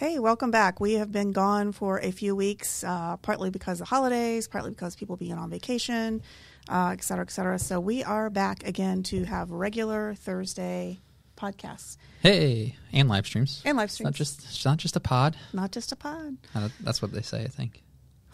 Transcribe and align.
Hey, 0.00 0.18
welcome 0.18 0.50
back. 0.50 0.80
We 0.80 0.94
have 0.94 1.12
been 1.12 1.30
gone 1.32 1.72
for 1.72 1.98
a 1.98 2.10
few 2.10 2.34
weeks, 2.34 2.82
uh, 2.84 3.18
partly 3.18 3.50
because 3.50 3.82
of 3.82 3.88
holidays, 3.88 4.48
partly 4.48 4.70
because 4.70 4.96
people 4.96 5.18
being 5.18 5.34
on 5.34 5.50
vacation, 5.50 6.22
uh, 6.70 6.94
et 6.94 7.04
cetera, 7.04 7.22
et 7.26 7.30
cetera. 7.30 7.58
So 7.58 7.78
we 7.80 8.02
are 8.02 8.30
back 8.30 8.66
again 8.66 9.02
to 9.04 9.24
have 9.24 9.50
regular 9.50 10.14
Thursday 10.14 11.00
podcasts 11.36 11.98
Hey, 12.22 12.76
and 12.94 13.10
live 13.10 13.26
streams. 13.26 13.60
and 13.66 13.76
live 13.76 13.90
It's 13.90 14.00
not 14.00 14.14
streams. 14.14 14.16
just 14.38 14.44
it's 14.48 14.64
not 14.64 14.78
just 14.78 14.96
a 14.96 15.00
pod. 15.00 15.36
not 15.52 15.70
just 15.70 15.92
a 15.92 15.96
pod. 15.96 16.38
Uh, 16.54 16.70
That's 16.80 17.02
what 17.02 17.12
they 17.12 17.20
say, 17.22 17.42
I 17.42 17.48
think. 17.48 17.82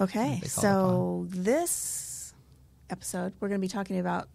Okay, 0.00 0.40
so 0.44 1.26
this 1.30 2.32
episode 2.90 3.32
we're 3.40 3.48
going 3.48 3.60
to 3.60 3.64
be 3.64 3.68
talking 3.68 3.98
about. 3.98 4.28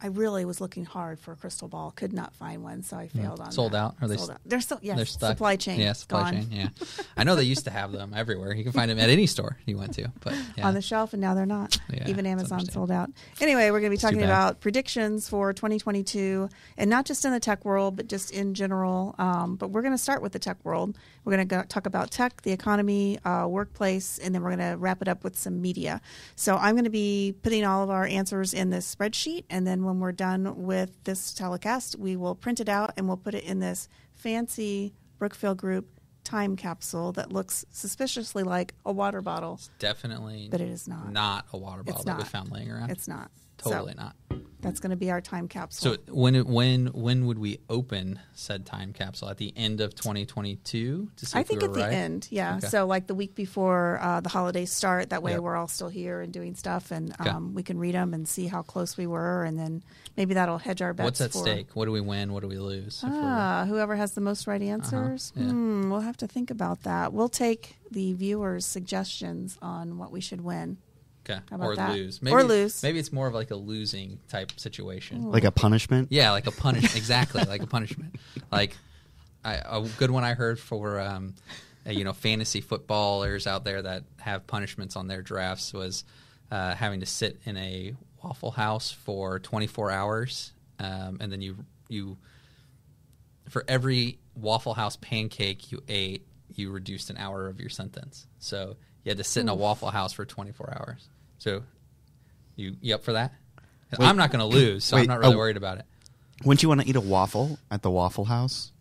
I 0.00 0.06
really 0.08 0.44
was 0.44 0.60
looking 0.60 0.84
hard 0.84 1.18
for 1.18 1.32
a 1.32 1.36
crystal 1.36 1.66
ball, 1.68 1.90
could 1.90 2.12
not 2.12 2.34
find 2.34 2.62
one, 2.62 2.82
so 2.84 2.96
I 2.96 3.08
failed 3.08 3.40
on 3.40 3.48
Mm. 3.48 3.52
Sold 3.52 3.72
that. 3.72 3.78
out? 3.78 3.96
Are 4.00 4.06
they 4.08 4.16
Sold 4.16 4.30
out. 4.30 4.40
They're 4.46 4.60
still 4.60 4.78
yes, 4.80 4.96
They're 4.96 5.06
stuck. 5.06 5.30
supply 5.30 5.56
chain. 5.56 5.80
Yeah, 5.80 5.92
supply 5.94 6.22
gone. 6.32 6.34
chain. 6.34 6.48
Yeah, 6.52 6.68
I 7.16 7.24
know 7.24 7.34
they 7.34 7.42
used 7.42 7.64
to 7.64 7.70
have 7.70 7.90
them 7.92 8.12
everywhere. 8.14 8.54
You 8.54 8.62
can 8.62 8.72
find 8.72 8.90
them 8.90 8.98
at 8.98 9.10
any 9.10 9.26
store 9.26 9.58
you 9.66 9.76
went 9.76 9.94
to, 9.94 10.08
but 10.20 10.34
yeah. 10.56 10.66
on 10.68 10.74
the 10.74 10.82
shelf, 10.82 11.12
and 11.14 11.20
now 11.20 11.34
they're 11.34 11.46
not. 11.46 11.78
Yeah, 11.92 12.08
Even 12.08 12.26
Amazon 12.26 12.64
sold 12.66 12.90
out. 12.90 13.10
Anyway, 13.40 13.70
we're 13.70 13.80
going 13.80 13.90
to 13.90 13.96
be 13.96 14.00
talking 14.00 14.22
about 14.22 14.60
predictions 14.60 15.28
for 15.28 15.52
2022, 15.52 16.48
and 16.76 16.88
not 16.90 17.04
just 17.06 17.24
in 17.24 17.32
the 17.32 17.40
tech 17.40 17.64
world, 17.64 17.96
but 17.96 18.06
just 18.08 18.30
in 18.30 18.54
general. 18.54 19.14
Um, 19.18 19.56
but 19.56 19.70
we're 19.70 19.82
going 19.82 19.94
to 19.94 19.98
start 19.98 20.22
with 20.22 20.32
the 20.32 20.38
tech 20.38 20.58
world. 20.64 20.96
We're 21.24 21.36
going 21.36 21.48
to 21.48 21.64
talk 21.64 21.86
about 21.86 22.10
tech, 22.10 22.42
the 22.42 22.52
economy, 22.52 23.18
uh, 23.24 23.46
workplace, 23.48 24.18
and 24.18 24.34
then 24.34 24.42
we're 24.42 24.54
going 24.54 24.70
to 24.72 24.76
wrap 24.78 25.02
it 25.02 25.08
up 25.08 25.24
with 25.24 25.36
some 25.36 25.60
media. 25.60 26.00
So 26.36 26.56
I'm 26.56 26.74
going 26.74 26.84
to 26.84 26.90
be 26.90 27.34
putting 27.42 27.64
all 27.64 27.82
of 27.82 27.90
our 27.90 28.04
answers 28.06 28.54
in 28.54 28.70
this 28.70 28.94
spreadsheet, 28.94 29.44
and 29.50 29.66
then 29.66 29.82
when 29.88 30.00
we're 30.00 30.12
done 30.12 30.64
with 30.64 31.02
this 31.04 31.32
telecast, 31.32 31.98
we 31.98 32.14
will 32.14 32.34
print 32.34 32.60
it 32.60 32.68
out 32.68 32.92
and 32.96 33.08
we'll 33.08 33.16
put 33.16 33.34
it 33.34 33.44
in 33.44 33.58
this 33.58 33.88
fancy 34.14 34.94
Brookfield 35.18 35.56
Group 35.58 35.98
time 36.24 36.56
capsule 36.56 37.12
that 37.12 37.32
looks 37.32 37.64
suspiciously 37.70 38.42
like 38.42 38.74
a 38.84 38.92
water 38.92 39.22
bottle. 39.22 39.58
Definitely, 39.78 40.48
But 40.50 40.60
it 40.60 40.68
is 40.68 40.86
not. 40.86 41.10
Not 41.10 41.46
a 41.52 41.56
water 41.56 41.82
bottle 41.82 42.04
that 42.04 42.18
we 42.18 42.24
found 42.24 42.52
laying 42.52 42.70
around. 42.70 42.90
It's 42.90 43.08
not. 43.08 43.30
Totally 43.58 43.92
So 43.96 44.02
not. 44.02 44.16
That's 44.60 44.80
going 44.80 44.90
to 44.90 44.96
be 44.96 45.08
our 45.12 45.20
time 45.20 45.46
capsule. 45.46 45.94
So 45.94 46.12
when 46.12 46.34
it- 46.34 46.46
when 46.48 46.86
when 46.88 47.26
would 47.26 47.38
we 47.38 47.58
open 47.70 48.18
said 48.34 48.66
time 48.66 48.92
capsule 48.92 49.28
at 49.28 49.36
the 49.36 49.52
end 49.56 49.80
of 49.80 49.94
2022? 49.94 51.10
To 51.16 51.26
see 51.26 51.38
I 51.38 51.44
think 51.44 51.60
we 51.60 51.66
at 51.66 51.70
were 51.70 51.76
the 51.76 51.86
end, 51.86 52.26
yeah. 52.30 52.56
Okay. 52.56 52.66
So 52.66 52.84
like 52.84 53.06
the 53.06 53.14
week 53.14 53.36
before 53.36 54.00
uh, 54.02 54.20
the 54.20 54.28
holidays 54.28 54.72
start, 54.72 55.10
that 55.10 55.22
way 55.22 55.32
Yep. 55.32 55.40
we're 55.42 55.54
all 55.54 55.68
still 55.68 55.88
here 55.88 56.20
and 56.22 56.32
doing 56.32 56.56
stuff, 56.56 56.90
and 56.90 57.12
Okay. 57.20 57.30
um, 57.30 57.54
we 57.54 57.62
can 57.62 57.78
read 57.78 57.94
them 57.94 58.12
and 58.14 58.26
see 58.26 58.48
how 58.48 58.62
close 58.62 58.96
we 58.96 59.06
were, 59.06 59.44
and 59.44 59.56
then 59.56 59.84
maybe 60.16 60.34
that'll 60.34 60.58
hedge 60.58 60.82
our 60.82 60.92
bets. 60.92 61.04
What's 61.06 61.20
at 61.20 61.32
for, 61.32 61.38
stake? 61.42 61.76
What 61.76 61.84
do 61.84 61.92
we 61.92 62.00
win? 62.00 62.32
What 62.32 62.42
do 62.42 62.48
we 62.48 62.58
lose? 62.58 63.00
Ah, 63.04 63.64
whoever 63.68 63.94
has 63.94 64.12
the 64.12 64.20
most 64.20 64.48
right 64.48 64.60
answers. 64.62 65.32
yeah. 65.36 65.44
Hmm, 65.44 65.88
we'll 65.88 66.00
have 66.00 66.16
to 66.16 66.26
think 66.26 66.50
about 66.50 66.82
that. 66.82 67.12
We'll 67.12 67.28
take 67.28 67.76
the 67.92 68.12
viewers' 68.14 68.66
suggestions 68.66 69.56
on 69.62 69.98
what 69.98 70.10
we 70.10 70.20
should 70.20 70.40
win. 70.40 70.78
Okay, 71.28 71.40
How 71.50 71.56
about 71.56 71.66
or 71.66 71.76
that? 71.76 71.92
lose. 71.92 72.20
Or 72.24 72.42
lose. 72.42 72.82
Maybe 72.82 72.98
it's 72.98 73.12
more 73.12 73.26
of 73.26 73.34
like 73.34 73.50
a 73.50 73.56
losing 73.56 74.20
type 74.28 74.58
situation. 74.58 75.30
Like 75.30 75.44
a 75.44 75.50
punishment? 75.50 76.08
Yeah, 76.10 76.30
like 76.32 76.46
a 76.46 76.52
punishment. 76.52 76.96
exactly, 76.96 77.42
like 77.44 77.62
a 77.62 77.66
punishment. 77.66 78.16
Like 78.50 78.76
I, 79.44 79.54
a 79.54 79.86
good 79.98 80.10
one 80.10 80.24
I 80.24 80.34
heard 80.34 80.58
for 80.58 81.00
um, 81.00 81.34
uh, 81.86 81.92
you 81.92 82.04
know 82.04 82.12
fantasy 82.12 82.60
footballers 82.60 83.46
out 83.46 83.64
there 83.64 83.82
that 83.82 84.04
have 84.18 84.46
punishments 84.46 84.96
on 84.96 85.08
their 85.08 85.22
drafts 85.22 85.72
was 85.72 86.04
uh, 86.50 86.74
having 86.74 87.00
to 87.00 87.06
sit 87.06 87.40
in 87.44 87.56
a 87.56 87.94
Waffle 88.22 88.50
House 88.50 88.90
for 88.90 89.38
24 89.38 89.90
hours, 89.90 90.52
um, 90.78 91.18
and 91.20 91.30
then 91.32 91.40
you 91.40 91.56
you 91.88 92.18
for 93.48 93.64
every 93.68 94.18
Waffle 94.34 94.74
House 94.74 94.96
pancake 94.96 95.72
you 95.72 95.82
ate, 95.88 96.26
you 96.54 96.70
reduced 96.70 97.10
an 97.10 97.16
hour 97.16 97.48
of 97.48 97.60
your 97.60 97.70
sentence. 97.70 98.26
So 98.38 98.76
you 99.04 99.10
had 99.10 99.18
to 99.18 99.24
sit 99.24 99.40
in 99.40 99.48
a 99.48 99.54
Waffle 99.54 99.90
House 99.90 100.12
for 100.12 100.24
24 100.24 100.74
hours. 100.78 101.08
So 101.38 101.62
you 102.56 102.76
you 102.80 102.94
up 102.94 103.04
for 103.04 103.12
that? 103.14 103.32
Wait. 103.98 104.06
I'm 104.06 104.16
not 104.16 104.30
going 104.30 104.40
to 104.40 104.46
lose, 104.56 104.84
so 104.84 104.96
I'm 104.96 105.06
not 105.06 105.18
really 105.20 105.34
oh. 105.34 105.38
worried 105.38 105.56
about 105.56 105.78
it. 105.78 105.86
Wouldn't 106.44 106.62
you 106.62 106.68
want 106.68 106.82
to 106.82 106.88
eat 106.88 106.96
a 106.96 107.00
waffle 107.00 107.58
at 107.70 107.82
the 107.82 107.90
Waffle 107.90 108.26
House? 108.26 108.72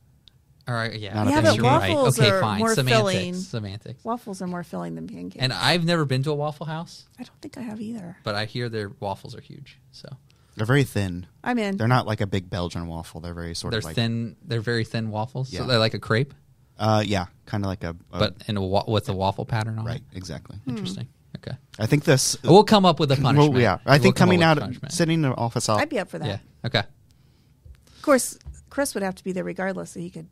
All 0.68 0.75
right, 0.75 0.94
yeah, 1.00 1.13
Not 1.13 1.28
I 1.28 1.29
a 1.29 1.34
guess 1.41 1.44
but 1.51 1.56
you're 1.56 1.63
right. 1.66 1.94
waffles 1.95 2.19
Okay, 2.19 2.29
are 2.29 2.41
fine. 2.41 2.59
more 2.59 2.75
semantics, 2.75 3.13
filling. 3.13 3.34
semantics. 3.35 4.03
Waffles 4.03 4.41
are 4.41 4.47
more 4.47 4.63
filling 4.63 4.95
than 4.95 5.07
pancakes. 5.07 5.41
And 5.41 5.53
I've 5.53 5.85
never 5.85 6.03
been 6.03 6.23
to 6.23 6.31
a 6.31 6.35
Waffle 6.35 6.66
House, 6.66 7.06
I 7.18 7.23
don't 7.23 7.41
think 7.41 7.57
I 7.57 7.62
have 7.62 7.79
either. 7.79 8.18
but 8.23 8.35
I 8.35 8.44
hear 8.45 8.68
their 8.68 8.89
waffles 9.00 9.34
are 9.34 9.39
huge. 9.39 9.79
So 9.94 10.09
They're 10.57 10.66
very 10.66 10.84
thin. 10.84 11.25
I'm 11.41 11.57
in. 11.57 11.78
They're 11.78 11.88
not 11.88 12.06
like 12.06 12.19
a 12.19 12.28
big 12.28 12.50
Belgian 12.50 12.85
waffle. 12.88 13.22
They're 13.22 13.34
very 13.34 13.56
sort 13.56 13.72
they're 13.72 13.79
of 13.79 13.85
like 13.85 13.95
thin. 13.95 14.35
They're 14.44 14.59
very 14.59 14.84
thin 14.84 15.09
waffles. 15.09 15.50
So 15.51 15.59
Yeah. 15.62 15.68
they're 15.68 15.79
like 15.79 15.94
a 15.94 16.00
crepe, 16.00 16.34
Uh, 16.78 17.01
yeah, 17.07 17.28
kind 17.45 17.63
of 17.63 17.69
like 17.69 17.85
a, 17.85 17.95
a 18.12 18.19
but 18.19 18.35
in 18.50 18.57
a 18.57 18.62
wa- 18.62 18.84
with 18.89 19.07
a 19.07 19.13
waffle 19.13 19.45
pattern 19.45 19.79
on 19.79 19.85
right, 19.85 19.95
it. 20.12 20.18
exactly. 20.18 20.57
Interesting. 20.68 21.07
Okay, 21.47 21.57
I 21.79 21.85
think 21.85 22.03
this. 22.03 22.37
we'll 22.43 22.63
come 22.63 22.85
up 22.85 22.99
with 22.99 23.11
a 23.11 23.15
punishment. 23.21 23.53
Well, 23.53 23.61
yeah, 23.61 23.77
I 23.85 23.93
We'll 23.93 24.03
think 24.03 24.15
coming 24.15 24.43
out, 24.43 24.59
punishment. 24.59 24.91
sitting 24.93 25.15
in 25.15 25.21
the 25.21 25.29
office, 25.35 25.69
I'll, 25.69 25.77
I'd 25.77 25.89
be 25.89 25.99
up 25.99 26.09
for 26.09 26.19
that. 26.19 26.27
Yeah. 26.27 26.37
Okay. 26.65 26.79
Of 26.79 28.01
course, 28.01 28.37
Chris 28.69 28.93
would 28.93 29.03
have 29.03 29.15
to 29.15 29.23
be 29.23 29.31
there 29.31 29.43
regardless, 29.43 29.91
so 29.91 29.99
he 29.99 30.09
could 30.09 30.27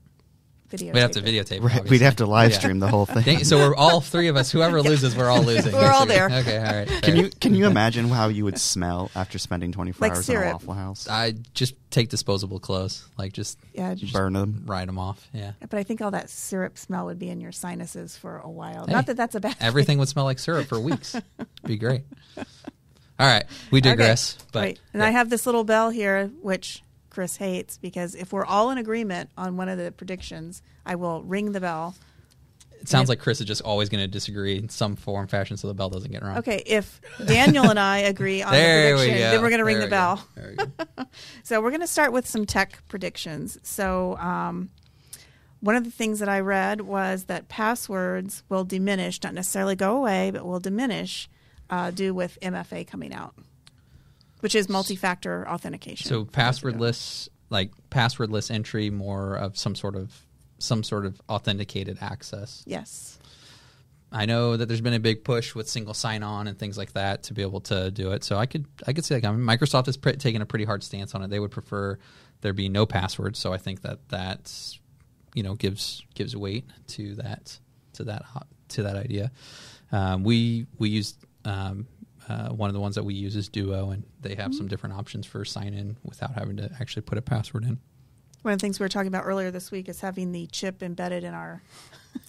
video. 0.70 0.94
We'd 0.94 1.00
have 1.02 1.12
to 1.12 1.22
videotape. 1.22 1.52
it, 1.58 1.62
right, 1.62 1.72
obviously. 1.78 1.90
we'd 1.92 2.02
have 2.02 2.16
to 2.18 2.26
live 2.26 2.52
Yeah. 2.52 2.58
stream 2.60 2.80
the 2.80 2.88
whole 2.88 3.06
thing. 3.06 3.44
So 3.44 3.58
we're 3.58 3.76
all 3.76 4.02
three 4.14 4.28
of 4.28 4.36
us. 4.36 4.52
Whoever 4.52 4.82
loses, 4.82 5.16
we're 5.16 5.30
all 5.30 5.42
losing. 5.44 5.74
We're 5.74 5.92
all 5.92 6.06
there. 6.06 6.26
Okay. 6.30 6.58
All 6.58 6.74
right. 6.74 6.88
Can 7.04 7.16
you 7.16 7.30
can 7.40 7.56
you 7.56 7.66
imagine 7.68 8.08
how 8.10 8.28
you 8.28 8.44
would 8.46 8.60
smell 8.60 9.12
after 9.16 9.38
spending 9.38 9.72
24 9.72 10.08
Like 10.08 10.16
hours 10.18 10.30
in 10.30 10.36
a 10.38 10.52
Waffle 10.52 10.74
House? 10.74 11.08
I 11.10 11.34
just 11.54 11.76
take 11.92 12.10
disposable 12.10 12.60
clothes, 12.60 13.06
like 13.18 13.32
just 13.34 13.58
Yeah, 13.74 13.94
just- 13.96 14.14
Burn 14.14 14.34
them. 14.34 14.64
ride 14.66 14.88
them 14.88 14.98
off. 15.00 15.28
Yeah. 15.34 15.52
but 15.62 15.74
I 15.80 15.84
think 15.84 16.02
all 16.02 16.12
that 16.12 16.30
syrup 16.30 16.78
smell 16.78 17.06
would 17.06 17.20
be 17.20 17.30
in 17.30 17.40
your 17.40 17.52
sinuses 17.52 18.18
for 18.18 18.40
a 18.40 18.50
while. 18.50 18.86
Hey, 18.88 18.94
Not 18.94 19.06
that 19.08 19.18
that's 19.18 19.36
a 19.36 19.40
bad. 19.40 19.56
thing. 19.58 19.68
Everything 19.68 19.98
would 20.00 20.08
smell 20.10 20.26
like 20.26 20.40
syrup 20.40 20.68
for 20.68 20.80
weeks. 20.80 21.16
Be 21.66 21.78
great. 21.78 22.04
All 23.18 23.26
right, 23.28 23.46
we 23.72 23.80
digress. 23.80 24.36
Okay. 24.36 24.46
But 24.52 24.60
right, 24.60 24.80
and 24.94 25.02
yeah. 25.02 25.08
I 25.08 25.12
have 25.12 25.30
this 25.30 25.46
little 25.46 25.64
bell 25.64 25.90
here, 25.90 26.28
which 26.42 26.84
Chris 27.16 27.38
hates 27.38 27.78
because 27.78 28.14
if 28.14 28.34
we're 28.34 28.44
all 28.46 28.72
in 28.72 28.78
agreement 28.78 29.30
on 29.38 29.56
one 29.56 29.70
of 29.70 29.78
the 29.78 29.90
predictions, 29.90 30.62
I 30.86 30.96
will 30.96 31.24
ring 31.24 31.54
the 31.54 31.62
bell. 31.62 31.96
it 32.82 32.90
sounds 32.90 33.08
like 33.08 33.20
Chris 33.20 33.40
is 33.40 33.48
just 33.48 33.62
always 33.62 33.88
going 33.88 34.04
to 34.04 34.08
disagree 34.08 34.58
in 34.58 34.68
some 34.68 34.98
form, 34.98 35.28
fashion, 35.28 35.56
so 35.56 35.70
the 35.70 35.74
bell 35.74 35.90
doesn't 35.90 36.12
get 36.12 36.22
rung. 36.22 36.40
Okay, 36.40 36.62
if 36.66 37.00
Daniel 37.26 37.70
and 37.70 37.80
I 37.80 38.00
agree 38.00 38.42
on 38.42 38.52
the 38.52 38.60
prediction, 38.60 39.18
go. 39.18 39.32
then 39.32 39.42
we're 39.42 39.50
going 39.50 39.60
to 39.60 39.66
ring 39.66 39.80
the 39.80 39.86
we 39.86 39.90
bell. 39.90 40.28
We 40.36 40.56
go. 40.56 41.06
So 41.44 41.62
we're 41.62 41.70
going 41.70 41.80
to 41.80 41.88
start 41.88 42.12
with 42.12 42.28
some 42.28 42.46
tech 42.46 42.80
predictions. 42.90 43.58
So 43.64 44.18
um, 44.18 44.70
one 45.62 45.78
of 45.78 45.86
the 45.86 45.92
things 45.92 46.20
that 46.20 46.28
I 46.28 46.42
read 46.42 46.82
was 46.82 47.24
that 47.26 47.48
passwords 47.48 48.44
will 48.50 48.66
diminish, 48.66 49.24
not 49.24 49.34
necessarily 49.34 49.78
go 49.78 49.96
away, 49.96 50.32
but 50.32 50.46
will 50.46 50.60
diminish 50.60 51.30
uh, 51.70 51.92
due 51.92 52.14
with 52.14 52.38
MFA 52.42 52.86
coming 52.86 53.14
out, 53.14 53.36
which 54.46 54.54
is 54.54 54.70
multi-factor 54.70 55.50
authentication. 55.50 56.08
So 56.08 56.24
passwordless, 56.24 57.30
like 57.50 57.72
passwordless 57.90 58.52
entry, 58.52 58.92
more 58.92 59.34
of 59.34 59.58
some 59.58 59.74
sort 59.74 59.96
of 59.96 60.14
some 60.60 60.84
sort 60.84 61.08
of 61.08 61.20
authenticated 61.28 61.98
access. 62.00 62.62
Yes. 62.68 63.18
I 64.12 64.28
know 64.28 64.56
that 64.56 64.68
there's 64.68 64.82
been 64.82 64.94
a 64.94 65.00
big 65.00 65.24
push 65.24 65.56
with 65.56 65.68
single 65.68 65.96
sign-on 65.96 66.46
and 66.46 66.60
things 66.60 66.78
like 66.78 66.94
that 66.94 67.24
to 67.24 67.34
be 67.34 67.42
able 67.42 67.62
to 67.62 67.90
do 67.90 68.12
it. 68.12 68.24
So 68.24 68.38
I 68.38 68.46
could 68.46 68.68
I 68.86 68.94
could 68.94 69.04
see 69.04 69.16
like 69.16 69.24
I 69.24 69.32
mean, 69.32 69.40
Microsoft 69.40 69.88
is 69.88 69.98
pre- 69.98 70.14
taken 70.14 70.44
a 70.44 70.46
pretty 70.46 70.66
hard 70.66 70.84
stance 70.84 71.16
on 71.16 71.24
it. 71.24 71.32
They 71.32 71.40
would 71.40 71.50
prefer 71.50 71.98
there 72.42 72.54
be 72.54 72.70
no 72.70 72.86
password. 72.86 73.36
So 73.36 73.52
I 73.52 73.58
think 73.58 73.82
that 73.82 74.08
that 74.10 74.78
you 75.34 75.42
know 75.42 75.56
gives 75.56 76.04
gives 76.14 76.36
weight 76.36 76.66
to 76.90 77.16
that 77.16 77.58
to 77.94 78.04
that 78.04 78.26
to 78.68 78.84
that 78.84 78.96
idea. 78.96 79.32
Um, 79.92 80.24
we 80.24 80.68
we 80.78 80.90
used 80.90 81.26
um, 81.46 81.88
uh, 82.30 82.50
one 82.50 82.70
of 82.70 82.74
the 82.74 82.80
ones 82.80 82.96
that 82.96 83.04
we 83.04 83.14
use 83.14 83.36
is 83.36 83.50
Duo, 83.50 83.92
and 83.92 84.04
they 84.22 84.36
have 84.36 84.54
some 84.54 84.68
different 84.68 84.96
options 84.96 85.26
for 85.26 85.46
sign 85.46 85.74
in 85.74 85.98
without 86.04 86.34
having 86.34 86.58
to 86.58 86.72
actually 86.80 87.04
put 87.04 87.18
a 87.18 87.22
password 87.22 87.64
in. 87.64 87.80
One 88.42 88.54
of 88.54 88.60
the 88.60 88.62
things 88.62 88.80
we 88.80 88.84
were 88.84 88.90
talking 88.90 89.08
about 89.08 89.26
earlier 89.26 89.50
this 89.50 89.72
week 89.72 89.90
is 89.90 90.02
having 90.02 90.32
the 90.32 90.46
chip 90.48 90.84
embedded 90.84 91.24
in 91.24 91.34
our 91.34 91.64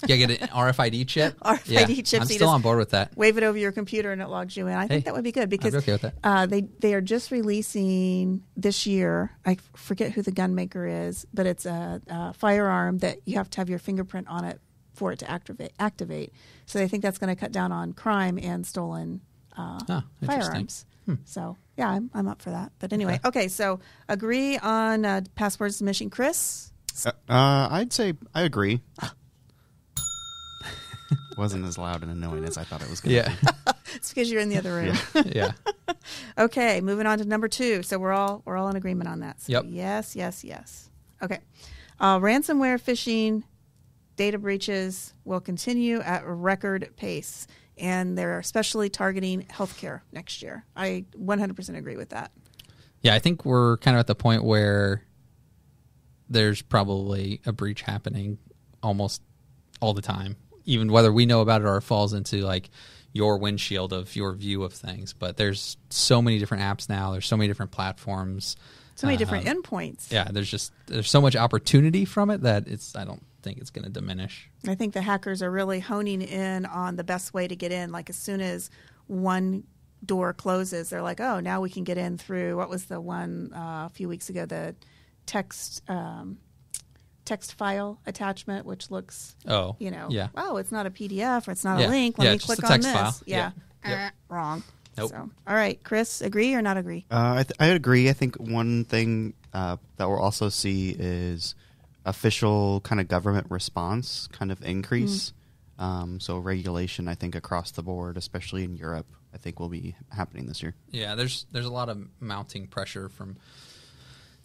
Yeah, 0.06 0.16
get 0.16 0.30
an 0.30 0.48
RFID 0.48 1.06
chip. 1.06 1.38
RFID 1.44 1.68
yeah, 1.68 2.02
chip, 2.02 2.22
I'm 2.22 2.26
still 2.26 2.48
on 2.48 2.62
board 2.62 2.78
with 2.78 2.90
that. 2.90 3.14
wave 3.16 3.36
it 3.36 3.44
over 3.44 3.58
your 3.58 3.70
computer 3.70 4.12
and 4.12 4.22
it 4.22 4.28
logs 4.28 4.56
you 4.56 4.66
in. 4.66 4.74
I 4.74 4.86
think 4.86 5.04
that 5.04 5.14
would 5.14 5.24
be 5.24 5.32
good 5.32 5.50
because 5.50 5.74
okay 5.74 5.92
with 5.92 6.00
that. 6.02 6.14
Uh, 6.24 6.46
they 6.46 6.62
they 6.62 6.94
are 6.94 7.02
just 7.02 7.30
releasing 7.30 8.42
this 8.56 8.86
year. 8.86 9.30
I 9.44 9.58
forget 9.74 10.12
who 10.12 10.22
the 10.22 10.32
gun 10.32 10.54
maker 10.54 10.86
is, 10.86 11.26
but 11.34 11.44
it's 11.44 11.66
a, 11.66 12.00
a 12.08 12.32
firearm 12.32 12.98
that 12.98 13.18
you 13.26 13.36
have 13.36 13.50
to 13.50 13.60
have 13.60 13.68
your 13.68 13.78
fingerprint 13.78 14.26
on 14.28 14.46
it 14.46 14.58
for 14.94 15.12
it 15.12 15.18
to 15.18 15.30
activate. 15.30 15.72
Activate. 15.78 16.32
So 16.64 16.78
they 16.78 16.88
think 16.88 17.02
that's 17.02 17.18
going 17.18 17.34
to 17.34 17.38
cut 17.38 17.52
down 17.52 17.72
on 17.72 17.92
crime 17.92 18.38
and 18.42 18.66
stolen 18.66 19.20
uh, 19.56 19.78
interesting. 20.20 20.40
firearms. 20.42 20.86
So 21.24 21.56
yeah, 21.76 21.88
I'm 21.90 22.10
I'm 22.14 22.26
up 22.28 22.42
for 22.42 22.50
that. 22.50 22.72
But 22.80 22.92
anyway, 22.92 23.20
okay. 23.24 23.46
so 23.48 23.78
agree 24.08 24.58
on 24.58 25.04
uh, 25.04 25.20
passwords 25.36 25.78
diminishing. 25.78 26.10
Chris, 26.10 26.72
Uh, 27.04 27.10
uh, 27.28 27.68
I'd 27.70 27.92
say 27.92 28.14
I 28.34 28.42
agree. 28.42 28.80
Wasn't 31.36 31.64
as 31.66 31.76
loud 31.78 32.02
and 32.02 32.10
annoying 32.10 32.44
as 32.44 32.56
I 32.56 32.64
thought 32.64 32.80
it 32.82 32.88
was 32.90 33.00
going 33.00 33.10
to 33.24 33.30
Yeah, 33.30 33.72
it's 33.94 34.08
because 34.12 34.30
you're 34.32 34.40
in 34.40 34.48
the 34.48 34.56
other 34.56 34.72
room. 34.74 34.96
yeah. 35.26 35.52
Okay, 36.38 36.80
moving 36.80 37.06
on 37.06 37.18
to 37.18 37.24
number 37.24 37.48
two. 37.48 37.82
So 37.82 37.98
we're 37.98 38.12
all 38.12 38.42
we're 38.44 38.56
all 38.56 38.68
in 38.68 38.76
agreement 38.76 39.08
on 39.08 39.20
that. 39.20 39.40
So 39.40 39.52
Yep. 39.52 39.64
Yes, 39.68 40.14
yes, 40.16 40.44
yes. 40.44 40.88
Okay. 41.22 41.38
Uh, 41.98 42.18
ransomware 42.18 42.80
phishing 42.80 43.42
data 44.16 44.38
breaches 44.38 45.14
will 45.24 45.40
continue 45.40 46.00
at 46.00 46.24
record 46.26 46.90
pace, 46.96 47.46
and 47.78 48.16
they're 48.16 48.38
especially 48.38 48.88
targeting 48.88 49.42
healthcare 49.44 50.00
next 50.12 50.42
year. 50.42 50.64
I 50.76 51.04
100% 51.18 51.76
agree 51.76 51.96
with 51.96 52.10
that. 52.10 52.32
Yeah, 53.02 53.14
I 53.14 53.18
think 53.18 53.44
we're 53.44 53.76
kind 53.78 53.96
of 53.96 54.00
at 54.00 54.06
the 54.06 54.14
point 54.14 54.42
where 54.44 55.02
there's 56.28 56.62
probably 56.62 57.40
a 57.46 57.52
breach 57.52 57.82
happening 57.82 58.38
almost 58.82 59.22
all 59.80 59.94
the 59.94 60.02
time, 60.02 60.36
even 60.64 60.90
whether 60.90 61.12
we 61.12 61.26
know 61.26 61.40
about 61.40 61.60
it 61.60 61.66
or 61.66 61.76
it 61.76 61.82
falls 61.82 62.12
into 62.12 62.38
like 62.38 62.70
your 63.12 63.38
windshield 63.38 63.92
of 63.92 64.14
your 64.16 64.32
view 64.32 64.62
of 64.64 64.72
things. 64.72 65.12
But 65.12 65.36
there's 65.36 65.76
so 65.90 66.20
many 66.20 66.38
different 66.38 66.62
apps 66.64 66.88
now. 66.88 67.12
There's 67.12 67.26
so 67.26 67.36
many 67.36 67.48
different 67.48 67.70
platforms. 67.72 68.56
So 68.96 69.06
many 69.06 69.18
different 69.18 69.46
Um, 69.46 69.62
endpoints. 69.62 70.10
Yeah, 70.10 70.28
there's 70.30 70.50
just 70.50 70.72
there's 70.86 71.10
so 71.10 71.20
much 71.20 71.36
opportunity 71.36 72.04
from 72.06 72.30
it 72.30 72.40
that 72.42 72.66
it's 72.66 72.96
I 72.96 73.04
don't 73.04 73.22
think 73.46 73.58
it's 73.58 73.70
going 73.70 73.84
to 73.84 73.90
diminish. 73.90 74.50
I 74.66 74.74
think 74.74 74.92
the 74.94 75.02
hackers 75.02 75.42
are 75.42 75.50
really 75.50 75.80
honing 75.80 76.20
in 76.22 76.66
on 76.66 76.96
the 76.96 77.04
best 77.04 77.32
way 77.32 77.46
to 77.46 77.54
get 77.56 77.70
in. 77.72 77.92
Like 77.92 78.10
as 78.10 78.16
soon 78.16 78.40
as 78.40 78.70
one 79.06 79.64
door 80.04 80.32
closes, 80.32 80.90
they're 80.90 81.02
like, 81.02 81.20
"Oh, 81.20 81.40
now 81.40 81.60
we 81.60 81.70
can 81.70 81.84
get 81.84 81.96
in 81.98 82.18
through." 82.18 82.56
What 82.56 82.68
was 82.68 82.86
the 82.86 83.00
one 83.00 83.52
uh, 83.54 83.86
a 83.86 83.90
few 83.94 84.08
weeks 84.08 84.28
ago? 84.28 84.46
The 84.46 84.74
text 85.26 85.82
um, 85.88 86.38
text 87.24 87.54
file 87.54 88.00
attachment, 88.06 88.66
which 88.66 88.90
looks, 88.90 89.34
Oh, 89.48 89.74
you 89.80 89.90
know, 89.90 90.06
yeah. 90.10 90.28
oh, 90.36 90.58
it's 90.58 90.70
not 90.70 90.86
a 90.86 90.90
PDF 90.90 91.48
or 91.48 91.50
it's 91.52 91.64
not 91.64 91.80
Yeah. 91.80 91.88
a 91.88 91.90
link. 91.90 92.18
Let 92.18 92.24
Yeah, 92.26 92.32
me 92.32 92.38
click 92.38 92.70
on 92.70 92.80
this. 92.80 92.92
file. 92.92 93.16
Yeah, 93.26 93.36
Yep. 93.84 93.98
Yep. 93.98 94.12
Wrong. 94.28 94.62
Nope. 94.96 95.10
So, 95.10 95.30
all 95.46 95.54
right, 95.54 95.82
Chris, 95.84 96.20
agree 96.22 96.54
or 96.54 96.62
not 96.62 96.76
agree? 96.78 97.04
Uh, 97.10 97.34
I, 97.38 97.42
th- 97.42 97.56
I 97.60 97.66
agree. 97.66 98.08
I 98.08 98.12
think 98.14 98.36
one 98.36 98.84
thing 98.84 99.34
uh, 99.52 99.76
that 99.96 100.08
we'll 100.08 100.18
also 100.20 100.48
see 100.48 100.96
is 100.98 101.54
official 102.06 102.80
kind 102.82 103.00
of 103.00 103.08
government 103.08 103.48
response 103.50 104.28
kind 104.32 104.50
of 104.50 104.62
increase. 104.62 105.32
Um, 105.78 106.20
so 106.20 106.38
regulation, 106.38 107.06
I 107.08 107.14
think 107.14 107.34
across 107.34 107.72
the 107.72 107.82
board, 107.82 108.16
especially 108.16 108.64
in 108.64 108.76
Europe, 108.76 109.06
I 109.34 109.36
think 109.36 109.60
will 109.60 109.68
be 109.68 109.94
happening 110.10 110.46
this 110.46 110.62
year. 110.62 110.74
Yeah, 110.90 111.16
there's 111.16 111.44
there's 111.52 111.66
a 111.66 111.72
lot 111.72 111.90
of 111.90 111.98
mounting 112.18 112.68
pressure 112.68 113.10
from 113.10 113.36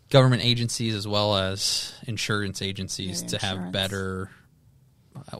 government 0.09 0.43
agencies 0.43 0.93
as 0.93 1.07
well 1.07 1.37
as 1.37 1.93
insurance 2.05 2.61
agencies 2.61 3.21
Yeah, 3.21 3.27
to 3.29 3.45
have 3.45 3.71
better 3.71 4.29
uh, 5.31 5.37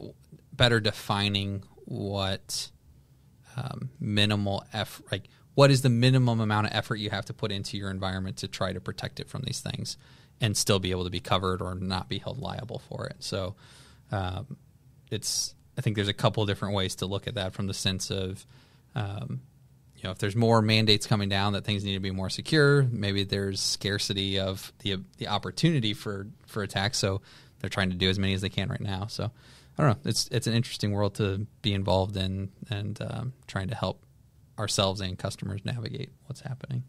better 0.52 0.80
defining 0.80 1.64
what 1.84 2.70
um, 3.56 3.90
minimal 4.00 4.64
effort 4.72 5.12
like 5.12 5.24
what 5.54 5.70
is 5.70 5.82
the 5.82 5.90
minimum 5.90 6.40
amount 6.40 6.66
of 6.66 6.72
effort 6.72 6.96
you 6.96 7.10
have 7.10 7.26
to 7.26 7.34
put 7.34 7.52
into 7.52 7.76
your 7.76 7.90
environment 7.90 8.38
to 8.38 8.48
try 8.48 8.72
to 8.72 8.80
protect 8.80 9.20
it 9.20 9.28
from 9.28 9.42
these 9.42 9.60
things 9.60 9.98
and 10.42 10.56
still 10.56 10.80
be 10.80 10.90
able 10.90 11.04
to 11.04 11.10
be 11.10 11.20
covered 11.20 11.62
or 11.62 11.74
not 11.76 12.08
be 12.08 12.18
held 12.18 12.38
liable 12.38 12.80
for 12.80 13.06
it. 13.06 13.16
So 13.20 13.54
um, 14.10 14.58
it's 15.10 15.54
I 15.78 15.80
think 15.80 15.96
there's 15.96 16.08
a 16.08 16.12
couple 16.12 16.44
different 16.44 16.74
ways 16.74 16.96
to 16.96 17.06
look 17.06 17.26
at 17.26 17.36
that 17.36 17.54
from 17.54 17.68
the 17.68 17.74
sense 17.74 18.10
of 18.10 18.44
um, 18.94 19.40
you 19.96 20.02
know 20.02 20.10
if 20.10 20.18
there's 20.18 20.36
more 20.36 20.60
mandates 20.60 21.06
coming 21.06 21.30
down 21.30 21.54
that 21.54 21.64
things 21.64 21.84
need 21.84 21.94
to 21.94 22.00
be 22.00 22.10
more 22.10 22.28
secure, 22.28 22.82
maybe 22.82 23.24
there's 23.24 23.60
scarcity 23.60 24.38
of 24.38 24.72
the 24.80 24.96
the 25.16 25.28
opportunity 25.28 25.94
for 25.94 26.26
for 26.46 26.62
attacks, 26.62 26.98
so 26.98 27.22
they're 27.60 27.70
trying 27.70 27.90
to 27.90 27.96
do 27.96 28.10
as 28.10 28.18
many 28.18 28.34
as 28.34 28.40
they 28.42 28.50
can 28.50 28.68
right 28.68 28.80
now. 28.80 29.06
So 29.06 29.30
I 29.78 29.82
don't 29.82 29.92
know. 29.92 30.10
It's 30.10 30.28
it's 30.32 30.48
an 30.48 30.54
interesting 30.54 30.90
world 30.90 31.14
to 31.14 31.46
be 31.62 31.72
involved 31.72 32.16
in 32.16 32.50
and 32.68 33.00
um, 33.00 33.32
trying 33.46 33.68
to 33.68 33.76
help 33.76 34.04
ourselves 34.58 35.00
and 35.00 35.16
customers 35.16 35.64
navigate 35.64 36.10
what's 36.26 36.40
happening. 36.40 36.82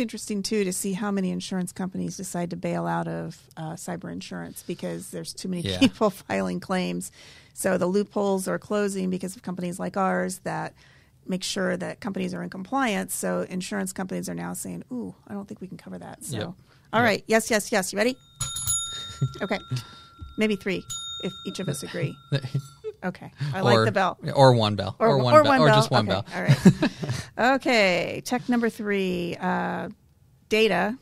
Interesting 0.00 0.42
too 0.42 0.64
to 0.64 0.72
see 0.72 0.92
how 0.94 1.10
many 1.12 1.30
insurance 1.30 1.72
companies 1.72 2.16
decide 2.16 2.50
to 2.50 2.56
bail 2.56 2.86
out 2.86 3.06
of 3.06 3.38
uh, 3.56 3.72
cyber 3.74 4.10
insurance 4.10 4.64
because 4.66 5.10
there's 5.10 5.32
too 5.32 5.48
many 5.48 5.62
Yeah. 5.62 5.78
people 5.80 6.10
filing 6.10 6.58
claims. 6.60 7.12
So 7.54 7.78
the 7.78 7.86
loopholes 7.86 8.48
are 8.48 8.58
closing 8.58 9.10
because 9.10 9.36
of 9.36 9.42
companies 9.42 9.78
like 9.78 9.96
ours 9.96 10.38
that 10.40 10.74
make 11.26 11.44
sure 11.44 11.76
that 11.76 12.00
companies 12.00 12.32
are 12.34 12.42
in 12.42 12.50
compliance. 12.50 13.14
So 13.14 13.42
insurance 13.42 13.92
companies 13.92 14.28
are 14.28 14.34
now 14.34 14.54
saying, 14.54 14.82
"Ooh, 14.90 15.14
I 15.28 15.34
don't 15.34 15.46
think 15.46 15.60
we 15.60 15.68
can 15.68 15.76
cover 15.76 15.98
that." 15.98 16.24
So, 16.24 16.36
Yep. 16.36 16.44
all 16.46 17.00
Yep. 17.00 17.04
right, 17.04 17.24
yes, 17.26 17.50
yes, 17.50 17.70
yes. 17.70 17.92
You 17.92 17.98
ready? 17.98 18.16
okay, 19.42 19.58
maybe 20.38 20.56
three 20.56 20.82
if 21.22 21.32
each 21.46 21.60
of 21.60 21.68
us 21.68 21.82
agree. 21.88 22.16
Okay, 23.02 23.32
I 23.54 23.60
like 23.60 23.78
or, 23.78 23.84
the 23.84 23.92
bell. 23.92 24.18
Or 24.34 24.52
one 24.52 24.76
bell. 24.76 24.94
Or, 24.98 25.18
one, 25.18 25.42
bell. 25.42 25.62
Or 25.62 25.68
just 25.68 25.90
one 25.90 26.08
Okay, 26.08 26.10
bell. 26.10 26.26
All 26.34 26.42
right. 26.42 27.54
okay. 27.56 28.22
Tech 28.24 28.48
number 28.48 28.68
three 28.68 29.36
uh, 29.40 29.88
data 30.48 30.98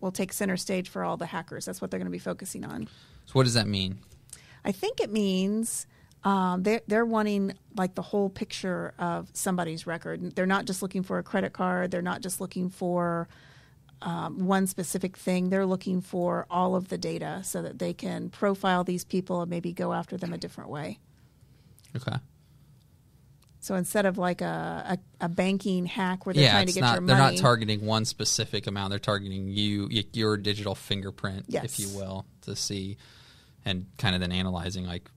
will 0.00 0.12
take 0.12 0.32
center 0.32 0.56
stage 0.56 0.88
for 0.88 1.02
all 1.02 1.16
the 1.16 1.26
hackers. 1.26 1.64
That's 1.64 1.80
what 1.80 1.90
they're 1.90 1.98
going 1.98 2.06
to 2.06 2.12
be 2.12 2.18
focusing 2.18 2.64
on. 2.64 2.88
So 3.26 3.32
what 3.32 3.44
does 3.44 3.54
that 3.54 3.66
mean? 3.66 3.98
I 4.64 4.72
think 4.72 5.00
it 5.00 5.10
means 5.10 5.86
um, 6.22 6.62
they're, 6.62 6.82
they're 6.86 7.04
wanting 7.04 7.54
like 7.76 7.94
the 7.94 8.02
whole 8.02 8.28
picture 8.28 8.94
of 8.98 9.28
somebody's 9.32 9.86
record. 9.86 10.34
They're 10.36 10.46
not 10.46 10.64
just 10.64 10.82
looking 10.82 11.02
for 11.02 11.18
a 11.18 11.22
credit 11.22 11.52
card, 11.52 11.90
they're 11.90 12.02
not 12.02 12.20
just 12.20 12.40
looking 12.40 12.70
for 12.70 13.28
um, 14.02 14.46
one 14.46 14.66
specific 14.66 15.16
thing. 15.16 15.48
They're 15.50 15.66
looking 15.66 16.00
for 16.00 16.46
all 16.50 16.76
of 16.76 16.88
the 16.88 16.98
data 16.98 17.40
so 17.44 17.62
that 17.62 17.78
they 17.78 17.94
can 17.94 18.28
profile 18.28 18.84
these 18.84 19.04
people 19.04 19.40
and 19.40 19.50
maybe 19.50 19.72
go 19.72 19.92
after 19.92 20.16
them 20.16 20.32
a 20.32 20.38
different 20.38 20.70
way. 20.70 20.98
Okay. 21.96 22.16
So 23.60 23.74
instead 23.74 24.06
of 24.06 24.16
like 24.16 24.42
a, 24.42 24.98
a, 25.20 25.24
a 25.24 25.28
banking 25.28 25.86
hack 25.86 26.24
where 26.24 26.32
they're 26.32 26.44
yeah, 26.44 26.52
trying 26.52 26.66
to 26.68 26.72
get 26.72 26.80
not. 26.82 27.00
your 27.00 27.06
They're 27.06 27.16
not 27.16 27.36
targeting 27.36 27.84
one 27.84 28.04
specific 28.04 28.68
amount. 28.68 28.90
They're 28.90 29.00
targeting 29.00 29.48
you, 29.48 29.88
your 30.12 30.36
digital 30.36 30.76
fingerprint, 30.76 31.46
Yes. 31.48 31.64
if 31.64 31.80
you 31.80 31.88
will, 31.98 32.26
to 32.42 32.54
see 32.54 32.96
and 33.64 33.86
kind 33.98 34.14
of 34.14 34.20
then 34.20 34.30
analyzing 34.30 34.86
like 34.86 35.10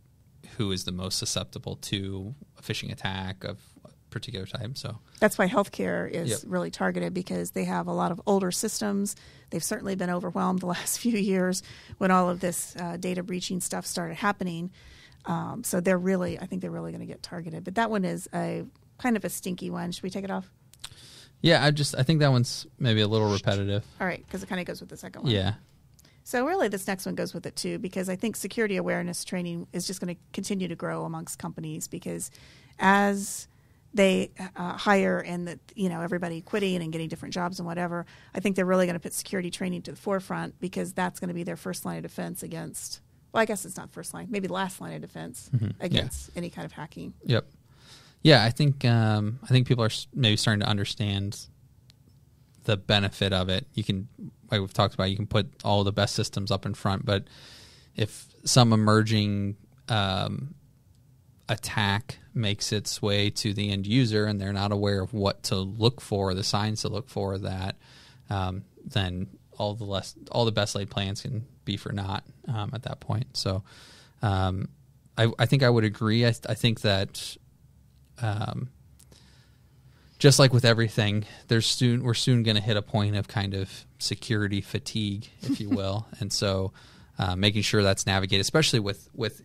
who 0.57 0.71
is 0.71 0.83
the 0.85 0.91
most 0.91 1.19
susceptible 1.19 1.75
to 1.75 2.33
a 2.57 2.62
phishing 2.63 2.91
attack 2.91 3.43
of 3.43 3.59
a 3.86 3.89
particular 4.09 4.48
type. 4.48 4.79
So 4.79 4.98
that's 5.19 5.38
why 5.38 5.48
healthcare 5.48 6.09
is 6.09 6.29
Yep. 6.31 6.39
really 6.48 6.71
targeted 6.71 7.13
because 7.13 7.51
they 7.51 7.65
have 7.65 7.86
a 7.86 7.93
lot 7.93 8.12
of 8.12 8.19
older 8.25 8.50
systems. 8.51 9.15
They've 9.51 9.63
certainly 9.63 9.93
been 9.93 10.09
overwhelmed 10.09 10.62
the 10.62 10.65
last 10.77 10.98
few 10.98 11.17
years 11.17 11.62
when 12.00 12.09
all 12.09 12.31
of 12.31 12.39
this 12.39 12.75
uh, 12.77 12.98
data 12.98 13.21
breaching 13.21 13.59
stuff 13.62 13.86
started 13.86 14.15
happening. 14.15 14.71
Um, 15.25 15.63
so 15.63 15.79
they're 15.79 15.97
really, 15.97 16.39
I 16.39 16.45
think 16.45 16.61
they're 16.61 16.71
really 16.71 16.91
going 16.91 17.01
to 17.01 17.07
get 17.07 17.21
targeted. 17.21 17.63
But 17.63 17.75
that 17.75 17.91
one 17.91 18.05
is 18.05 18.29
a 18.33 18.65
kind 18.97 19.17
of 19.17 19.25
a 19.25 19.29
stinky 19.29 19.69
one. 19.69 19.91
Should 19.91 20.03
we 20.03 20.09
take 20.09 20.23
it 20.23 20.31
off? 20.31 20.49
yeah, 21.41 21.63
I 21.63 21.71
just 21.71 21.95
I 21.97 22.03
think 22.03 22.19
that 22.19 22.31
one's 22.31 22.67
maybe 22.79 23.01
a 23.01 23.07
little 23.07 23.31
repetitive. 23.31 23.85
All 23.99 24.07
right, 24.07 24.23
because 24.25 24.43
it 24.43 24.49
kind 24.49 24.59
of 24.59 24.67
goes 24.67 24.81
with 24.81 24.89
the 24.89 24.97
second 24.97 25.23
one. 25.23 25.31
Yeah. 25.31 25.53
So 26.23 26.45
really, 26.45 26.67
this 26.67 26.85
next 26.85 27.05
one 27.05 27.15
goes 27.15 27.33
with 27.33 27.45
it 27.45 27.55
too, 27.55 27.79
because 27.79 28.09
I 28.09 28.15
think 28.15 28.35
security 28.35 28.77
awareness 28.77 29.23
training 29.23 29.67
is 29.73 29.88
just 29.88 29.99
going 29.99 30.13
to 30.13 30.21
continue 30.33 30.67
to 30.67 30.75
grow 30.75 31.05
amongst 31.05 31.39
companies 31.39 31.88
because 31.88 32.29
as 32.77 33.47
they 33.93 34.29
uh, 34.55 34.77
hire 34.77 35.19
and 35.19 35.47
that 35.47 35.59
you 35.75 35.89
know 35.89 36.01
everybody 36.01 36.41
quitting 36.41 36.83
and 36.83 36.91
getting 36.91 37.07
different 37.07 37.33
jobs 37.33 37.59
and 37.59 37.65
whatever, 37.65 38.05
I 38.35 38.41
think 38.41 38.55
they're 38.55 38.65
really 38.65 38.85
going 38.85 38.95
to 38.95 38.99
put 38.99 39.13
security 39.13 39.49
training 39.49 39.83
to 39.83 39.91
the 39.91 39.97
forefront 39.97 40.59
because 40.59 40.93
that's 40.93 41.19
going 41.19 41.29
to 41.29 41.33
be 41.33 41.43
their 41.43 41.57
first 41.57 41.85
line 41.85 41.97
of 41.97 42.03
defense 42.03 42.43
against. 42.43 43.01
Well, 43.31 43.41
I 43.41 43.45
guess 43.45 43.63
it's 43.65 43.77
not 43.77 43.91
first 43.91 44.13
line, 44.13 44.27
maybe 44.29 44.48
last 44.48 44.81
line 44.81 44.93
of 44.93 45.01
defense 45.01 45.50
Mhm. 45.55 45.62
Yeah. 45.79 45.86
against 45.86 46.29
any 46.36 46.50
kind 46.50 46.65
of 46.65 46.71
hacking. 46.71 47.13
Yep. 47.25 47.45
Yeah, 48.24 48.43
I 48.43 48.50
think 48.50 48.83
um, 48.86 49.39
I 49.43 49.48
think 49.48 49.67
people 49.67 49.83
are 49.83 49.91
maybe 50.13 50.36
starting 50.36 50.62
to 50.62 50.67
understand 50.67 51.48
the 52.65 52.75
benefit 52.75 53.31
of 53.33 53.48
it. 53.50 53.65
You 53.74 53.83
can, 53.83 54.07
like 54.51 54.59
we've 54.59 54.74
talked 54.74 54.93
about, 54.93 55.09
you 55.09 55.15
can 55.15 55.27
put 55.27 55.48
all 55.63 55.83
the 55.83 55.91
best 55.93 56.15
systems 56.15 56.51
up 56.51 56.65
in 56.65 56.74
front, 56.74 57.05
but 57.05 57.25
if 57.95 58.27
some 58.43 58.74
emerging 58.74 59.55
um, 59.88 60.53
attack 61.48 62.19
makes 62.33 62.71
its 62.71 63.01
way 63.01 63.29
to 63.29 63.53
the 63.53 63.71
end 63.71 63.88
user 63.88 64.25
and 64.25 64.39
they're 64.39 64.53
not 64.53 64.71
aware 64.71 65.01
of 65.01 65.13
what 65.13 65.43
to 65.43 65.55
look 65.55 66.00
for, 66.01 66.33
the 66.33 66.43
signs 66.43 66.81
to 66.81 66.89
look 66.89 67.09
for 67.09 67.38
that, 67.39 67.75
um, 68.29 68.63
then 68.86 69.27
all 69.60 69.75
the 69.75 69.84
less, 69.84 70.16
all 70.32 70.46
the 70.46 70.51
best 70.51 70.74
laid 70.74 70.89
plans 70.89 71.22
can 71.22 71.46
be 71.66 71.78
for 71.78 71.92
naught 71.92 72.24
um, 72.48 72.72
at 72.74 72.84
that 72.84 73.00
point. 73.00 73.38
So, 73.38 73.63
um, 74.22 74.70
I, 75.18 75.32
I 75.38 75.46
think 75.46 75.63
I 75.63 75.70
would 75.70 75.84
agree. 75.84 76.25
I, 76.25 76.34
I 76.48 76.54
think 76.54 76.82
that, 76.82 77.38
um, 78.22 78.70
just 80.18 80.39
like 80.39 80.54
with 80.54 80.66
everything, 80.66 81.25
there's 81.48 81.66
soon 81.66 82.04
we're 82.04 82.13
soon 82.13 82.44
going 82.44 82.56
to 82.56 82.62
hit 82.62 82.78
a 82.78 82.82
point 82.82 83.16
of 83.16 83.28
kind 83.28 83.54
of 83.54 83.86
security 84.00 84.62
fatigue, 84.62 85.30
if 85.42 85.60
you 85.60 85.70
will, 85.70 86.08
and 86.20 86.32
so 86.32 86.74
uh, 87.18 87.36
making 87.36 87.62
sure 87.62 87.84
that's 87.84 88.06
navigated, 88.06 88.42
especially 88.42 88.80
with 88.80 89.10
with 89.13 89.42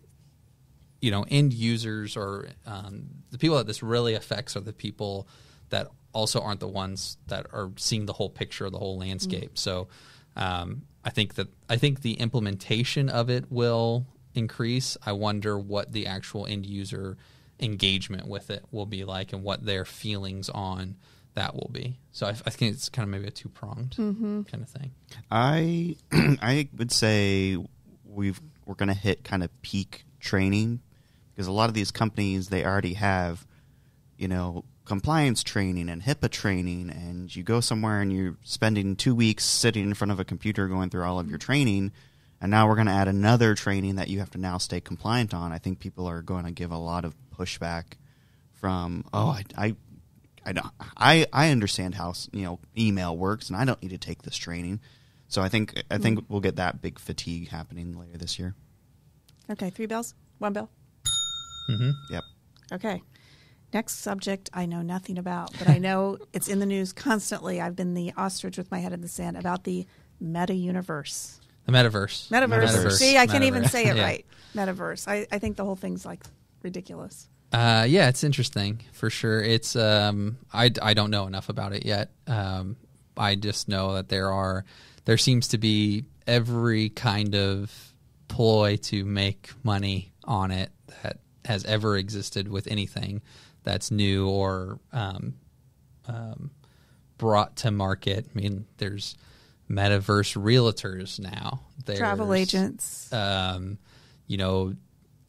you 1.01 1.11
know 1.11 1.25
end 1.29 1.53
users 1.53 2.17
or 2.17 2.49
um, 2.65 3.07
the 3.31 3.37
people 3.37 3.57
that 3.57 3.67
this 3.67 3.83
really 3.83 4.15
affects 4.15 4.55
are 4.55 4.61
the 4.61 4.73
people 4.73 5.27
that 5.69 5.87
also 6.13 6.41
aren't 6.41 6.59
the 6.61 6.67
ones 6.67 7.17
that 7.27 7.45
are 7.51 7.71
seeing 7.77 8.05
the 8.05 8.13
whole 8.13 8.29
picture, 8.29 8.69
the 8.69 8.79
whole 8.79 8.97
landscape. 8.97 9.57
So 9.57 9.87
um, 10.35 10.83
I 11.03 11.09
think 11.09 11.35
that 11.35 11.47
I 11.69 11.77
think 11.77 12.01
the 12.01 12.13
implementation 12.13 13.09
of 13.09 13.29
it 13.29 13.51
will 13.51 14.05
increase. 14.33 14.97
I 15.05 15.11
wonder 15.11 15.57
what 15.57 15.91
the 15.91 16.07
actual 16.07 16.45
end 16.45 16.65
user 16.65 17.17
engagement 17.59 18.27
with 18.27 18.49
it 18.49 18.65
will 18.71 18.85
be 18.85 19.05
like 19.05 19.33
and 19.33 19.43
what 19.43 19.65
their 19.65 19.85
feelings 19.85 20.49
on 20.49 20.95
that 21.35 21.53
will 21.53 21.69
be. 21.71 21.99
So 22.11 22.27
I, 22.27 22.29
I 22.29 22.49
think 22.49 22.73
it's 22.73 22.89
kind 22.89 23.03
of 23.03 23.09
maybe 23.09 23.27
a 23.27 23.31
two 23.31 23.49
pronged 23.49 23.95
kind 24.47 24.63
of 24.63 24.69
thing. 24.69 24.91
I 25.29 25.97
I 26.11 26.69
would 26.75 26.91
say 26.91 27.57
we've 28.05 28.41
we're 28.65 28.75
going 28.75 28.89
to 28.89 28.95
hit 28.95 29.23
kind 29.23 29.43
of 29.43 29.61
peak 29.61 30.05
training 30.19 30.81
because 31.33 31.47
a 31.47 31.51
lot 31.51 31.69
of 31.69 31.75
these 31.75 31.91
companies 31.91 32.49
they 32.49 32.65
already 32.65 32.93
have 32.95 33.45
you 34.17 34.27
know 34.27 34.63
compliance 34.85 35.43
training 35.43 35.89
and 35.89 36.03
HIPAA 36.03 36.29
training 36.29 36.89
and 36.89 37.35
you 37.35 37.43
go 37.43 37.59
somewhere 37.59 38.01
and 38.01 38.13
you're 38.13 38.37
spending 38.43 38.95
2 38.95 39.15
weeks 39.15 39.43
sitting 39.43 39.83
in 39.83 39.93
front 39.93 40.11
of 40.11 40.19
a 40.19 40.25
computer 40.25 40.67
going 40.67 40.89
through 40.89 41.03
all 41.03 41.19
of 41.19 41.29
your 41.29 41.39
training 41.39 41.91
and 42.41 42.51
now 42.51 42.67
we're 42.67 42.75
going 42.75 42.87
to 42.87 42.93
add 42.93 43.07
another 43.07 43.55
training 43.55 43.95
that 43.95 44.07
you 44.09 44.19
have 44.19 44.29
to 44.31 44.37
now 44.37 44.57
stay 44.57 44.79
compliant 44.79 45.33
on. 45.33 45.51
I 45.51 45.57
think 45.57 45.79
people 45.79 46.05
are 46.07 46.21
going 46.21 46.45
to 46.45 46.51
give 46.51 46.71
a 46.71 46.77
lot 46.77 47.05
of 47.05 47.15
pushback 47.35 47.93
from 48.53 49.05
oh 49.13 49.27
I, 49.29 49.43
I 49.57 49.75
I 50.45 50.51
don't 50.53 50.67
I 50.97 51.25
I 51.33 51.49
understand 51.49 51.95
how 51.95 52.13
you 52.31 52.43
know 52.43 52.59
email 52.77 53.15
works 53.17 53.49
and 53.49 53.57
I 53.57 53.65
don't 53.65 53.81
need 53.81 53.89
to 53.89 53.97
take 53.97 54.21
this 54.21 54.37
training. 54.37 54.79
So 55.27 55.41
I 55.41 55.49
think 55.49 55.81
I 55.89 55.97
think 55.97 56.25
we'll 56.29 56.41
get 56.41 56.57
that 56.57 56.81
big 56.81 56.99
fatigue 56.99 57.49
happening 57.49 57.97
later 57.97 58.17
this 58.17 58.37
year. 58.37 58.53
Okay, 59.49 59.69
three 59.69 59.85
bells, 59.87 60.13
one 60.37 60.53
bell. 60.53 60.69
hmm 61.67 61.91
Yep. 62.11 62.23
Okay. 62.73 63.01
Next 63.75 63.95
subject 63.99 64.49
I 64.53 64.67
know 64.67 64.81
nothing 64.81 65.17
about, 65.17 65.51
but 65.59 65.67
I 65.67 65.79
know 65.79 66.17
it's 66.33 66.47
in 66.47 66.59
the 66.59 66.65
news 66.65 66.93
constantly. 66.93 67.59
I've 67.59 67.75
been 67.75 67.93
the 67.93 68.13
ostrich 68.15 68.57
with 68.57 68.71
my 68.71 68.79
head 68.79 68.93
in 68.93 69.01
the 69.01 69.09
sand 69.09 69.35
about 69.35 69.65
the 69.65 69.85
meta 70.17 70.53
universe. 70.53 71.41
The 71.65 71.73
metaverse. 71.73 72.29
Metaverse. 72.29 72.69
Metaverse. 72.69 72.91
See, 72.93 73.17
I 73.17 73.27
can't 73.27 73.43
even 73.43 73.67
say 73.67 73.87
it 73.87 73.95
Yeah. 73.97 74.03
right. 74.03 74.25
Metaverse. 74.55 75.09
I, 75.09 75.27
I 75.29 75.39
think 75.39 75.57
the 75.57 75.65
whole 75.65 75.75
thing's 75.75 76.05
like 76.05 76.23
ridiculous. 76.63 77.27
Uh, 77.51 77.85
yeah, 77.85 78.07
it's 78.07 78.23
interesting 78.23 78.79
for 78.93 79.09
sure. 79.09 79.41
It's 79.43 79.75
um, 79.75 80.37
I, 80.53 80.71
I 80.81 80.93
don't 80.93 81.11
know 81.11 81.27
enough 81.27 81.49
about 81.49 81.73
it 81.73 81.85
yet. 81.85 82.11
Um, 82.27 82.77
I 83.17 83.35
just 83.35 83.67
know 83.67 83.95
that 83.95 84.07
there 84.07 84.31
are 84.31 84.63
there 85.03 85.17
seems 85.17 85.49
to 85.49 85.57
be 85.57 86.05
every 86.25 86.87
kind 86.91 87.35
of 87.35 87.73
ploy 88.29 88.77
to 88.83 89.03
make 89.03 89.49
money 89.63 90.13
on 90.23 90.51
it 90.51 90.71
that 91.03 91.17
has 91.43 91.65
ever 91.65 91.97
existed 91.97 92.47
with 92.47 92.67
anything 92.67 93.21
that's 93.65 93.91
new 93.91 94.29
or 94.29 94.79
um, 94.93 95.33
um, 96.07 96.51
brought 97.17 97.57
to 97.57 97.71
market. 97.71 98.27
I 98.33 98.39
mean, 98.39 98.65
there's 98.77 99.15
metaverse 99.69 100.41
realtors 100.41 101.19
now. 101.19 101.61
There's, 101.85 101.99
Travel 101.99 102.33
agents. 102.33 103.11
um, 103.11 103.77
you 104.27 104.37
know, 104.37 104.75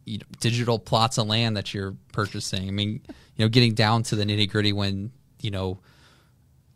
you 0.05 0.19
know, 0.19 0.27
digital 0.39 0.79
plots 0.79 1.19
of 1.19 1.27
land 1.27 1.57
that 1.57 1.75
you're 1.75 1.97
purchasing. 2.13 2.69
I 2.69 2.71
mean, 2.71 3.01
you 3.37 3.45
know, 3.45 3.49
getting 3.49 3.75
down 3.75 4.05
to 4.05 4.17
the 4.17 4.25
nitty 4.25 4.49
gritty 4.51 4.73
when 4.73 5.11
you 5.41 5.51
know. 5.51 5.81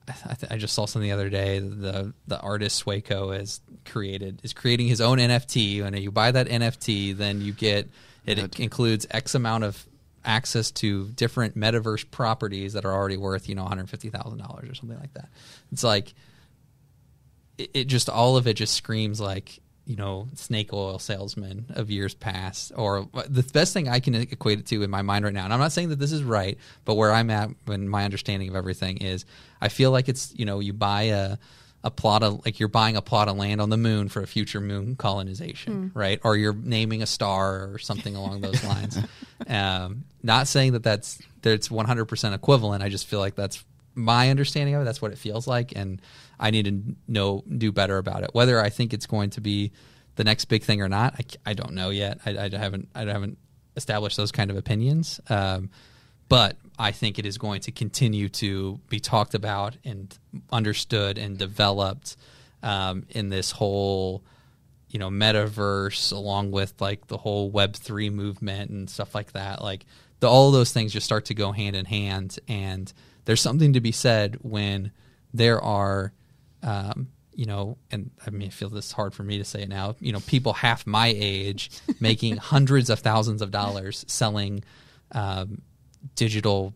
I, 0.09 0.35
th- 0.35 0.50
I 0.50 0.57
just 0.57 0.75
saw 0.75 0.87
something 0.87 1.09
the 1.09 1.14
other 1.14 1.29
day. 1.29 1.61
The 1.61 2.12
the 2.26 2.40
artist 2.40 2.85
Swaco 2.85 3.33
has 3.38 3.61
created 3.85 4.40
is 4.43 4.52
creating 4.52 4.88
his 4.88 5.00
own 5.00 5.19
NFT, 5.19 5.85
and 5.85 5.97
you 5.97 6.11
buy 6.11 6.33
that 6.33 6.49
NFT, 6.49 7.17
then 7.17 7.40
you 7.40 7.52
get 7.52 7.88
it, 8.26 8.35
Good. 8.35 8.59
includes 8.59 9.07
X 9.12 9.37
amount 9.37 9.62
of 9.62 9.87
access 10.24 10.70
to 10.70 11.08
different 11.08 11.56
metaverse 11.56 12.10
properties 12.10 12.74
that 12.74 12.84
are 12.84 12.92
already 12.92 13.16
worth 13.16 13.48
you 13.48 13.54
know 13.54 13.62
one 13.62 13.70
hundred 13.70 13.88
fifty 13.88 14.10
thousand 14.10 14.38
dollars 14.38 14.68
or 14.68 14.74
something 14.74 14.98
like 14.98 15.14
that. 15.14 15.28
It's 15.72 15.84
like 15.84 16.14
it, 17.58 17.70
it 17.74 17.84
just 17.84 18.08
all 18.08 18.36
of 18.36 18.46
it 18.46 18.54
just 18.54 18.74
screams 18.74 19.20
like 19.20 19.60
you 19.86 19.96
know 19.96 20.28
snake 20.34 20.72
oil 20.72 20.98
salesman 20.98 21.66
of 21.70 21.90
years 21.90 22.14
past 22.14 22.70
or 22.76 23.08
the 23.28 23.42
best 23.52 23.72
thing 23.72 23.88
i 23.88 23.98
can 23.98 24.14
equate 24.14 24.58
it 24.60 24.66
to 24.66 24.82
in 24.82 24.90
my 24.90 25.02
mind 25.02 25.24
right 25.24 25.34
now 25.34 25.44
and 25.44 25.52
i'm 25.52 25.58
not 25.58 25.72
saying 25.72 25.88
that 25.88 25.98
this 25.98 26.12
is 26.12 26.22
right 26.22 26.58
but 26.84 26.94
where 26.94 27.10
i'm 27.12 27.30
at 27.30 27.48
when 27.64 27.88
my 27.88 28.04
understanding 28.04 28.48
of 28.48 28.54
everything 28.54 28.98
is 28.98 29.24
i 29.60 29.68
feel 29.68 29.90
like 29.90 30.08
it's 30.08 30.32
you 30.36 30.44
know 30.44 30.60
you 30.60 30.72
buy 30.72 31.04
a 31.04 31.38
a 31.82 31.90
plot 31.90 32.22
of 32.22 32.44
like 32.44 32.60
you're 32.60 32.68
buying 32.68 32.96
a 32.96 33.02
plot 33.02 33.28
of 33.28 33.37
land 33.37 33.60
on 33.60 33.70
the 33.70 33.76
moon 33.76 34.08
for 34.08 34.22
a 34.22 34.26
future 34.26 34.60
moon 34.60 34.96
colonization 34.96 35.90
right? 35.94 36.20
Or 36.22 36.37
you're 36.37 36.52
naming 36.54 37.02
a 37.02 37.06
star 37.06 37.72
or 37.72 37.78
something 37.78 38.14
along 38.16 38.42
those 38.42 38.62
lines. 38.72 38.99
Um, 39.46 40.04
not 40.22 40.46
saying 40.46 40.72
that 40.72 40.82
that's 40.82 41.18
that 41.42 41.52
it's 41.52 41.68
100% 41.68 42.34
equivalent. 42.34 42.82
I 42.82 42.90
just 42.90 43.06
feel 43.06 43.18
like 43.18 43.34
that's 43.34 43.64
my 43.94 44.28
understanding 44.30 44.75
of 44.75 44.82
it. 44.82 44.84
That's 44.84 45.00
what 45.00 45.12
it 45.12 45.18
feels 45.18 45.46
like 45.46 45.72
and 45.75 46.00
i 46.38 46.50
need 46.50 46.64
to 46.64 46.96
know 47.08 47.44
do 47.49 47.72
better 47.72 47.99
about 47.99 48.22
it. 48.25 48.30
Whether 48.32 48.60
i 48.60 48.68
think 48.70 48.92
it's 48.92 49.06
going 49.06 49.30
to 49.30 49.40
be 49.40 49.72
the 50.16 50.25
next 50.25 50.46
big 50.46 50.62
thing 50.62 50.82
or 50.82 50.88
not 50.88 51.14
I, 51.18 51.50
I 51.50 51.54
don't 51.54 51.72
know 51.72 51.90
yet. 51.90 52.20
I, 52.26 52.38
I 52.38 52.50
haven't 52.56 52.88
i 52.94 53.04
haven't 53.04 53.38
established 53.76 54.16
those 54.16 54.32
kind 54.32 54.50
of 54.50 54.56
opinions. 54.56 55.20
Um, 55.28 55.70
but 56.28 56.56
i 56.80 56.90
think 56.90 57.18
it 57.18 57.26
is 57.26 57.38
going 57.38 57.60
to 57.60 57.70
continue 57.70 58.28
to 58.28 58.80
be 58.88 58.99
talked 58.99 59.34
about 59.34 59.76
and 59.84 60.18
understood 60.50 61.18
and 61.18 61.38
developed 61.38 62.16
um, 62.62 63.04
in 63.10 63.28
this 63.28 63.52
whole 63.52 64.22
you 64.90 64.99
know 64.99 65.08
metaverse 65.08 66.12
along 66.12 66.50
with 66.50 66.75
like 66.80 67.06
the 67.06 67.16
whole 67.16 67.50
web 67.50 67.75
3 67.75 68.10
movement 68.10 68.70
and 68.70 68.90
stuff 68.90 69.14
like 69.14 69.32
that. 69.32 69.62
Like 69.62 69.87
the, 70.18 70.28
all 70.28 70.49
of 70.49 70.52
those 70.52 70.72
things 70.72 70.92
just 70.92 71.06
start 71.06 71.26
to 71.26 71.34
go 71.34 71.52
hand 71.52 71.76
in 71.76 71.87
hand. 71.87 72.38
And 72.49 72.92
there's 73.25 73.40
something 73.40 73.72
to 73.75 73.80
be 73.80 73.92
said 73.92 74.38
when 74.42 74.90
there 75.32 75.60
are 75.62 76.12
um, 76.62 77.08
you 77.32 77.46
know 77.46 77.78
and 77.90 78.10
i 78.26 78.30
mean 78.30 78.49
i 78.49 78.50
feel 78.50 78.68
this 78.68 78.87
is 78.87 78.92
hard 78.92 79.14
for 79.14 79.22
me 79.22 79.38
to 79.38 79.44
say 79.44 79.62
it 79.62 79.68
now 79.68 79.94
you 80.00 80.12
know 80.12 80.20
people 80.26 80.52
half 80.52 80.87
my 80.87 81.14
age 81.16 81.70
making 82.00 82.37
hundreds 82.37 82.90
of 82.90 82.99
thousands 82.99 83.40
of 83.40 83.50
dollars 83.50 84.04
selling 84.08 84.62
um, 85.12 85.62
digital 86.14 86.75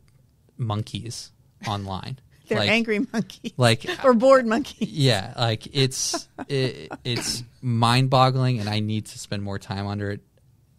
monkeys 0.56 1.32
online 1.66 2.18
They're 2.48 2.58
like, 2.58 2.70
angry 2.70 3.06
monkeys. 3.12 3.52
like 3.56 3.86
or 4.04 4.12
bored 4.14 4.46
monkeys. 4.46 4.88
yeah 4.92 5.32
like 5.36 5.66
it's 5.74 6.28
it, 6.48 6.92
it's 7.04 7.42
mind-boggling 7.62 8.60
and 8.60 8.68
i 8.68 8.80
need 8.80 9.06
to 9.06 9.18
spend 9.18 9.42
more 9.42 9.58
time 9.58 9.86
under 9.86 10.10
it 10.10 10.20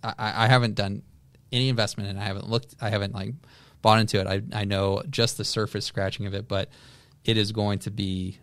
I, 0.04 0.14
I 0.46 0.48
haven't 0.48 0.76
done 0.76 1.02
any 1.52 1.70
investment 1.70 2.10
and 2.10 2.20
i 2.20 2.24
haven't 2.24 2.50
looked 2.50 2.76
i 2.82 2.90
haven't 2.90 3.14
like 3.16 3.34
bought 3.82 4.00
into 4.00 4.20
it 4.20 4.28
I, 4.28 4.42
I 4.54 4.66
know 4.66 5.02
just 5.10 5.38
the 5.38 5.46
surface 5.46 5.86
scratching 5.86 6.26
of 6.26 6.34
it 6.34 6.48
but 6.48 6.70
it 7.24 7.38
is 7.38 7.52
going 7.52 7.80
to 7.80 7.92
be 7.92 8.38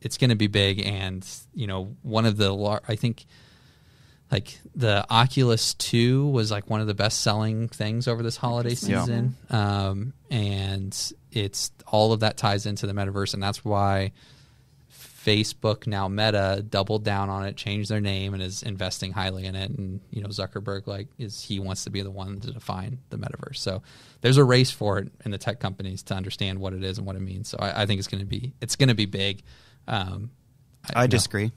it's 0.00 0.16
going 0.18 0.30
to 0.30 0.36
be 0.36 0.46
big 0.46 0.84
and 0.84 1.26
you 1.54 1.66
know 1.66 1.96
one 2.02 2.26
of 2.26 2.36
the 2.36 2.52
lar- 2.52 2.82
i 2.86 2.94
think 2.96 3.24
like 4.30 4.58
the 4.74 5.06
oculus 5.10 5.74
2 5.74 6.26
was 6.28 6.50
like 6.50 6.68
one 6.68 6.80
of 6.80 6.86
the 6.86 6.94
best 6.94 7.22
selling 7.22 7.68
things 7.68 8.06
over 8.06 8.22
this 8.22 8.36
holiday 8.36 8.70
Christmas, 8.70 8.90
Yeah. 8.90 9.00
season 9.04 9.36
um, 9.50 10.12
and 10.30 11.12
it's 11.32 11.70
all 11.86 12.12
of 12.12 12.20
that 12.20 12.36
ties 12.36 12.66
into 12.66 12.86
the 12.86 12.92
metaverse 12.92 13.32
and 13.34 13.42
that's 13.42 13.64
why 13.64 14.12
Facebook 14.92 15.86
now 15.86 16.08
Meta 16.08 16.64
doubled 16.66 17.04
down 17.04 17.28
on 17.28 17.44
it, 17.44 17.56
changed 17.56 17.90
their 17.90 18.00
name, 18.00 18.32
and 18.32 18.42
is 18.42 18.62
investing 18.62 19.12
highly 19.12 19.44
in 19.44 19.54
it. 19.54 19.70
And 19.70 20.00
you 20.10 20.22
know 20.22 20.28
Zuckerberg 20.28 20.86
like 20.86 21.08
is 21.18 21.42
he 21.42 21.58
wants 21.58 21.84
to 21.84 21.90
be 21.90 22.00
the 22.02 22.10
one 22.10 22.40
to 22.40 22.50
define 22.52 22.98
the 23.10 23.18
metaverse. 23.18 23.56
So 23.56 23.82
there's 24.22 24.38
a 24.38 24.44
race 24.44 24.70
for 24.70 24.98
it 24.98 25.08
in 25.24 25.30
the 25.30 25.36
tech 25.36 25.60
companies 25.60 26.02
to 26.04 26.14
understand 26.14 26.60
what 26.60 26.72
it 26.72 26.82
is 26.82 26.96
and 26.98 27.06
what 27.06 27.16
it 27.16 27.20
means. 27.20 27.48
So 27.48 27.58
I, 27.60 27.82
I 27.82 27.86
think 27.86 27.98
it's 27.98 28.08
going 28.08 28.20
to 28.20 28.26
be 28.26 28.54
it's 28.62 28.76
going 28.76 28.88
to 28.88 28.94
be 28.94 29.04
big. 29.06 29.42
Um, 29.86 30.30
I 30.94 31.06
disagree. 31.06 31.46
know, 31.46 31.52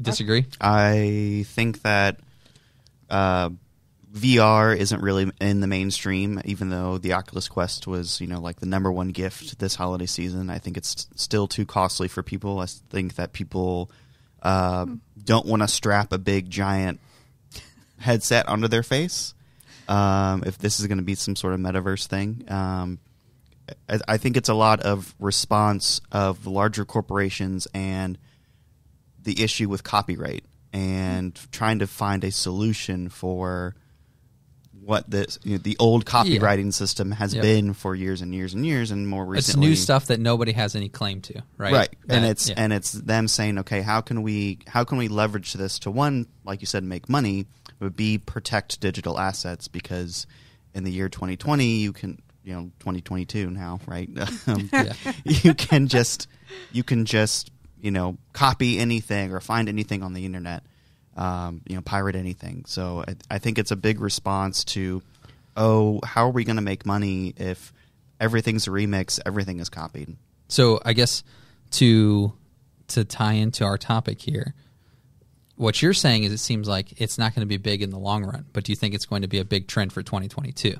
disagree. 0.00 0.42
Disagree? 0.42 0.58
I 0.60 1.44
think 1.48 1.82
that 1.82 2.20
uh, 3.10 3.50
VR 4.14 4.76
isn't 4.76 5.02
really 5.02 5.30
in 5.40 5.60
the 5.60 5.66
mainstream, 5.66 6.40
even 6.44 6.68
though 6.68 6.98
the 6.98 7.14
Oculus 7.14 7.48
Quest 7.48 7.86
was, 7.86 8.20
you 8.20 8.28
know, 8.28 8.40
like 8.40 8.60
the 8.60 8.66
number 8.66 8.90
one 8.92 9.08
gift 9.08 9.58
this 9.58 9.74
holiday 9.74 10.06
season. 10.06 10.50
I 10.50 10.58
think 10.58 10.76
it's 10.76 11.08
still 11.16 11.48
too 11.48 11.66
costly 11.66 12.06
for 12.06 12.22
people. 12.22 12.60
I 12.60 12.66
think 12.66 13.16
that 13.16 13.32
people 13.32 13.90
uh, 14.42 14.86
don't 15.22 15.46
want 15.46 15.62
to 15.62 15.68
strap 15.68 16.12
a 16.12 16.18
big 16.18 16.48
giant 16.48 17.00
headset 17.98 18.48
onto 18.48 18.68
their 18.68 18.84
face. 18.84 19.34
Um, 19.88 20.44
if 20.46 20.58
this 20.58 20.78
is 20.78 20.86
going 20.86 20.98
to 20.98 21.04
be 21.04 21.16
some 21.16 21.34
sort 21.34 21.52
of 21.52 21.60
metaverse 21.60 22.06
thing, 22.06 22.44
um, 22.48 23.00
I, 23.88 23.98
I 24.06 24.16
think 24.18 24.36
it's 24.36 24.48
a 24.48 24.54
lot 24.54 24.80
of 24.80 25.14
response 25.18 26.00
of 26.12 26.46
larger 26.46 26.84
corporations 26.84 27.66
and 27.74 28.16
the 29.24 29.42
issue 29.42 29.68
with 29.68 29.82
copyright 29.82 30.44
and 30.72 31.38
trying 31.52 31.80
to 31.80 31.86
find 31.86 32.24
a 32.24 32.30
solution 32.30 33.08
for 33.08 33.74
what 34.82 35.08
this 35.10 35.38
you 35.44 35.52
know, 35.52 35.58
the 35.58 35.76
old 35.78 36.04
copywriting 36.04 36.72
system 36.72 37.10
has 37.12 37.32
Yep. 37.34 37.42
been 37.42 37.72
for 37.72 37.94
years 37.94 38.20
and 38.20 38.34
years 38.34 38.52
and 38.52 38.66
years 38.66 38.90
and 38.90 39.08
more 39.08 39.24
recently, 39.24 39.66
It's 39.68 39.70
new 39.70 39.76
stuff 39.76 40.06
that 40.06 40.20
nobody 40.20 40.52
has 40.52 40.76
any 40.76 40.90
claim 40.90 41.22
to, 41.22 41.42
right? 41.56 41.72
right 41.72 41.88
and 42.08 42.24
it's 42.26 42.50
yeah. 42.50 42.54
and 42.58 42.70
it's 42.72 42.92
them 42.92 43.26
saying 43.26 43.60
okay 43.60 43.80
how 43.80 44.02
can 44.02 44.22
we 44.22 44.58
how 44.66 44.84
can 44.84 44.98
we 44.98 45.08
leverage 45.08 45.54
this 45.54 45.78
to 45.80 45.90
one 45.90 46.26
like 46.44 46.60
you 46.60 46.66
said 46.66 46.84
make 46.84 47.08
money 47.08 47.46
but 47.78 47.96
b 47.96 48.18
protect 48.18 48.78
digital 48.80 49.18
assets 49.18 49.68
because 49.68 50.26
in 50.74 50.84
the 50.84 50.92
year 50.92 51.08
2020 51.08 51.64
you 51.76 51.92
can 51.94 52.20
you 52.42 52.52
know 52.52 52.64
2022 52.80 53.48
now 53.50 53.80
right 53.86 54.10
um, 54.46 54.68
Yeah. 54.70 54.92
you 55.24 55.54
can 55.54 55.88
just 55.88 56.28
you 56.72 56.82
can 56.82 57.06
just 57.06 57.50
you 57.84 57.90
know 57.90 58.16
copy 58.32 58.78
anything 58.78 59.32
or 59.32 59.40
find 59.40 59.68
anything 59.68 60.02
on 60.02 60.14
the 60.14 60.24
internet 60.24 60.64
um, 61.16 61.60
you 61.68 61.76
know 61.76 61.82
pirate 61.82 62.16
anything 62.16 62.64
so 62.66 63.04
I, 63.06 63.14
I 63.36 63.38
think 63.38 63.58
it's 63.58 63.70
a 63.70 63.76
big 63.76 64.00
response 64.00 64.64
to 64.64 65.02
oh 65.56 66.00
how 66.04 66.26
are 66.26 66.32
we 66.32 66.44
going 66.44 66.56
to 66.56 66.62
make 66.62 66.84
money 66.86 67.34
if 67.36 67.72
everything's 68.18 68.66
a 68.66 68.70
remix 68.70 69.20
everything 69.24 69.60
is 69.60 69.68
copied 69.68 70.16
So 70.48 70.80
I 70.84 70.92
guess 70.92 71.22
to 71.72 72.32
to 72.88 73.04
tie 73.04 73.34
into 73.34 73.64
our 73.64 73.78
topic 73.78 74.20
here, 74.20 74.54
what 75.56 75.80
you're 75.80 75.94
saying 75.94 76.24
is 76.24 76.32
it 76.32 76.38
seems 76.38 76.68
like 76.68 77.00
it's 77.00 77.18
not 77.18 77.34
going 77.34 77.40
to 77.40 77.46
be 77.46 77.56
big 77.56 77.82
in 77.82 77.90
the 77.90 77.98
long 77.98 78.24
run, 78.24 78.46
but 78.52 78.64
do 78.64 78.72
you 78.72 78.76
think 78.76 78.94
it's 78.94 79.06
going 79.06 79.22
to 79.22 79.28
be 79.28 79.38
a 79.38 79.44
big 79.44 79.66
trend 79.68 79.92
for 79.92 80.02
2022? 80.02 80.74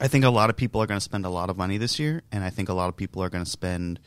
I 0.00 0.08
think 0.08 0.24
a 0.24 0.30
lot 0.30 0.50
of 0.50 0.56
people 0.56 0.80
are 0.80 0.86
going 0.86 0.98
to 0.98 1.04
spend 1.04 1.26
a 1.26 1.30
lot 1.30 1.50
of 1.50 1.56
money 1.56 1.76
this 1.76 1.98
year, 1.98 2.22
and 2.30 2.44
I 2.44 2.50
think 2.50 2.68
a 2.68 2.72
lot 2.74 2.88
of 2.88 2.96
people 2.96 3.22
are 3.22 3.28
going 3.28 3.44
to 3.44 3.50
spend. 3.50 4.00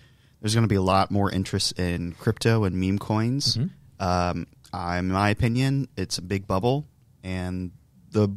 There's 0.44 0.54
going 0.54 0.66
to 0.66 0.68
be 0.70 0.76
a 0.76 0.82
lot 0.82 1.10
more 1.10 1.32
interest 1.32 1.80
in 1.80 2.12
crypto 2.12 2.66
and 2.66 2.76
meme 2.76 3.00
coins. 3.00 3.58
Um, 3.98 4.46
uh, 4.74 4.96
in 5.00 5.08
my 5.10 5.30
opinion, 5.30 5.88
it's 5.96 6.18
a 6.18 6.22
big 6.22 6.46
bubble, 6.48 6.86
and 7.24 7.72
the 8.12 8.28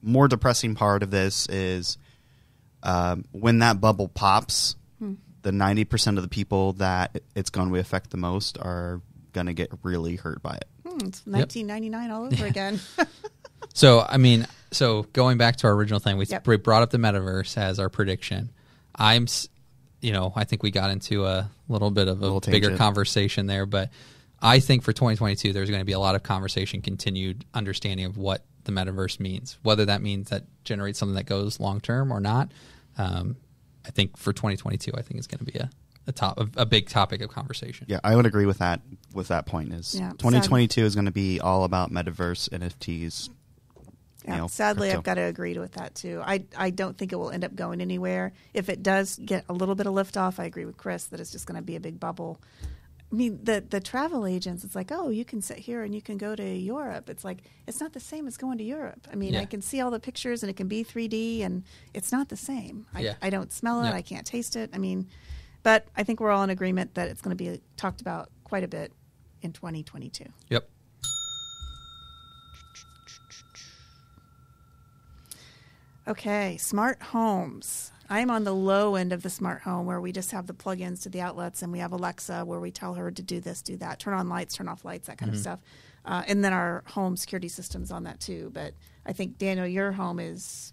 more 0.00 0.28
depressing 0.28 0.76
part 0.76 1.02
of 1.02 1.10
this 1.10 1.48
is 1.48 1.98
um, 2.84 3.24
when 3.32 3.58
that 3.58 3.80
bubble 3.80 4.06
pops, 4.06 4.76
the 5.42 5.50
90% 5.50 6.16
of 6.16 6.22
the 6.22 6.28
people 6.28 6.74
that 6.74 7.20
it's 7.34 7.50
going 7.50 7.68
to 7.70 7.76
affect 7.76 8.10
the 8.10 8.16
most 8.16 8.56
are 8.58 9.00
going 9.32 9.46
to 9.46 9.52
get 9.54 9.70
really 9.82 10.14
hurt 10.16 10.40
by 10.42 10.54
it. 10.54 10.64
Hmm, 10.84 11.06
it's 11.06 11.26
1999 11.26 12.10
all 12.12 12.26
over 12.26 12.46
again. 12.46 12.78
So, 13.74 14.00
I 14.08 14.16
mean, 14.16 14.46
so 14.72 15.02
going 15.12 15.38
back 15.38 15.56
to 15.56 15.68
our 15.68 15.72
original 15.72 16.00
thing, 16.00 16.16
we, 16.16 16.26
Yep. 16.26 16.46
we 16.48 16.56
brought 16.56 16.82
up 16.82 16.90
the 16.90 16.98
metaverse 16.98 17.56
as 17.56 17.78
our 17.78 17.88
prediction. 17.88 18.50
I'm, 18.96 19.24
s- 19.24 19.48
you 20.00 20.12
know, 20.12 20.32
I 20.36 20.44
think 20.44 20.62
we 20.62 20.70
got 20.70 20.90
into 20.90 21.26
a 21.26 21.50
little 21.68 21.90
bit 21.90 22.08
of 22.08 22.18
a 22.20 22.22
Little 22.22 22.40
bigger 22.40 22.68
tangent. 22.68 22.78
conversation 22.78 23.46
there, 23.46 23.66
but 23.66 23.90
I 24.40 24.60
think 24.60 24.82
for 24.84 24.92
2022, 24.92 25.52
there's 25.52 25.68
going 25.68 25.80
to 25.80 25.84
be 25.84 25.92
a 25.92 25.98
lot 25.98 26.14
of 26.14 26.22
conversation, 26.22 26.80
continued 26.80 27.44
understanding 27.54 28.06
of 28.06 28.16
what 28.16 28.44
the 28.64 28.72
metaverse 28.72 29.18
means, 29.18 29.58
whether 29.62 29.86
that 29.86 30.02
means 30.02 30.30
that 30.30 30.44
generates 30.64 30.98
something 30.98 31.16
that 31.16 31.26
goes 31.26 31.58
long 31.58 31.80
term 31.80 32.12
or 32.12 32.20
not. 32.20 32.52
Um, 32.96 33.36
I 33.86 33.90
think 33.90 34.16
for 34.16 34.32
2022, 34.32 34.92
I 34.94 35.02
think 35.02 35.18
it's 35.18 35.26
going 35.26 35.38
to 35.38 35.44
be 35.44 35.58
a, 35.58 35.70
a 36.06 36.12
top, 36.12 36.38
a, 36.38 36.48
a 36.58 36.66
big 36.66 36.88
topic 36.88 37.20
of 37.20 37.30
conversation. 37.30 37.86
Yeah, 37.88 38.00
I 38.04 38.14
would 38.14 38.26
agree 38.26 38.46
with 38.46 38.58
that. 38.58 38.80
With 39.14 39.28
that 39.28 39.46
point, 39.46 39.72
is 39.72 39.94
Yeah, 39.98 40.10
2022 40.10 40.84
is 40.84 40.94
going 40.94 41.06
to 41.06 41.10
be 41.10 41.40
all 41.40 41.64
about 41.64 41.90
metaverse, 41.90 42.50
NFTs. 42.50 43.30
You 44.34 44.40
know, 44.42 44.46
sadly, 44.48 44.88
crypto. 44.88 44.98
I've 44.98 45.04
got 45.04 45.14
to 45.14 45.22
agree 45.22 45.58
with 45.58 45.72
that 45.72 45.94
too. 45.94 46.22
I 46.24 46.44
I 46.56 46.70
don't 46.70 46.96
think 46.96 47.12
it 47.12 47.16
will 47.16 47.30
end 47.30 47.44
up 47.44 47.54
going 47.54 47.80
anywhere. 47.80 48.32
If 48.54 48.68
it 48.68 48.82
does 48.82 49.16
get 49.16 49.44
a 49.48 49.52
little 49.52 49.74
bit 49.74 49.86
of 49.86 49.92
lift 49.94 50.16
off, 50.16 50.38
I 50.38 50.44
agree 50.44 50.64
with 50.64 50.76
Chris 50.76 51.04
that 51.06 51.20
it's 51.20 51.30
just 51.32 51.46
going 51.46 51.56
to 51.56 51.62
be 51.64 51.76
a 51.76 51.80
big 51.80 51.98
bubble. 51.98 52.40
I 53.10 53.14
mean, 53.14 53.40
the 53.42 53.64
the 53.66 53.80
travel 53.80 54.26
agents, 54.26 54.64
it's 54.64 54.74
like, 54.76 54.92
oh, 54.92 55.08
you 55.08 55.24
can 55.24 55.40
sit 55.40 55.56
here 55.56 55.82
and 55.82 55.94
you 55.94 56.02
can 56.02 56.18
go 56.18 56.36
to 56.36 56.44
Europe. 56.46 57.08
It's 57.08 57.24
like 57.24 57.38
it's 57.66 57.80
not 57.80 57.94
the 57.94 58.00
same 58.00 58.26
as 58.26 58.36
going 58.36 58.58
to 58.58 58.64
Europe. 58.64 59.08
I 59.10 59.14
mean, 59.16 59.32
Yeah. 59.32 59.40
I 59.40 59.46
can 59.46 59.62
see 59.62 59.80
all 59.80 59.90
the 59.90 60.00
pictures 60.00 60.42
and 60.42 60.50
it 60.50 60.56
can 60.56 60.68
be 60.68 60.84
3D, 60.84 61.42
and 61.42 61.64
it's 61.94 62.12
not 62.12 62.28
the 62.28 62.36
same. 62.36 62.86
I, 62.92 63.00
Yeah. 63.00 63.14
I 63.22 63.30
don't 63.30 63.50
smell 63.50 63.80
it. 63.82 63.88
Yeah. 63.88 63.94
I 63.94 64.02
can't 64.02 64.26
taste 64.26 64.56
it. 64.56 64.70
I 64.74 64.78
mean, 64.78 65.08
but 65.62 65.86
I 65.96 66.02
think 66.02 66.20
we're 66.20 66.30
all 66.30 66.42
in 66.42 66.50
agreement 66.50 66.94
that 66.94 67.08
it's 67.08 67.22
going 67.22 67.36
to 67.36 67.42
be 67.42 67.60
talked 67.76 68.02
about 68.02 68.30
quite 68.44 68.62
a 68.62 68.68
bit 68.68 68.92
in 69.40 69.52
2022. 69.52 70.24
Yep. 70.50 70.68
Okay, 76.08 76.56
smart 76.56 77.02
homes. 77.02 77.92
I'm 78.10 78.30
on 78.30 78.44
the 78.44 78.54
low 78.54 78.94
end 78.94 79.12
of 79.12 79.22
the 79.22 79.28
smart 79.28 79.60
home 79.60 79.84
where 79.84 80.00
we 80.00 80.12
just 80.12 80.30
have 80.30 80.46
the 80.46 80.54
plugins 80.54 81.02
to 81.02 81.10
the 81.10 81.20
outlets 81.20 81.60
and 81.62 81.70
we 81.70 81.80
have 81.80 81.92
Alexa 81.92 82.44
where 82.46 82.58
we 82.58 82.70
tell 82.70 82.94
her 82.94 83.10
to 83.10 83.22
do 83.22 83.40
this, 83.40 83.60
do 83.60 83.76
that, 83.76 83.98
turn 83.98 84.14
on 84.14 84.30
lights, 84.30 84.56
turn 84.56 84.68
off 84.68 84.84
lights, 84.86 85.08
that 85.08 85.18
kind 85.18 85.30
of 85.30 85.38
stuff. 85.38 85.58
Uh, 86.06 86.22
and 86.26 86.42
then 86.42 86.54
our 86.54 86.82
home 86.86 87.16
security 87.18 87.48
systems 87.48 87.90
on 87.92 88.04
that 88.04 88.18
too. 88.20 88.50
But 88.54 88.72
I 89.04 89.12
think 89.12 89.36
Daniel, 89.36 89.66
your 89.66 89.92
home 89.92 90.18
is 90.18 90.72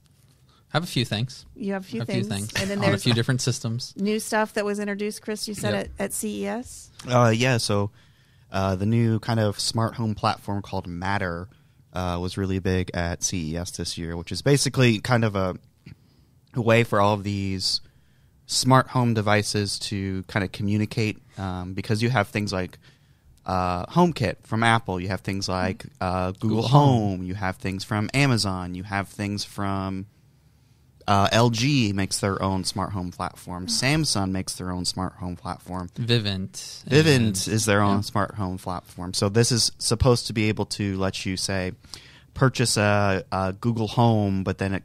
I 0.73 0.77
have 0.77 0.83
a 0.85 0.87
few 0.87 1.03
things. 1.03 1.45
you 1.55 1.73
have 1.73 1.83
a 1.83 1.87
few 1.87 2.01
a 2.01 2.05
things, 2.05 2.27
few 2.27 2.35
things 2.35 2.53
and 2.61 2.69
then 2.69 2.79
on 2.87 2.93
a 2.93 2.97
few 2.97 3.13
different 3.13 3.41
systems. 3.41 3.93
new 3.97 4.19
stuff 4.19 4.53
that 4.53 4.63
was 4.63 4.79
introduced. 4.79 5.21
Chris, 5.21 5.45
you 5.49 5.53
said 5.53 5.73
Yep. 5.73 5.89
at, 5.99 6.05
at 6.05 6.13
CES. 6.13 6.91
Uh, 7.09 7.33
yeah, 7.35 7.57
so 7.57 7.91
uh, 8.53 8.75
the 8.75 8.85
new 8.85 9.19
kind 9.19 9.41
of 9.41 9.59
smart 9.59 9.95
home 9.95 10.15
platform 10.15 10.61
called 10.61 10.87
Matter 10.87 11.49
uh, 11.95 12.19
was 12.19 12.37
really 12.37 12.59
big 12.59 12.91
at 12.93 13.23
CES 13.23 13.71
this 13.71 13.97
year, 13.97 14.15
which 14.17 14.31
is 14.31 14.41
basically 14.41 14.99
kind 14.99 15.23
of 15.23 15.35
a, 15.35 15.55
a 16.53 16.61
way 16.61 16.83
for 16.83 16.99
all 16.99 17.13
of 17.13 17.23
these 17.23 17.81
smart 18.45 18.89
home 18.89 19.13
devices 19.13 19.79
to 19.79 20.23
kind 20.23 20.43
of 20.43 20.51
communicate 20.51 21.17
um, 21.37 21.73
because 21.73 22.01
you 22.03 22.09
have 22.09 22.27
things 22.27 22.53
like 22.53 22.77
uh, 23.45 23.85
HomeKit 23.87 24.37
from 24.43 24.63
Apple, 24.63 24.99
you 24.99 25.07
have 25.07 25.21
things 25.21 25.47
like 25.47 25.85
uh, 26.01 26.31
Google, 26.31 26.57
Google 26.57 26.67
Home, 26.67 27.23
you 27.23 27.35
have 27.35 27.57
things 27.57 27.83
from 27.83 28.09
Amazon, 28.13 28.75
you 28.75 28.83
have 28.83 29.07
things 29.07 29.43
from 29.43 30.07
uh, 31.07 31.27
LG 31.29 31.93
makes 31.93 32.19
their 32.19 32.41
own 32.41 32.63
smart 32.63 32.91
home 32.91 33.11
platform. 33.11 33.67
Samsung 33.67 34.31
makes 34.31 34.55
their 34.55 34.71
own 34.71 34.85
smart 34.85 35.13
home 35.13 35.35
platform. 35.35 35.89
Vivint. 35.95 36.83
Vivint 36.85 37.47
is 37.47 37.65
their 37.65 37.81
own 37.81 37.97
yeah. 37.97 38.01
smart 38.01 38.35
home 38.35 38.57
platform. 38.57 39.13
So 39.13 39.29
this 39.29 39.51
is 39.51 39.71
supposed 39.77 40.27
to 40.27 40.33
be 40.33 40.49
able 40.49 40.65
to 40.67 40.97
let 40.97 41.25
you 41.25 41.37
say 41.37 41.73
purchase 42.33 42.77
a, 42.77 43.23
a 43.31 43.53
Google 43.53 43.87
Home, 43.89 44.43
but 44.43 44.57
then 44.57 44.73
it 44.73 44.83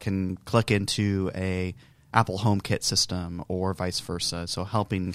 can 0.00 0.36
click 0.44 0.70
into 0.70 1.30
a 1.34 1.74
Apple 2.14 2.38
HomeKit 2.38 2.82
system 2.82 3.44
or 3.48 3.74
vice 3.74 4.00
versa. 4.00 4.46
So 4.46 4.64
helping 4.64 5.14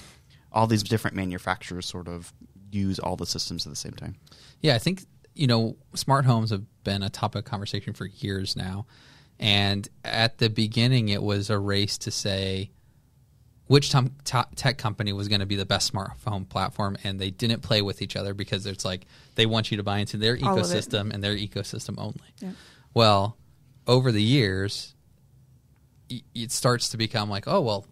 all 0.52 0.66
these 0.66 0.82
different 0.82 1.16
manufacturers 1.16 1.86
sort 1.86 2.08
of 2.08 2.32
use 2.70 2.98
all 2.98 3.16
the 3.16 3.26
systems 3.26 3.66
at 3.66 3.70
the 3.70 3.76
same 3.76 3.92
time. 3.92 4.16
Yeah, 4.60 4.74
I 4.74 4.78
think 4.78 5.04
you 5.34 5.46
know 5.46 5.76
smart 5.94 6.24
homes 6.24 6.50
have 6.50 6.64
been 6.84 7.02
a 7.02 7.10
topic 7.10 7.40
of 7.40 7.50
conversation 7.50 7.92
for 7.92 8.06
years 8.06 8.56
now, 8.56 8.86
and 9.38 9.88
at 10.04 10.38
the 10.38 10.48
beginning 10.50 11.08
it 11.08 11.22
was 11.22 11.50
a 11.50 11.58
race 11.58 11.98
to 11.98 12.10
say 12.10 12.70
which 13.66 13.90
to- 13.90 14.10
tech 14.56 14.78
company 14.78 15.12
was 15.12 15.28
going 15.28 15.40
to 15.40 15.46
be 15.46 15.56
the 15.56 15.66
best 15.66 15.92
smartphone 15.92 16.48
platform, 16.48 16.96
and 17.04 17.20
they 17.20 17.30
didn't 17.30 17.60
play 17.60 17.82
with 17.82 18.00
each 18.00 18.16
other 18.16 18.32
because 18.32 18.64
it's 18.64 18.84
like 18.84 19.04
they 19.34 19.44
want 19.44 19.70
you 19.70 19.76
to 19.76 19.82
buy 19.82 19.98
into 19.98 20.16
their 20.16 20.38
All 20.42 20.56
ecosystem 20.56 21.12
and 21.12 21.22
their 21.22 21.36
ecosystem 21.36 21.96
only. 21.98 22.18
Yeah. 22.40 22.52
Well, 22.94 23.36
over 23.86 24.10
the 24.10 24.22
years, 24.22 24.94
y- 26.10 26.22
it 26.34 26.50
starts 26.50 26.88
to 26.90 26.96
become 26.96 27.28
like, 27.28 27.46
oh 27.46 27.60
well, 27.60 27.86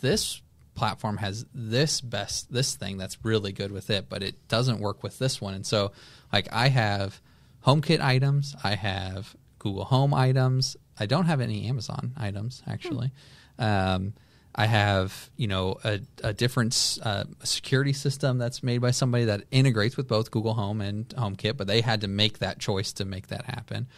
this 0.00 0.42
platform 0.74 1.18
has 1.18 1.46
this 1.54 2.00
best 2.00 2.52
this 2.52 2.74
thing 2.74 2.98
that's 2.98 3.24
really 3.24 3.52
good 3.52 3.70
with 3.70 3.90
it, 3.90 4.08
but 4.08 4.24
it 4.24 4.48
doesn't 4.48 4.80
work 4.80 5.04
with 5.04 5.20
this 5.20 5.40
one. 5.40 5.54
And 5.54 5.64
so, 5.64 5.92
like, 6.32 6.48
I 6.52 6.66
have 6.68 7.20
HomeKit 7.64 8.00
items, 8.00 8.56
I 8.64 8.74
have 8.74 9.36
Google 9.66 9.84
Home 9.86 10.14
items, 10.14 10.76
I 10.96 11.06
don't 11.06 11.26
have 11.26 11.40
any 11.40 11.66
Amazon 11.66 12.12
items 12.16 12.62
actually. 12.68 13.10
Um, 13.58 14.14
I 14.54 14.66
have 14.66 15.28
you 15.36 15.48
know 15.48 15.76
a, 15.82 16.00
a 16.22 16.32
different 16.32 16.98
uh, 17.02 17.24
security 17.42 17.92
system 17.92 18.38
that's 18.38 18.62
made 18.62 18.78
by 18.78 18.92
somebody 18.92 19.24
that 19.24 19.42
integrates 19.50 19.96
with 19.96 20.06
both 20.06 20.30
Google 20.30 20.54
Home 20.54 20.80
and 20.80 21.08
HomeKit, 21.08 21.56
but 21.56 21.66
they 21.66 21.80
had 21.80 22.02
to 22.02 22.08
make 22.08 22.38
that 22.38 22.60
choice 22.60 22.92
to 22.94 23.04
make 23.04 23.26
that 23.26 23.44
happen. 23.44 23.88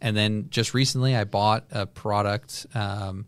And 0.00 0.16
then 0.16 0.46
just 0.48 0.74
recently, 0.74 1.16
I 1.16 1.24
bought 1.24 1.64
a 1.72 1.86
product. 1.86 2.66
Um, 2.72 3.26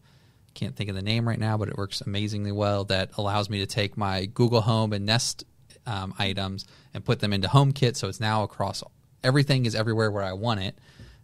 can't 0.54 0.76
think 0.76 0.88
of 0.88 0.96
the 0.96 1.02
name 1.02 1.26
right 1.26 1.38
now, 1.38 1.56
but 1.56 1.68
it 1.68 1.76
works 1.76 2.00
amazingly 2.00 2.52
well. 2.52 2.84
That 2.84 3.10
allows 3.18 3.50
me 3.50 3.58
to 3.58 3.66
take 3.66 3.96
my 3.96 4.26
Google 4.26 4.60
Home 4.60 4.92
and 4.92 5.04
Nest 5.04 5.44
um, 5.86 6.14
items 6.18 6.64
and 6.94 7.04
put 7.04 7.18
them 7.18 7.32
into 7.32 7.48
HomeKit, 7.48 7.96
so 7.96 8.08
it's 8.08 8.20
now 8.20 8.44
across 8.44 8.84
everything 9.24 9.66
is 9.66 9.74
everywhere 9.74 10.10
where 10.10 10.22
I 10.22 10.32
want 10.32 10.60
it. 10.60 10.78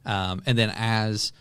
Um, 0.06 0.42
and 0.46 0.56
then 0.56 0.70
as 0.76 1.32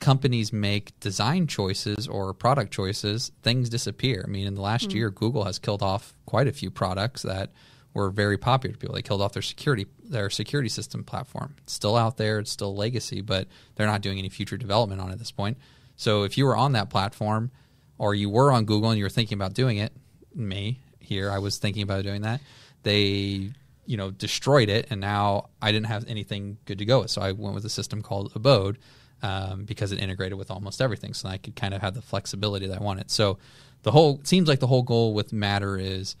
companies 0.00 0.52
make 0.52 0.98
design 1.00 1.46
choices 1.46 2.06
or 2.06 2.34
product 2.34 2.72
choices, 2.72 3.32
things 3.42 3.68
disappear. 3.68 4.24
I 4.26 4.30
mean, 4.30 4.46
in 4.46 4.54
the 4.54 4.60
last 4.60 4.92
year, 4.92 5.10
Google 5.10 5.44
has 5.44 5.58
killed 5.58 5.82
off 5.82 6.14
quite 6.26 6.48
a 6.48 6.52
few 6.52 6.70
products 6.70 7.22
that 7.22 7.52
were 7.94 8.10
very 8.10 8.36
popular 8.36 8.74
to 8.74 8.78
people. 8.78 8.94
They 8.94 9.02
killed 9.02 9.22
off 9.22 9.32
their 9.32 9.42
security 9.42 9.86
their 10.04 10.28
security 10.28 10.68
system 10.68 11.02
platform. 11.02 11.56
It's 11.62 11.72
still 11.72 11.96
out 11.96 12.18
there, 12.18 12.38
it's 12.38 12.50
still 12.50 12.76
legacy, 12.76 13.22
but 13.22 13.48
they're 13.74 13.86
not 13.86 14.02
doing 14.02 14.18
any 14.18 14.28
future 14.28 14.56
development 14.58 15.00
on 15.00 15.08
it 15.08 15.12
at 15.12 15.18
this 15.18 15.32
point. 15.32 15.56
So 15.96 16.24
if 16.24 16.36
you 16.36 16.44
were 16.44 16.56
on 16.56 16.72
that 16.72 16.90
platform 16.90 17.50
or 17.96 18.14
you 18.14 18.28
were 18.28 18.52
on 18.52 18.66
Google 18.66 18.90
and 18.90 18.98
you 18.98 19.04
were 19.04 19.10
thinking 19.10 19.36
about 19.36 19.54
doing 19.54 19.78
it, 19.78 19.92
me 20.34 20.80
here, 21.00 21.30
I 21.30 21.38
was 21.38 21.56
thinking 21.56 21.82
about 21.82 22.02
doing 22.04 22.22
that. 22.22 22.40
They, 22.82 23.52
you 23.86 23.96
know, 23.96 24.10
destroyed 24.10 24.68
it, 24.68 24.86
and 24.90 25.00
now 25.00 25.50
I 25.62 25.72
didn't 25.72 25.86
have 25.86 26.04
anything 26.08 26.58
good 26.64 26.78
to 26.78 26.84
go 26.84 27.00
with. 27.00 27.10
So 27.10 27.22
I 27.22 27.32
went 27.32 27.54
with 27.54 27.64
a 27.64 27.70
system 27.70 28.02
called 28.02 28.32
Abode 28.34 28.78
um, 29.22 29.64
because 29.64 29.92
it 29.92 30.00
integrated 30.00 30.38
with 30.38 30.50
almost 30.50 30.80
everything, 30.80 31.14
so 31.14 31.28
I 31.28 31.38
could 31.38 31.56
kind 31.56 31.74
of 31.74 31.80
have 31.80 31.94
the 31.94 32.02
flexibility 32.02 32.66
that 32.66 32.80
I 32.80 32.82
wanted. 32.82 33.10
So 33.10 33.38
the 33.82 33.90
whole 33.90 34.18
it 34.20 34.26
seems 34.26 34.48
like 34.48 34.60
the 34.60 34.66
whole 34.66 34.82
goal 34.82 35.14
with 35.14 35.32
Matter 35.32 35.78
is 35.78 36.16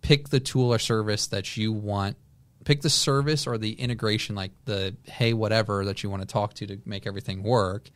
pick 0.00 0.28
the 0.28 0.40
tool 0.40 0.72
or 0.72 0.78
service 0.78 1.26
that 1.28 1.56
you 1.56 1.72
want. 1.72 2.16
Pick 2.64 2.82
the 2.82 2.90
service 2.90 3.46
or 3.46 3.56
the 3.56 3.72
integration, 3.72 4.36
like 4.36 4.52
the 4.66 4.94
hey 5.04 5.32
whatever 5.32 5.84
that 5.86 6.02
you 6.02 6.10
want 6.10 6.22
to 6.22 6.28
talk 6.28 6.54
to 6.54 6.66
to 6.66 6.78
make 6.84 7.06
everything 7.06 7.42
work, 7.42 7.90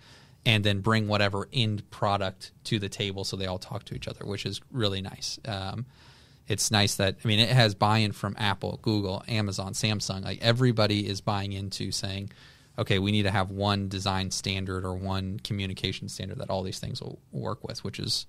and 0.46 0.64
then 0.64 0.80
bring 0.80 1.06
whatever 1.06 1.48
end 1.52 1.88
product 1.90 2.52
to 2.64 2.78
the 2.78 2.88
table 2.88 3.24
so 3.24 3.36
they 3.36 3.46
all 3.46 3.58
talk 3.58 3.84
to 3.84 3.94
each 3.94 4.08
other, 4.08 4.24
which 4.24 4.46
is 4.46 4.60
really 4.70 5.02
nice. 5.02 5.38
Um, 5.46 5.86
it's 6.46 6.70
nice 6.70 6.96
that 6.96 7.16
I 7.24 7.28
mean 7.28 7.40
it 7.40 7.48
has 7.48 7.74
buy-in 7.74 8.12
from 8.12 8.34
Apple, 8.38 8.78
Google, 8.82 9.22
Amazon, 9.28 9.72
Samsung. 9.72 10.24
Like 10.24 10.40
everybody 10.42 11.08
is 11.08 11.20
buying 11.20 11.52
into 11.52 11.90
saying, 11.90 12.30
okay, 12.78 12.98
we 12.98 13.12
need 13.12 13.22
to 13.22 13.30
have 13.30 13.50
one 13.50 13.88
design 13.88 14.30
standard 14.30 14.84
or 14.84 14.94
one 14.94 15.40
communication 15.40 16.08
standard 16.08 16.38
that 16.38 16.50
all 16.50 16.62
these 16.62 16.78
things 16.78 17.00
will 17.00 17.18
work 17.32 17.66
with, 17.66 17.82
which 17.84 17.98
is 17.98 18.26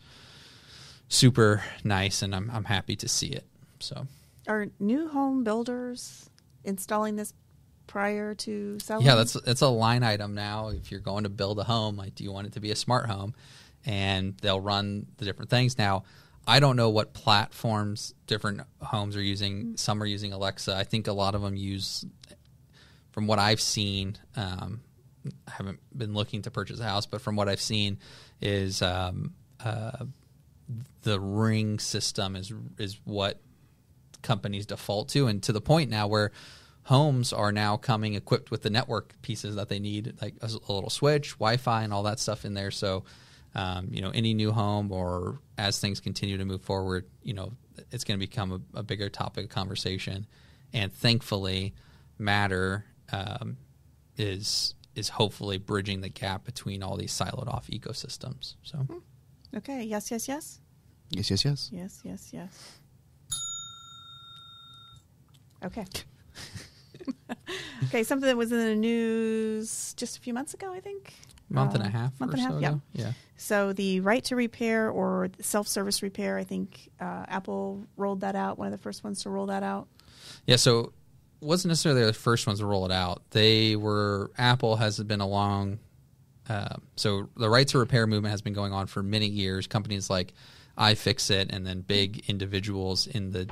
super 1.08 1.64
nice, 1.84 2.22
and 2.22 2.36
I'm 2.36 2.50
I'm 2.54 2.66
happy 2.66 2.96
to 2.98 3.08
see 3.08 3.28
it. 3.28 3.46
So 3.80 4.08
Are 4.48 4.68
new 4.80 5.08
home 5.08 5.44
builders 5.44 6.30
installing 6.64 7.16
this 7.16 7.34
prior 7.88 8.34
to 8.36 8.80
selling? 8.80 9.06
Yeah, 9.06 9.16
that's 9.16 9.34
that's 9.34 9.62
a 9.62 9.68
line 9.68 10.04
item 10.04 10.34
now. 10.34 10.70
If 10.70 10.92
you're 10.92 11.00
going 11.00 11.24
to 11.24 11.30
build 11.30 11.60
a 11.60 11.64
home, 11.64 11.98
like, 11.98 12.16
do 12.16 12.24
you 12.24 12.32
want 12.32 12.48
it 12.48 12.54
to 12.54 12.60
be 12.60 12.72
a 12.72 12.76
smart 12.76 13.08
home? 13.08 13.34
And 13.86 14.36
they'll 14.42 14.60
run 14.62 15.06
the 15.18 15.26
different 15.26 15.52
things. 15.52 15.78
Now, 15.78 16.06
I 16.48 16.60
don't 16.60 16.76
know 16.76 16.90
what 16.90 17.14
platforms 17.14 18.14
different 18.28 18.62
homes 18.82 19.16
are 19.16 19.22
using. 19.22 19.78
Some 19.78 20.02
are 20.02 20.06
using 20.06 20.32
Alexa. 20.32 20.76
I 20.76 20.84
think 20.84 21.08
a 21.08 21.14
lot 21.14 21.36
of 21.36 21.42
them 21.42 21.56
use, 21.56 22.06
from 23.12 23.28
what 23.28 23.40
I've 23.40 23.62
seen, 23.62 24.18
um, 24.36 24.82
I 25.48 25.52
haven't 25.52 25.80
been 25.96 26.14
looking 26.14 26.44
to 26.44 26.52
purchase 26.52 26.80
a 26.80 26.84
house, 26.84 27.06
but 27.06 27.22
from 27.22 27.36
what 27.36 27.50
I've 27.50 27.62
seen, 27.62 27.98
is 28.42 28.82
um, 28.82 29.34
uh, 29.64 30.06
the 31.02 31.20
Ring 31.20 31.80
system 31.80 32.36
is 32.36 32.54
is 32.78 33.00
what 33.06 33.40
companies 34.22 34.66
default 34.66 35.10
to, 35.10 35.28
and 35.28 35.42
to 35.44 35.52
the 35.52 35.62
point 35.62 35.90
now 35.90 36.08
where 36.08 36.32
homes 36.84 37.34
are 37.34 37.52
now 37.52 37.78
coming 37.78 38.14
equipped 38.14 38.52
with 38.52 38.62
the 38.62 38.70
network 38.70 39.20
pieces 39.24 39.56
that 39.56 39.70
they 39.70 39.80
need, 39.80 40.14
like 40.22 40.36
a, 40.42 40.46
a 40.46 40.72
little 40.74 40.90
switch, 40.90 41.32
Wi-Fi, 41.40 41.84
and 41.84 41.92
all 41.92 42.04
that 42.04 42.20
stuff 42.20 42.46
in 42.46 42.54
there. 42.54 42.70
So, 42.70 43.04
um, 43.56 43.88
you 43.92 44.02
know, 44.02 44.12
any 44.12 44.34
new 44.34 44.52
home 44.52 44.92
or 44.92 45.40
as 45.58 45.80
things 45.80 46.00
continue 46.00 46.38
to 46.38 46.46
move 46.46 46.62
forward, 46.62 47.06
you 47.24 47.34
know, 47.34 47.54
it's 47.92 48.04
going 48.04 48.20
to 48.20 48.26
become 48.26 48.52
a, 48.52 48.80
a, 48.80 48.84
bigger 48.84 49.10
topic 49.10 49.46
of 49.46 49.50
conversation. 49.50 50.28
And 50.74 50.94
thankfully, 50.94 51.74
Matter 52.18 52.86
um, 53.12 53.58
is 54.18 54.76
is 54.96 55.10
hopefully 55.10 55.58
bridging 55.58 56.00
the 56.00 56.10
gap 56.10 56.46
between 56.46 56.82
all 56.82 56.96
these 56.96 57.12
siloed 57.12 57.48
off 57.48 57.68
ecosystems. 57.68 58.56
So, 58.64 58.78
hmm. 58.78 59.58
okay, 59.58 59.84
yes, 59.84 60.10
yes, 60.10 60.28
yes, 60.28 60.60
yes, 61.10 61.30
yes, 61.30 61.46
yes, 61.46 61.70
yes, 61.74 62.02
yes, 62.06 62.30
yes. 62.32 62.80
Okay. 65.64 65.86
okay, 67.86 68.04
something 68.04 68.28
that 68.28 68.38
was 68.38 68.52
in 68.52 68.60
the 68.60 68.76
news 68.76 69.94
just 69.96 70.18
a 70.18 70.22
few 70.22 70.34
months 70.34 70.54
ago, 70.54 70.72
I 70.74 70.80
think. 70.80 71.14
Month 71.50 71.74
uh, 71.74 71.80
and 71.80 71.88
a 71.88 71.90
half. 71.90 72.20
Month 72.20 72.34
and 72.34 72.42
a 72.42 72.44
half. 72.44 72.52
So 72.54 72.60
yeah. 72.60 72.76
Yeah. 72.94 73.12
So 73.38 73.74
the 73.74 74.00
right 74.00 74.24
to 74.26 74.36
repair 74.36 74.90
or 74.90 75.30
self-service 75.40 76.02
repair, 76.02 76.38
I 76.38 76.44
think 76.44 76.90
uh, 77.00 77.26
Apple 77.28 77.86
rolled 77.98 78.22
that 78.22 78.36
out. 78.36 78.58
One 78.58 78.68
of 78.68 78.72
the 78.72 78.82
first 78.82 79.04
ones 79.04 79.24
to 79.24 79.30
roll 79.30 79.48
that 79.48 79.64
out. 79.64 79.88
Yeah. 80.48 80.56
So 80.56 80.94
wasn't 81.42 81.70
necessarily 81.70 82.04
the 82.04 82.14
first 82.14 82.48
ones 82.48 82.60
to 82.60 82.66
roll 82.66 82.86
it 82.86 82.92
out. 82.92 83.22
They 83.32 83.76
were 83.76 84.32
Apple 84.38 84.78
has 84.78 85.00
been 85.04 85.22
along. 85.22 85.80
Uh, 86.48 86.76
so 86.96 87.30
the 87.38 87.50
right 87.50 87.68
to 87.68 87.80
repair 87.80 88.08
movement 88.08 88.32
has 88.32 88.42
been 88.42 88.54
going 88.54 88.74
on 88.74 88.88
for 88.88 89.04
many 89.04 89.28
years. 89.28 89.68
Companies 89.68 90.10
like 90.10 90.34
iFixit 90.78 91.48
and 91.52 91.66
then 91.66 91.82
big 91.82 92.24
individuals 92.28 93.08
in 93.08 93.32
the 93.32 93.48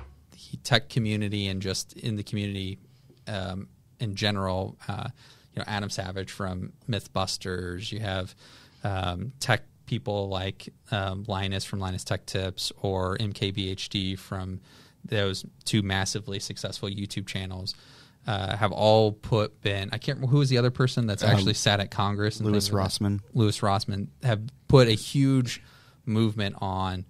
tech 0.64 0.90
community 0.90 1.48
and 1.48 1.62
just 1.62 1.94
in 1.94 2.16
the 2.16 2.24
community 2.24 2.80
um, 3.28 3.68
in 4.00 4.16
general. 4.16 4.78
Uh, 4.88 5.10
you 5.56 5.60
know, 5.60 5.66
Adam 5.68 5.90
Savage 5.90 6.32
from 6.32 6.74
MythBusters. 6.90 7.92
You 7.92 8.00
have 8.00 8.36
um, 8.84 9.34
tech 9.40 9.64
people 9.86 10.30
like 10.30 10.70
um, 10.92 11.26
Linus 11.28 11.66
from 11.66 11.80
Linus 11.80 12.04
Tech 12.04 12.26
Tips 12.26 12.72
or 12.82 13.18
MKBHD 13.18 14.18
from 14.18 14.60
those 15.06 15.46
two 15.66 15.82
massively 15.82 16.40
successful 16.40 16.90
YouTube 16.90 17.28
channels. 17.28 17.76
Uh, 18.26 18.56
have 18.56 18.72
all 18.72 19.12
put 19.12 19.62
been 19.62 19.90
I 19.92 19.98
can't 19.98 20.18
remember 20.18 20.32
who 20.32 20.38
was 20.38 20.48
the 20.48 20.58
other 20.58 20.72
person 20.72 21.08
that's 21.08 21.24
actually 21.24 21.52
um, 21.52 21.56
sat 21.56 21.82
at 21.82 21.92
Congress. 21.92 22.40
And 22.40 22.50
Louis 22.50 22.70
Rossmann. 22.70 23.20
Louis 23.34 23.60
Rossmann 23.62 24.08
have 24.24 24.42
put 24.70 24.88
a 24.88 24.94
huge 24.94 25.62
movement 26.06 26.56
on 26.62 27.06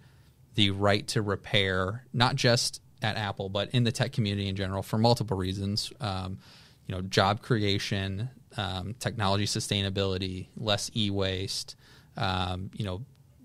the 0.56 0.72
right 0.72 1.08
to 1.10 1.22
repair, 1.22 2.04
not 2.14 2.36
just 2.36 2.82
at 3.04 3.16
Apple, 3.16 3.50
but 3.50 3.70
in 3.72 3.84
the 3.84 3.92
tech 3.92 4.12
community 4.12 4.48
in 4.48 4.56
general 4.56 4.82
for 4.82 4.98
multiple 4.98 5.38
reasons. 5.38 5.92
Um, 6.00 6.40
you 6.88 6.96
know, 6.96 7.02
job 7.02 7.42
creation, 7.42 8.30
um, 8.58 8.96
technology 9.00 9.46
sustainability, 9.46 10.48
less 10.58 10.92
e-waste. 10.96 11.76
Um, 12.16 12.70
you 12.76 12.86
know, 12.86 13.02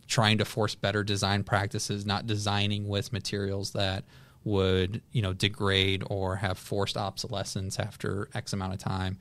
trying 0.07 0.39
to 0.39 0.45
force 0.45 0.75
better 0.75 1.05
design 1.05 1.45
practices, 1.45 2.05
not 2.05 2.27
designing 2.27 2.89
with 2.89 3.13
materials 3.13 3.73
that 3.73 4.05
would 4.45 5.03
you 5.13 5.21
know 5.21 5.33
degrade 5.33 6.03
or 6.09 6.37
have 6.37 6.59
forced 6.59 6.97
obsolescence 6.97 7.79
after 7.79 8.29
X 8.35 8.53
amount 8.53 8.73
of 8.73 8.79
time. 8.79 9.19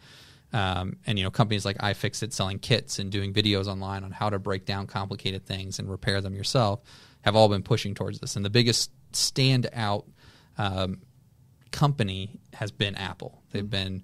Um, 0.53 0.95
and 1.05 1.17
you 1.17 1.25
know 1.25 1.31
companies 1.31 1.65
like 1.65 1.77
iFixit 1.79 2.31
selling 2.31 2.59
kits 2.59 2.99
and 2.99 3.11
doing 3.11 3.33
videos 3.33 3.67
online 3.67 4.03
on 4.03 4.11
how 4.11 4.29
to 4.29 4.39
break 4.39 4.65
down 4.65 4.87
complicated 4.87 5.45
things 5.45 5.79
and 5.79 5.89
repair 5.89 6.21
them 6.21 6.33
yourself 6.35 6.79
have 7.21 7.35
all 7.35 7.49
been 7.49 7.63
pushing 7.63 7.93
towards 7.93 8.19
this. 8.19 8.37
And 8.37 8.45
the 8.45 8.49
biggest 8.49 8.91
standout 9.11 10.05
um, 10.57 11.01
company 11.71 12.39
has 12.53 12.71
been 12.71 12.95
Apple. 12.95 13.41
They've 13.51 13.63
mm-hmm. 13.63 13.69
been 13.69 14.03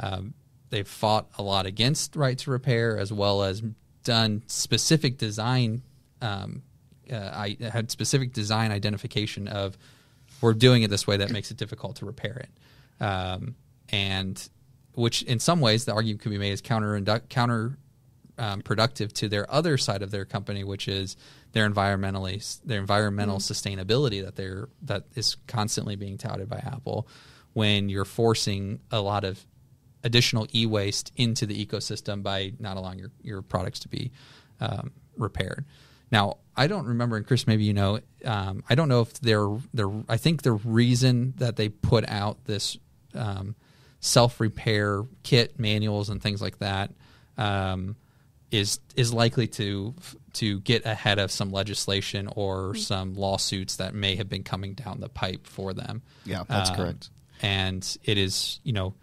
um, 0.00 0.34
they've 0.70 0.86
fought 0.86 1.28
a 1.38 1.42
lot 1.42 1.66
against 1.66 2.16
right 2.16 2.38
to 2.38 2.50
repair 2.50 2.98
as 2.98 3.12
well 3.12 3.42
as 3.42 3.62
done 4.04 4.42
specific 4.46 5.18
design. 5.18 5.82
Um, 6.22 6.62
uh, 7.10 7.16
I 7.16 7.56
had 7.60 7.90
specific 7.90 8.32
design 8.32 8.70
identification 8.70 9.48
of 9.48 9.76
we're 10.40 10.54
doing 10.54 10.82
it 10.82 10.90
this 10.90 11.06
way 11.06 11.16
that 11.16 11.30
makes 11.30 11.50
it 11.50 11.56
difficult 11.56 11.96
to 11.96 12.06
repair 12.06 12.44
it, 12.44 13.04
um, 13.04 13.56
and 13.88 14.48
which 14.94 15.22
in 15.22 15.38
some 15.38 15.60
ways 15.60 15.84
the 15.84 15.92
argument 15.92 16.20
could 16.20 16.30
be 16.30 16.38
made 16.38 16.52
is 16.52 16.60
counter 16.60 17.00
counter 17.28 17.78
um, 18.38 18.62
productive 18.62 19.12
to 19.14 19.28
their 19.28 19.50
other 19.50 19.76
side 19.76 20.02
of 20.02 20.10
their 20.10 20.24
company, 20.24 20.64
which 20.64 20.86
is 20.88 21.16
their 21.52 21.68
environmentally 21.68 22.60
their 22.64 22.80
environmental 22.80 23.36
mm 23.36 23.40
sustainability 23.40 24.22
that 24.24 24.36
they're 24.36 24.68
that 24.82 25.04
is 25.14 25.36
constantly 25.46 25.96
being 25.96 26.18
touted 26.18 26.48
by 26.48 26.58
Apple 26.58 27.08
when 27.52 27.88
you're 27.88 28.04
forcing 28.04 28.80
a 28.90 29.00
lot 29.00 29.24
of 29.24 29.44
additional 30.04 30.46
e-waste 30.54 31.12
into 31.16 31.46
the 31.46 31.66
ecosystem 31.66 32.22
by 32.22 32.52
not 32.58 32.76
allowing 32.76 32.98
your, 32.98 33.10
your 33.22 33.42
products 33.42 33.80
to 33.80 33.88
be 33.88 34.10
um, 34.60 34.92
repaired. 35.16 35.64
Now, 36.10 36.38
I 36.56 36.66
don't 36.66 36.86
remember, 36.86 37.16
and 37.16 37.26
Chris, 37.26 37.46
maybe 37.46 37.64
you 37.64 37.74
know. 37.74 38.00
Um, 38.24 38.64
I 38.68 38.74
don't 38.74 38.88
know 38.88 39.00
if 39.00 39.14
they're 39.14 39.48
they're. 39.74 39.90
I 40.08 40.16
think 40.16 40.42
the 40.42 40.52
reason 40.52 41.34
that 41.36 41.56
they 41.56 41.68
put 41.68 42.08
out 42.08 42.44
this 42.44 42.76
um, 43.14 43.54
self 44.00 44.40
repair 44.40 45.02
kit 45.22 45.58
manuals 45.58 46.08
and 46.08 46.22
things 46.22 46.40
like 46.40 46.58
that 46.58 46.92
um, 47.36 47.96
is 48.50 48.80
is 48.96 49.12
likely 49.12 49.46
to 49.46 49.94
to 50.34 50.60
get 50.60 50.86
ahead 50.86 51.18
of 51.18 51.30
some 51.30 51.50
legislation 51.50 52.28
or 52.34 52.70
mm-hmm. 52.70 52.78
some 52.78 53.14
lawsuits 53.14 53.76
that 53.76 53.94
may 53.94 54.16
have 54.16 54.28
been 54.28 54.42
coming 54.42 54.74
down 54.74 55.00
the 55.00 55.08
pipe 55.08 55.46
for 55.46 55.74
them. 55.74 56.02
Yeah, 56.24 56.44
that's 56.48 56.70
um, 56.70 56.76
correct. 56.76 57.10
And 57.42 57.98
it 58.04 58.18
is, 58.18 58.60
you 58.64 58.72
know, 58.72 58.94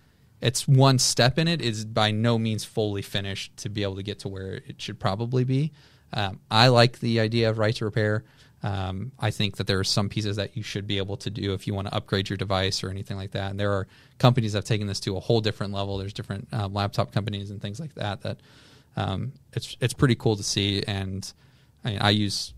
it's 0.41 0.67
one 0.67 0.99
step 0.99 1.37
in 1.37 1.47
it. 1.47 1.61
Is 1.61 1.85
by 1.85 2.11
no 2.11 2.37
means 2.37 2.65
fully 2.65 3.01
finished 3.01 3.55
to 3.57 3.69
be 3.69 3.83
able 3.83 3.95
to 3.97 4.03
get 4.03 4.19
to 4.19 4.27
where 4.27 4.55
it 4.67 4.81
should 4.81 4.99
probably 4.99 5.43
be. 5.43 5.71
Um, 6.13 6.39
I 6.49 6.69
like 6.69 6.99
the 6.99 7.19
idea 7.19 7.49
of 7.49 7.57
right 7.57 7.75
to 7.75 7.85
repair. 7.85 8.23
Um, 8.63 9.11
I 9.19 9.29
think 9.29 9.57
that 9.57 9.67
there 9.67 9.77
are 9.77 9.83
some 9.83 10.09
pieces 10.09 10.37
that 10.37 10.57
you 10.57 10.63
should 10.63 10.87
be 10.87 10.97
able 10.97 11.17
to 11.17 11.29
do 11.29 11.53
if 11.53 11.67
you 11.67 11.75
want 11.75 11.87
to 11.87 11.93
upgrade 11.93 12.29
your 12.29 12.37
device 12.37 12.83
or 12.83 12.89
anything 12.89 13.15
like 13.15 13.31
that. 13.31 13.51
And 13.51 13.59
there 13.59 13.73
are 13.73 13.87
companies 14.17 14.53
that 14.53 14.59
have 14.59 14.65
taken 14.65 14.87
this 14.87 14.99
to 15.01 15.17
a 15.17 15.19
whole 15.19 15.39
different 15.39 15.71
level. 15.71 15.97
There's 15.97 16.13
different 16.13 16.47
um, 16.51 16.73
laptop 16.73 17.11
companies 17.11 17.51
and 17.51 17.61
things 17.61 17.79
like 17.79 17.93
that 17.95 18.21
that 18.21 18.39
um, 18.95 19.33
it's 19.53 19.75
it's 19.79 19.93
pretty 19.93 20.15
cool 20.15 20.35
to 20.35 20.43
see. 20.43 20.83
And 20.83 21.31
I, 21.83 21.89
mean, 21.89 21.99
I 21.99 22.09
use 22.11 22.53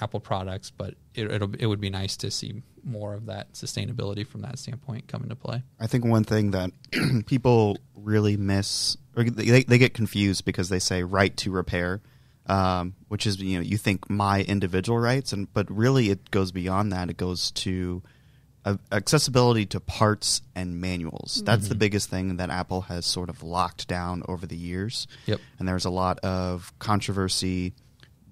Apple 0.00 0.20
products, 0.20 0.70
but 0.70 0.94
it 1.14 1.42
it 1.58 1.66
would 1.66 1.80
be 1.80 1.90
nice 1.90 2.16
to 2.18 2.30
see 2.30 2.62
more 2.84 3.14
of 3.14 3.26
that 3.26 3.52
sustainability 3.52 4.26
from 4.26 4.42
that 4.42 4.58
standpoint 4.58 5.08
come 5.08 5.22
into 5.22 5.36
play. 5.36 5.62
I 5.78 5.86
think 5.86 6.04
one 6.04 6.24
thing 6.24 6.52
that 6.52 6.70
people 7.26 7.78
really 7.94 8.36
miss 8.36 8.96
or 9.16 9.24
they, 9.24 9.64
they 9.64 9.78
get 9.78 9.94
confused 9.94 10.44
because 10.44 10.68
they 10.68 10.78
say 10.78 11.02
right 11.02 11.36
to 11.38 11.50
repair. 11.50 12.00
Um, 12.46 12.94
which 13.08 13.26
is 13.26 13.38
you 13.42 13.58
know 13.58 13.62
you 13.62 13.76
think 13.76 14.08
my 14.08 14.40
individual 14.40 14.98
rights 14.98 15.34
and 15.34 15.52
but 15.52 15.70
really 15.70 16.08
it 16.08 16.30
goes 16.30 16.50
beyond 16.50 16.90
that 16.92 17.10
it 17.10 17.18
goes 17.18 17.50
to 17.50 18.02
accessibility 18.92 19.66
to 19.66 19.80
parts 19.80 20.42
and 20.54 20.80
manuals. 20.80 21.36
Mm-hmm. 21.36 21.44
That's 21.44 21.68
the 21.68 21.74
biggest 21.74 22.10
thing 22.10 22.36
that 22.36 22.50
Apple 22.50 22.82
has 22.82 23.06
sort 23.06 23.28
of 23.28 23.42
locked 23.42 23.88
down 23.88 24.22
over 24.28 24.46
the 24.46 24.56
years. 24.56 25.06
Yep. 25.26 25.40
And 25.58 25.68
there's 25.68 25.84
a 25.84 25.90
lot 25.90 26.18
of 26.20 26.72
controversy 26.78 27.72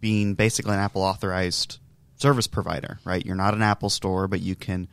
being 0.01 0.35
basically 0.35 0.75
an 0.75 0.81
Apple 0.81 1.03
authorized 1.03 1.79
service 2.17 2.47
provider, 2.47 2.99
right? 3.05 3.25
You're 3.25 3.37
not 3.37 3.55
an 3.55 3.63
Apple 3.63 3.91
store, 3.91 4.29
but 4.29 4.41
you 4.41 4.55
can 4.55 4.89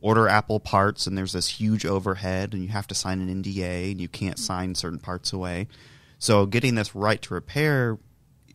order 0.00 0.28
Apple 0.28 0.60
parts 0.60 1.06
and 1.06 1.16
there's 1.16 1.32
this 1.32 1.48
huge 1.48 1.84
overhead 1.84 2.52
and 2.52 2.62
you 2.62 2.68
have 2.68 2.86
to 2.86 2.94
sign 2.94 3.20
an 3.20 3.42
NDA 3.42 3.92
and 3.92 4.00
you 4.00 4.08
can't 4.08 4.38
sign 4.38 4.74
certain 4.74 4.98
parts 4.98 5.32
away. 5.32 5.68
So 6.18 6.46
getting 6.46 6.74
this 6.74 6.94
right 6.94 7.20
to 7.22 7.34
repair 7.34 7.98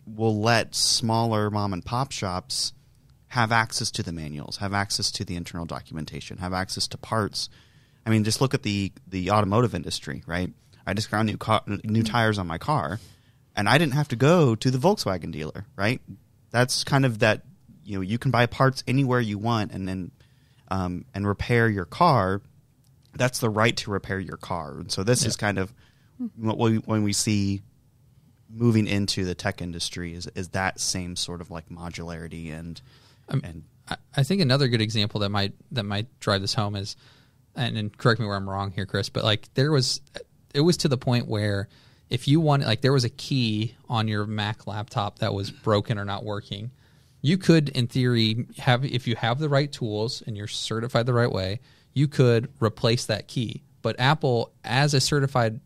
will 0.05 0.39
let 0.39 0.75
smaller 0.75 1.49
mom 1.49 1.73
and 1.73 1.83
pop 1.83 2.11
shops 2.11 2.73
have 3.31 3.51
access 3.51 3.91
to 3.91 4.03
the 4.03 4.11
manuals, 4.11 4.57
have 4.57 4.73
access 4.73 5.11
to 5.11 5.25
the 5.25 5.35
internal 5.35 5.65
documentation, 5.65 6.37
have 6.37 6.53
access 6.53 6.87
to 6.89 6.97
parts. 6.97 7.49
I 8.05 8.09
mean, 8.09 8.23
just 8.23 8.41
look 8.41 8.53
at 8.53 8.63
the 8.63 8.91
the 9.07 9.31
automotive 9.31 9.75
industry, 9.75 10.23
right? 10.25 10.51
I 10.85 10.93
just 10.93 11.11
got 11.11 11.25
new 11.25 11.37
car, 11.37 11.61
new 11.83 12.03
tires 12.03 12.39
on 12.39 12.47
my 12.47 12.57
car, 12.57 12.99
and 13.55 13.69
I 13.69 13.77
didn't 13.77 13.93
have 13.93 14.07
to 14.09 14.15
go 14.15 14.55
to 14.55 14.71
the 14.71 14.77
Volkswagen 14.77 15.31
dealer, 15.31 15.65
right? 15.75 16.01
That's 16.51 16.83
kind 16.83 17.05
of 17.05 17.19
that. 17.19 17.43
You 17.83 17.97
know, 17.97 18.01
you 18.01 18.17
can 18.17 18.31
buy 18.31 18.45
parts 18.45 18.83
anywhere 18.87 19.19
you 19.19 19.37
want, 19.37 19.71
and 19.71 19.87
then 19.87 20.11
um, 20.69 21.05
and 21.13 21.27
repair 21.27 21.67
your 21.69 21.85
car 21.85 22.41
that's 23.15 23.39
the 23.39 23.49
right 23.49 23.75
to 23.77 23.91
repair 23.91 24.19
your 24.19 24.37
car. 24.37 24.71
And 24.71 24.91
so 24.91 25.03
this 25.03 25.25
is 25.25 25.35
kind 25.35 25.57
of 25.57 25.73
what 26.37 26.57
we 26.57 26.77
when 26.77 27.03
we 27.03 27.13
see 27.13 27.61
moving 28.49 28.87
into 28.87 29.25
the 29.25 29.35
tech 29.35 29.61
industry 29.61 30.13
is 30.13 30.27
is 30.35 30.49
that 30.49 30.79
same 30.79 31.15
sort 31.15 31.41
of 31.41 31.49
like 31.49 31.69
modularity 31.69 32.51
and 32.51 32.81
Um, 33.31 33.41
and 33.43 33.63
I, 33.87 33.95
I 34.17 34.23
think 34.23 34.41
another 34.41 34.67
good 34.67 34.81
example 34.81 35.21
that 35.21 35.29
might 35.29 35.53
that 35.71 35.83
might 35.83 36.19
drive 36.19 36.41
this 36.41 36.53
home 36.53 36.75
is, 36.75 36.95
and, 37.55 37.77
and 37.77 37.97
correct 37.97 38.19
me 38.19 38.27
where 38.27 38.35
I'm 38.35 38.49
wrong 38.49 38.71
here, 38.71 38.85
Chris, 38.85 39.09
but 39.09 39.23
like 39.23 39.51
there 39.55 39.71
was, 39.71 40.01
it 40.53 40.61
was 40.61 40.77
to 40.77 40.87
the 40.87 40.97
point 40.97 41.27
where 41.27 41.67
if 42.09 42.27
you 42.27 42.39
wanted, 42.41 42.67
like 42.67 42.81
there 42.81 42.93
was 42.93 43.05
a 43.05 43.09
key 43.09 43.75
on 43.89 44.07
your 44.07 44.25
Mac 44.25 44.67
laptop 44.67 45.19
that 45.19 45.33
was 45.33 45.49
broken 45.49 45.97
or 45.97 46.05
not 46.05 46.23
working, 46.25 46.71
you 47.21 47.37
could, 47.37 47.69
in 47.69 47.87
theory, 47.87 48.47
have 48.57 48.83
if 48.83 49.07
you 49.07 49.15
have 49.15 49.39
the 49.39 49.49
right 49.49 49.71
tools 49.71 50.21
and 50.25 50.35
you're 50.35 50.47
certified 50.47 51.05
the 51.05 51.13
right 51.13 51.31
way, 51.31 51.59
you 51.93 52.07
could 52.07 52.51
replace 52.59 53.05
that 53.05 53.27
key. 53.27 53.63
But 53.81 53.99
Apple, 53.99 54.51
as 54.63 54.93
a 54.93 54.99
certified 54.99 55.59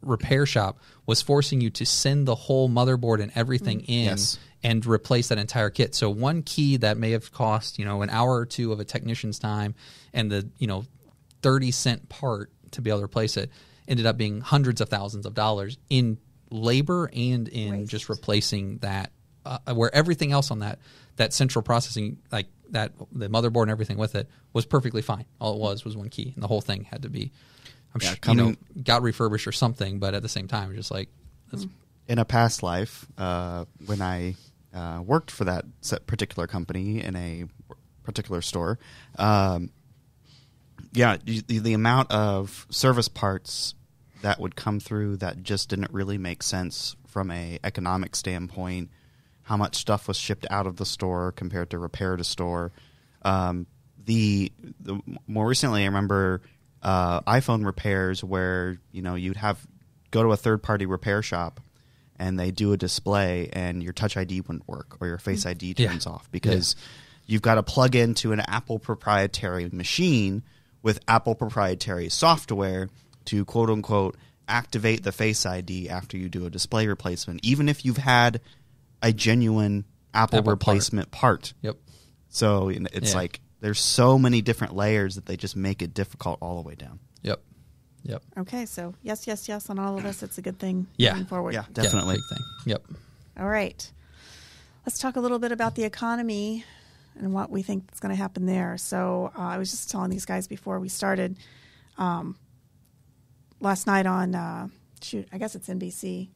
repair 0.00 0.46
shop, 0.46 0.78
was 1.06 1.22
forcing 1.22 1.60
you 1.60 1.70
to 1.70 1.84
send 1.84 2.26
the 2.26 2.34
whole 2.34 2.68
motherboard 2.68 3.20
and 3.20 3.32
everything 3.34 3.80
in 3.80 4.04
Yes. 4.04 4.38
And 4.62 4.84
replace 4.86 5.28
that 5.28 5.38
entire 5.38 5.70
kit. 5.70 5.94
So 5.94 6.10
one 6.10 6.42
key 6.42 6.78
that 6.78 6.96
may 6.96 7.12
have 7.12 7.32
cost, 7.32 7.78
you 7.78 7.84
know, 7.84 8.02
an 8.02 8.10
hour 8.10 8.36
or 8.38 8.46
two 8.46 8.72
of 8.72 8.80
a 8.80 8.84
technician's 8.84 9.38
time 9.38 9.74
and 10.12 10.30
the, 10.30 10.48
you 10.58 10.66
know, 10.66 10.84
30 11.42 11.70
cent 11.70 12.08
part 12.08 12.50
to 12.72 12.80
be 12.82 12.90
able 12.90 13.00
to 13.00 13.04
replace 13.04 13.36
it 13.36 13.50
ended 13.86 14.04
up 14.06 14.16
being 14.16 14.40
hundreds 14.40 14.80
of 14.80 14.88
thousands 14.88 15.24
of 15.26 15.34
dollars 15.34 15.78
in 15.88 16.18
labor 16.50 17.08
and 17.14 17.46
in 17.48 17.80
Waste. 17.80 17.90
just 17.90 18.08
replacing 18.08 18.78
that 18.78 19.12
uh, 19.46 19.58
where 19.74 19.94
everything 19.94 20.32
else 20.32 20.50
on 20.50 20.58
that 20.58 20.78
that 21.16 21.32
central 21.32 21.62
processing 21.62 22.18
like 22.32 22.46
that 22.70 22.92
the 23.12 23.28
motherboard 23.28 23.62
and 23.62 23.70
everything 23.70 23.96
with 23.96 24.14
it 24.14 24.28
was 24.52 24.66
perfectly 24.66 25.00
fine. 25.02 25.24
All 25.40 25.54
it 25.54 25.60
was 25.60 25.84
was 25.84 25.96
one 25.96 26.08
key 26.10 26.32
and 26.34 26.42
the 26.42 26.48
whole 26.48 26.60
thing 26.60 26.84
had 26.84 27.02
to 27.02 27.08
be 27.08 27.32
I'm 27.94 28.00
Yeah, 28.02 28.08
sure, 28.08 28.16
coming- 28.16 28.44
you 28.46 28.50
know, 28.76 28.82
got 28.82 29.02
refurbished 29.02 29.46
or 29.46 29.52
something, 29.52 29.98
but 30.00 30.14
at 30.14 30.22
the 30.22 30.28
same 30.28 30.48
time, 30.48 30.74
just 30.74 30.90
like 30.90 31.08
that's, 31.50 31.66
in 32.08 32.18
a 32.18 32.24
past 32.26 32.62
life, 32.62 33.06
uh, 33.16 33.64
when 33.86 34.02
I 34.02 34.34
uh, 34.78 35.02
worked 35.02 35.30
for 35.30 35.44
that 35.44 35.64
particular 36.06 36.46
company 36.46 37.02
in 37.02 37.16
a 37.16 37.44
particular 38.04 38.40
store, 38.40 38.78
um, 39.18 39.70
yeah, 40.92 41.16
the, 41.24 41.58
the 41.58 41.74
amount 41.74 42.10
of 42.12 42.66
service 42.70 43.08
parts 43.08 43.74
that 44.22 44.38
would 44.40 44.54
come 44.56 44.78
through 44.78 45.16
that 45.16 45.42
just 45.42 45.68
didn't 45.68 45.92
really 45.92 46.16
make 46.16 46.42
sense 46.42 46.96
from 47.06 47.30
a 47.30 47.58
economic 47.64 48.14
standpoint. 48.14 48.90
How 49.42 49.56
much 49.56 49.76
stuff 49.76 50.06
was 50.06 50.16
shipped 50.16 50.46
out 50.50 50.66
of 50.66 50.76
the 50.76 50.86
store 50.86 51.32
compared 51.32 51.70
to 51.70 51.78
repair 51.78 52.16
to 52.16 52.24
store. 52.24 52.72
Um, 53.22 53.66
the, 54.04 54.52
the 54.80 55.00
more 55.26 55.46
recently, 55.46 55.82
I 55.82 55.86
remember 55.86 56.42
uh, 56.82 57.20
iPhone 57.22 57.66
repairs 57.66 58.22
where 58.22 58.78
you 58.92 59.02
know 59.02 59.16
you'd 59.16 59.36
have 59.36 59.66
go 60.10 60.22
to 60.22 60.30
a 60.30 60.36
third 60.36 60.62
party 60.62 60.86
repair 60.86 61.22
shop 61.22 61.60
and 62.18 62.38
they 62.38 62.50
do 62.50 62.72
a 62.72 62.76
display 62.76 63.48
and 63.52 63.82
your 63.82 63.92
touch 63.92 64.16
ID 64.16 64.40
wouldn't 64.42 64.66
work 64.68 64.96
or 65.00 65.06
your 65.06 65.18
face 65.18 65.44
mm. 65.44 65.50
ID 65.50 65.74
Yeah. 65.76 65.88
turns 65.88 66.06
off 66.06 66.30
because 66.30 66.74
you've 67.26 67.42
got 67.42 67.54
to 67.56 67.62
plug 67.62 67.94
into 67.94 68.32
an 68.32 68.40
Apple 68.40 68.78
proprietary 68.78 69.68
machine 69.72 70.42
with 70.82 71.00
Apple 71.08 71.34
proprietary 71.34 72.08
software 72.08 72.88
to 73.26 73.44
quote 73.44 73.70
unquote 73.70 74.16
activate 74.48 75.02
the 75.02 75.12
face 75.12 75.44
ID 75.44 75.88
after 75.90 76.16
you 76.16 76.28
do 76.28 76.46
a 76.46 76.50
display 76.50 76.86
replacement, 76.86 77.40
even 77.44 77.68
if 77.68 77.84
you've 77.84 77.98
had 77.98 78.40
a 79.02 79.12
genuine 79.12 79.84
Apple, 80.14 80.38
Apple 80.38 80.52
replacement 80.52 81.10
part. 81.10 81.52
yep. 81.60 81.76
So 82.30 82.68
it's 82.70 83.10
Yeah. 83.10 83.16
like 83.16 83.40
there's 83.60 83.80
so 83.80 84.18
many 84.18 84.40
different 84.40 84.74
layers 84.74 85.16
that 85.16 85.26
they 85.26 85.36
just 85.36 85.56
make 85.56 85.82
it 85.82 85.92
difficult 85.92 86.38
all 86.40 86.62
the 86.62 86.66
way 86.68 86.74
down. 86.74 86.98
Yep. 88.04 88.22
Yep. 88.36 88.38
Okay, 88.46 88.66
so 88.66 88.94
yes, 89.02 89.26
yes, 89.26 89.48
yes 89.48 89.68
on 89.70 89.78
all 89.78 89.98
of 89.98 90.04
us. 90.04 90.22
It's 90.22 90.38
a 90.38 90.42
good 90.42 90.58
thing 90.58 90.86
Yeah. 90.96 91.12
moving 91.12 91.26
forward. 91.26 91.54
Yeah, 91.54 91.64
Yeah, 91.68 91.82
definitely. 91.82 92.16
big 92.16 92.24
thing. 92.38 92.46
Yep. 92.66 92.82
All 93.40 93.48
right. 93.48 93.90
Let's 94.86 94.98
talk 94.98 95.16
a 95.16 95.20
little 95.20 95.38
bit 95.38 95.52
about 95.52 95.74
the 95.74 95.84
economy 95.84 96.64
and 97.18 97.32
what 97.34 97.50
we 97.50 97.62
think 97.62 97.84
is 97.92 98.00
going 98.00 98.10
to 98.10 98.16
happen 98.16 98.46
there. 98.46 98.78
So 98.78 99.32
uh, 99.36 99.40
I 99.42 99.58
was 99.58 99.70
just 99.70 99.90
telling 99.90 100.10
these 100.10 100.24
guys 100.24 100.46
before 100.46 100.80
we 100.80 100.88
started 100.88 101.36
um, 101.98 102.36
last 103.60 103.86
night 103.86 104.06
on, 104.06 104.34
uh, 104.34 104.68
shoot, 105.02 105.28
I 105.32 105.38
guess 105.38 105.54
it's 105.54 105.68
NBC. 105.68 106.28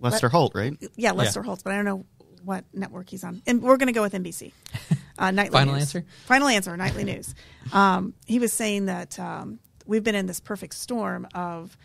Lester 0.00 0.26
Let- 0.26 0.32
Holt, 0.32 0.52
right? 0.54 0.76
Yeah, 0.96 1.12
Lester 1.12 1.42
Holtz, 1.42 1.62
but 1.62 1.72
I 1.72 1.76
don't 1.76 1.84
know 1.84 2.04
what 2.44 2.64
network 2.72 3.08
he's 3.10 3.24
on. 3.24 3.42
And 3.46 3.62
we're 3.62 3.76
going 3.76 3.86
to 3.88 3.92
go 3.92 4.02
with 4.02 4.12
NBC. 4.12 4.52
Uh, 5.18 5.30
nightly 5.30 5.52
Final 5.52 5.72
news. 5.72 5.84
answer? 5.84 6.04
Final 6.26 6.46
answer. 6.48 6.76
Nightly 6.76 7.02
news. 7.02 7.34
Um, 7.72 8.12
he 8.26 8.38
was 8.38 8.52
saying 8.52 8.84
that 8.84 9.18
um, 9.18 9.58
we've 9.86 10.04
been 10.04 10.14
in 10.14 10.26
this 10.26 10.40
perfect 10.40 10.74
storm 10.74 11.26
of 11.34 11.76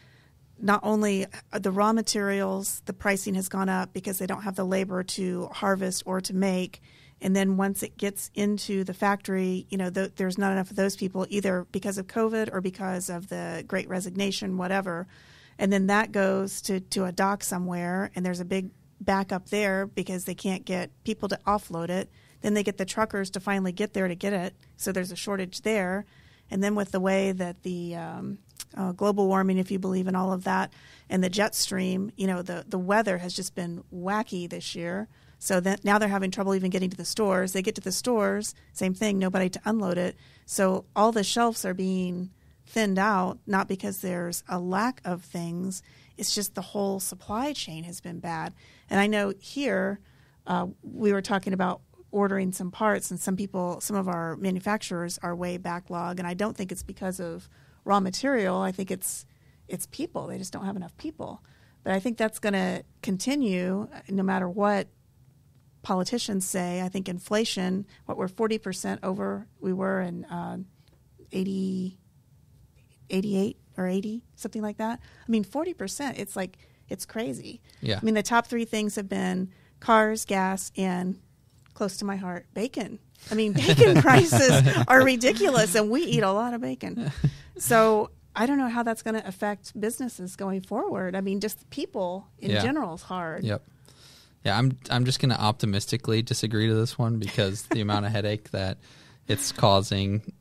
not 0.59 0.79
only 0.83 1.25
the 1.51 1.71
raw 1.71 1.93
materials, 1.93 2.81
the 2.85 2.93
pricing 2.93 3.33
has 3.35 3.49
gone 3.49 3.69
up 3.69 3.93
because 3.93 4.19
they 4.19 4.27
don't 4.27 4.43
have 4.43 4.55
the 4.55 4.65
labor 4.65 5.03
to 5.03 5.47
harvest 5.53 6.03
or 6.05 6.21
to 6.21 6.35
make. 6.35 6.81
And 7.19 7.35
then 7.35 7.57
once 7.57 7.83
it 7.83 7.97
gets 7.97 8.31
into 8.33 8.83
the 8.83 8.93
factory, 8.93 9.67
you 9.69 9.77
know, 9.77 9.89
th- 9.89 10.13
there's 10.15 10.37
not 10.37 10.51
enough 10.51 10.71
of 10.71 10.75
those 10.75 10.95
people 10.95 11.25
either 11.29 11.65
because 11.71 11.97
of 11.97 12.07
COVID 12.07 12.49
or 12.51 12.61
because 12.61 13.09
of 13.09 13.29
the 13.29 13.63
great 13.67 13.87
resignation, 13.87 14.57
whatever. 14.57 15.07
And 15.59 15.71
then 15.71 15.87
that 15.87 16.11
goes 16.11 16.61
to, 16.63 16.79
to 16.79 17.05
a 17.05 17.11
dock 17.11 17.43
somewhere, 17.43 18.11
and 18.15 18.25
there's 18.25 18.39
a 18.39 18.45
big 18.45 18.71
backup 18.99 19.49
there 19.49 19.85
because 19.85 20.25
they 20.25 20.33
can't 20.35 20.65
get 20.65 20.89
people 21.03 21.29
to 21.29 21.39
offload 21.45 21.89
it. 21.89 22.09
Then 22.41 22.55
they 22.55 22.63
get 22.63 22.77
the 22.77 22.85
truckers 22.85 23.29
to 23.31 23.39
finally 23.39 23.71
get 23.71 23.93
there 23.93 24.07
to 24.07 24.15
get 24.15 24.33
it. 24.33 24.55
So 24.77 24.91
there's 24.91 25.11
a 25.11 25.15
shortage 25.15 25.61
there. 25.61 26.05
And 26.51 26.61
then 26.61 26.75
with 26.75 26.91
the 26.91 26.99
way 26.99 27.31
that 27.31 27.63
the 27.63 27.95
um, 27.95 28.37
uh, 28.77 28.91
global 28.91 29.27
warming, 29.27 29.57
if 29.57 29.71
you 29.71 29.79
believe 29.79 30.07
in 30.07 30.15
all 30.15 30.33
of 30.33 30.43
that, 30.43 30.71
and 31.09 31.23
the 31.23 31.29
jet 31.29 31.55
stream, 31.55 32.11
you 32.15 32.27
know, 32.27 32.41
the, 32.41 32.65
the 32.67 32.77
weather 32.77 33.17
has 33.17 33.33
just 33.33 33.55
been 33.55 33.83
wacky 33.93 34.47
this 34.49 34.75
year. 34.75 35.07
So 35.39 35.59
that 35.61 35.83
now 35.83 35.97
they're 35.97 36.07
having 36.07 36.29
trouble 36.29 36.53
even 36.53 36.69
getting 36.69 36.91
to 36.91 36.97
the 36.97 37.03
stores. 37.03 37.53
They 37.53 37.63
get 37.63 37.73
to 37.73 37.81
the 37.81 37.91
stores, 37.91 38.53
same 38.73 38.93
thing, 38.93 39.17
nobody 39.17 39.49
to 39.49 39.61
unload 39.65 39.97
it. 39.97 40.15
So 40.45 40.85
all 40.95 41.11
the 41.11 41.23
shelves 41.23 41.65
are 41.65 41.73
being 41.73 42.29
thinned 42.67 42.99
out, 42.99 43.39
not 43.47 43.67
because 43.67 44.01
there's 44.01 44.43
a 44.47 44.59
lack 44.59 45.01
of 45.03 45.23
things. 45.23 45.81
It's 46.15 46.35
just 46.35 46.53
the 46.53 46.61
whole 46.61 46.99
supply 46.99 47.53
chain 47.53 47.85
has 47.85 48.01
been 48.01 48.19
bad. 48.19 48.53
And 48.87 48.99
I 48.99 49.07
know 49.07 49.33
here 49.39 49.99
uh, 50.45 50.67
we 50.83 51.11
were 51.11 51.23
talking 51.23 51.53
about 51.53 51.81
ordering 52.11 52.51
some 52.51 52.71
parts, 52.71 53.09
and 53.11 53.19
some 53.19 53.35
people, 53.35 53.79
some 53.81 53.95
of 53.95 54.07
our 54.07 54.35
manufacturers 54.37 55.19
are 55.23 55.35
way 55.35 55.57
backlog. 55.57 56.19
And 56.19 56.27
I 56.27 56.33
don't 56.33 56.55
think 56.55 56.71
it's 56.71 56.83
because 56.83 57.19
of 57.19 57.49
raw 57.85 57.99
material. 57.99 58.57
I 58.57 58.71
think 58.71 58.91
it's 58.91 59.25
it's 59.67 59.87
people. 59.87 60.27
They 60.27 60.37
just 60.37 60.51
don't 60.51 60.65
have 60.65 60.75
enough 60.75 60.95
people. 60.97 61.41
But 61.83 61.93
I 61.93 61.99
think 61.99 62.17
that's 62.17 62.39
going 62.39 62.53
to 62.53 62.83
continue 63.01 63.87
no 64.09 64.21
matter 64.21 64.47
what 64.47 64.87
politicians 65.81 66.45
say. 66.45 66.81
I 66.81 66.89
think 66.89 67.09
inflation, 67.09 67.87
what 68.05 68.17
we're 68.17 68.27
40% 68.27 68.99
over 69.03 69.47
we 69.59 69.73
were 69.73 70.01
in 70.01 70.25
uh, 70.25 70.57
80, 71.31 71.97
88 73.09 73.57
or 73.77 73.87
80, 73.87 74.23
something 74.35 74.61
like 74.61 74.77
that. 74.77 74.99
I 75.01 75.31
mean, 75.31 75.43
40%, 75.43 76.19
it's 76.19 76.35
like, 76.35 76.57
it's 76.89 77.05
crazy. 77.05 77.61
Yeah. 77.79 77.97
I 78.01 78.05
mean, 78.05 78.13
the 78.13 78.23
top 78.23 78.47
three 78.47 78.65
things 78.65 78.95
have 78.95 79.09
been 79.09 79.49
cars, 79.79 80.25
gas, 80.25 80.71
and 80.77 81.19
close 81.73 81.97
to 81.97 82.05
my 82.05 82.15
heart, 82.15 82.45
bacon. 82.53 82.99
I 83.29 83.35
mean, 83.35 83.53
bacon 83.53 84.01
prices 84.01 84.67
are 84.87 85.03
ridiculous, 85.03 85.75
and 85.75 85.89
we 85.89 86.01
eat 86.03 86.23
a 86.23 86.31
lot 86.31 86.53
of 86.53 86.61
bacon. 86.61 87.11
So 87.57 88.09
I 88.35 88.45
don't 88.45 88.57
know 88.57 88.69
how 88.69 88.83
that's 88.83 89.01
going 89.03 89.15
to 89.15 89.27
affect 89.27 89.79
businesses 89.79 90.35
going 90.35 90.61
forward. 90.61 91.15
I 91.15 91.21
mean, 91.21 91.39
just 91.39 91.69
people 91.69 92.27
in 92.39 92.51
Yeah. 92.51 92.61
general 92.61 92.95
is 92.95 93.01
hard. 93.03 93.43
Yep. 93.43 93.63
Yeah, 94.43 94.57
I'm 94.57 94.75
I'm 94.89 95.05
just 95.05 95.19
going 95.19 95.29
to 95.29 95.39
optimistically 95.39 96.23
disagree 96.23 96.67
to 96.67 96.73
this 96.73 96.97
one 96.97 97.19
because 97.19 97.63
the 97.63 97.81
amount 97.81 98.07
of 98.07 98.11
headache 98.11 98.49
that 98.51 98.79
it's 99.27 99.51
causing 99.51 100.33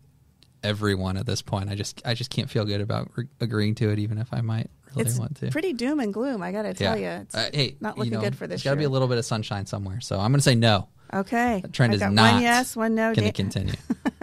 everyone 0.62 1.16
at 1.16 1.26
this 1.26 1.42
point, 1.42 1.68
I 1.68 1.74
just 1.74 2.00
I 2.06 2.14
just 2.14 2.30
can't 2.30 2.48
feel 2.48 2.64
good 2.64 2.80
about 2.80 3.10
re- 3.16 3.26
agreeing 3.40 3.74
to 3.76 3.90
it, 3.90 3.98
even 3.98 4.16
if 4.16 4.32
I 4.32 4.40
might 4.40 4.70
really 4.94 5.08
It's 5.10 5.18
want 5.18 5.36
to. 5.38 5.50
pretty 5.50 5.74
doom 5.74 6.00
and 6.00 6.14
gloom. 6.14 6.42
I 6.42 6.50
got 6.52 6.62
to 6.62 6.72
tell 6.74 6.96
yeah. 6.98 7.16
you, 7.16 7.22
it's 7.24 7.34
Uh, 7.34 7.50
hey, 7.52 7.76
not 7.80 7.96
you 7.96 8.04
looking 8.04 8.14
know, 8.14 8.20
good 8.22 8.36
for 8.36 8.46
this 8.46 8.62
There's 8.62 8.64
got 8.64 8.70
to 8.70 8.76
be 8.78 8.84
a 8.84 8.88
little 8.88 9.08
bit 9.08 9.18
of 9.18 9.24
sunshine 9.26 9.66
somewhere, 9.66 10.00
so 10.00 10.16
I'm 10.18 10.30
going 10.32 10.38
to 10.38 10.42
say 10.42 10.54
no. 10.54 10.88
Okay, 11.12 11.60
The 11.62 11.68
trend 11.68 11.92
I 11.92 11.94
is 11.96 12.00
got 12.00 12.12
not 12.12 12.34
one 12.34 12.42
yes, 12.42 12.76
one 12.76 12.94
no. 12.94 13.12
going 13.14 13.26
to 13.26 13.32
continue. 13.32 13.74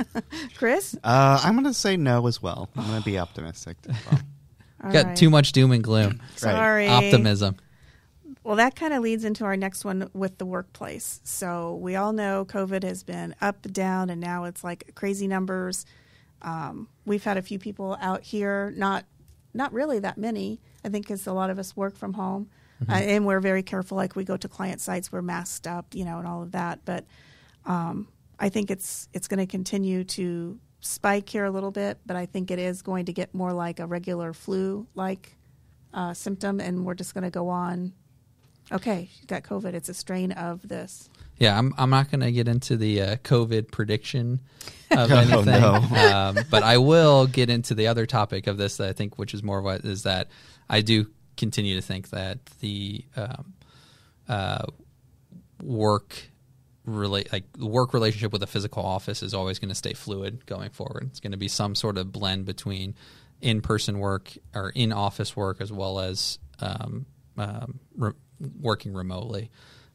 Chris, 0.58 0.96
Uh, 1.04 1.42
I'm 1.44 1.54
going 1.54 1.66
to 1.66 1.74
say 1.74 1.98
no 1.98 2.28
as 2.28 2.42
well. 2.42 2.70
I'm 2.76 2.88
going 2.88 3.00
to 3.00 3.06
be 3.06 3.20
optimistic. 3.20 3.78
well. 3.88 4.22
All 4.84 4.92
got 4.92 5.06
right. 5.08 5.18
too 5.18 5.30
much 5.30 5.52
doom 5.52 5.72
and 5.72 5.84
gloom. 5.84 6.22
Sorry. 6.36 6.88
Optimism. 6.88 7.58
Well, 8.44 8.56
that 8.58 8.76
kind 8.76 8.94
of 8.94 9.02
leads 9.04 9.26
into 9.26 9.44
our 9.44 9.58
next 9.58 9.84
one 9.84 10.10
with 10.14 10.38
the 10.38 10.46
workplace. 10.46 11.20
So 11.26 11.76
we 11.76 11.96
all 11.98 12.14
know 12.14 12.46
COVID 12.46 12.84
has 12.84 13.04
been 13.04 13.36
up, 13.42 13.64
down, 13.74 14.10
and 14.10 14.22
now 14.22 14.46
it's 14.46 14.64
like 14.64 14.92
crazy 14.96 15.28
numbers. 15.28 15.86
Um, 16.42 16.88
we've 17.06 17.24
had 17.24 17.36
a 17.38 17.42
few 17.42 17.60
people 17.60 17.98
out 18.00 18.24
here, 18.24 18.72
not 18.78 19.04
not 19.54 19.74
really 19.74 20.00
that 20.00 20.18
many. 20.18 20.62
I 20.86 20.90
think 20.90 21.06
because 21.08 21.28
a 21.28 21.34
lot 21.34 21.50
of 21.50 21.60
us 21.60 21.76
work 21.76 21.98
from 21.98 22.14
home, 22.14 22.48
uh, 22.88 22.94
and 22.94 23.26
we're 23.26 23.40
very 23.40 23.64
careful. 23.64 23.96
Like 23.98 24.16
we 24.16 24.24
go 24.24 24.38
to 24.38 24.48
client 24.48 24.82
sites, 24.82 25.12
we're 25.12 25.22
masked 25.22 25.68
up, 25.68 25.94
you 25.94 26.06
know, 26.06 26.20
and 26.20 26.28
all 26.28 26.42
of 26.44 26.52
that. 26.52 26.80
But 26.86 27.06
um, 27.66 28.08
I 28.40 28.50
think 28.50 28.70
it's 28.72 29.08
it's 29.14 29.28
going 29.28 29.40
to 29.40 29.48
continue 29.48 30.04
to 30.04 30.60
spike 30.80 31.28
here 31.30 31.46
a 31.46 31.52
little 31.52 31.72
bit, 31.72 31.98
but 32.06 32.16
I 32.16 32.26
think 32.26 32.52
it 32.52 32.60
is 32.60 32.82
going 32.82 33.06
to 33.06 33.14
get 33.14 33.34
more 33.34 33.52
like 33.54 33.80
a 33.80 33.86
regular 33.88 34.34
flu 34.34 34.88
like 34.96 35.36
uh, 35.94 36.14
symptom, 36.14 36.60
and 36.60 36.86
we're 36.86 36.94
just 36.94 37.14
going 37.14 37.24
to 37.24 37.30
go 37.32 37.50
on. 37.50 37.94
Okay, 38.72 39.10
you 39.22 39.28
got 39.28 39.44
COVID. 39.44 39.74
It's 39.74 39.88
a 39.90 39.94
strain 39.94 40.34
of 40.34 40.68
this. 40.68 41.10
Yeah, 41.38 41.58
I'm 41.58 41.74
I'm 41.78 41.90
not 41.90 42.12
going 42.12 42.22
to 42.22 42.32
get 42.32 42.48
into 42.48 42.78
the 42.78 43.02
uh, 43.02 43.16
COVID 43.18 43.72
prediction 43.72 44.42
of 44.92 45.12
Oh, 45.12 45.18
anything, 45.18 45.46
no. 45.62 45.76
um, 45.76 46.38
but 46.50 46.64
I 46.64 46.78
will 46.78 47.28
get 47.28 47.50
into 47.50 47.76
the 47.76 47.88
other 47.88 48.06
topic 48.06 48.48
of 48.48 48.58
this 48.58 48.78
that 48.78 48.90
I 48.90 48.94
think, 48.94 49.18
which 49.18 49.34
is 49.34 49.42
more 49.44 49.62
what 49.62 49.86
is 49.86 50.04
that 50.04 50.28
I 50.70 50.82
do 50.82 51.08
continue 51.38 51.76
to 51.76 51.82
think 51.82 52.10
that 52.10 52.46
the 52.60 53.06
um, 53.16 53.54
uh, 54.28 54.66
work 55.62 56.30
relate 56.86 57.32
like 57.34 57.44
work 57.60 57.94
relationship 57.94 58.32
with 58.32 58.42
a 58.42 58.48
physical 58.48 58.84
office 58.84 59.22
is 59.22 59.34
always 59.34 59.60
going 59.60 59.70
to 59.70 59.76
stay 59.76 59.94
fluid 59.94 60.46
going 60.46 60.70
forward. 60.70 61.08
It's 61.10 61.20
going 61.20 61.34
to 61.34 61.38
be 61.38 61.48
some 61.48 61.76
sort 61.76 61.98
of 61.98 62.12
blend 62.12 62.46
between 62.46 62.96
in 63.42 63.62
person 63.62 64.00
work 64.00 64.32
or 64.56 64.72
in 64.74 64.92
office 64.92 65.36
work 65.36 65.62
as 65.62 65.72
well 65.72 66.00
as 66.00 66.40
um, 66.60 67.06
um, 67.38 67.80
re- 67.96 68.14
working 68.60 68.94
remotely. 68.94 69.52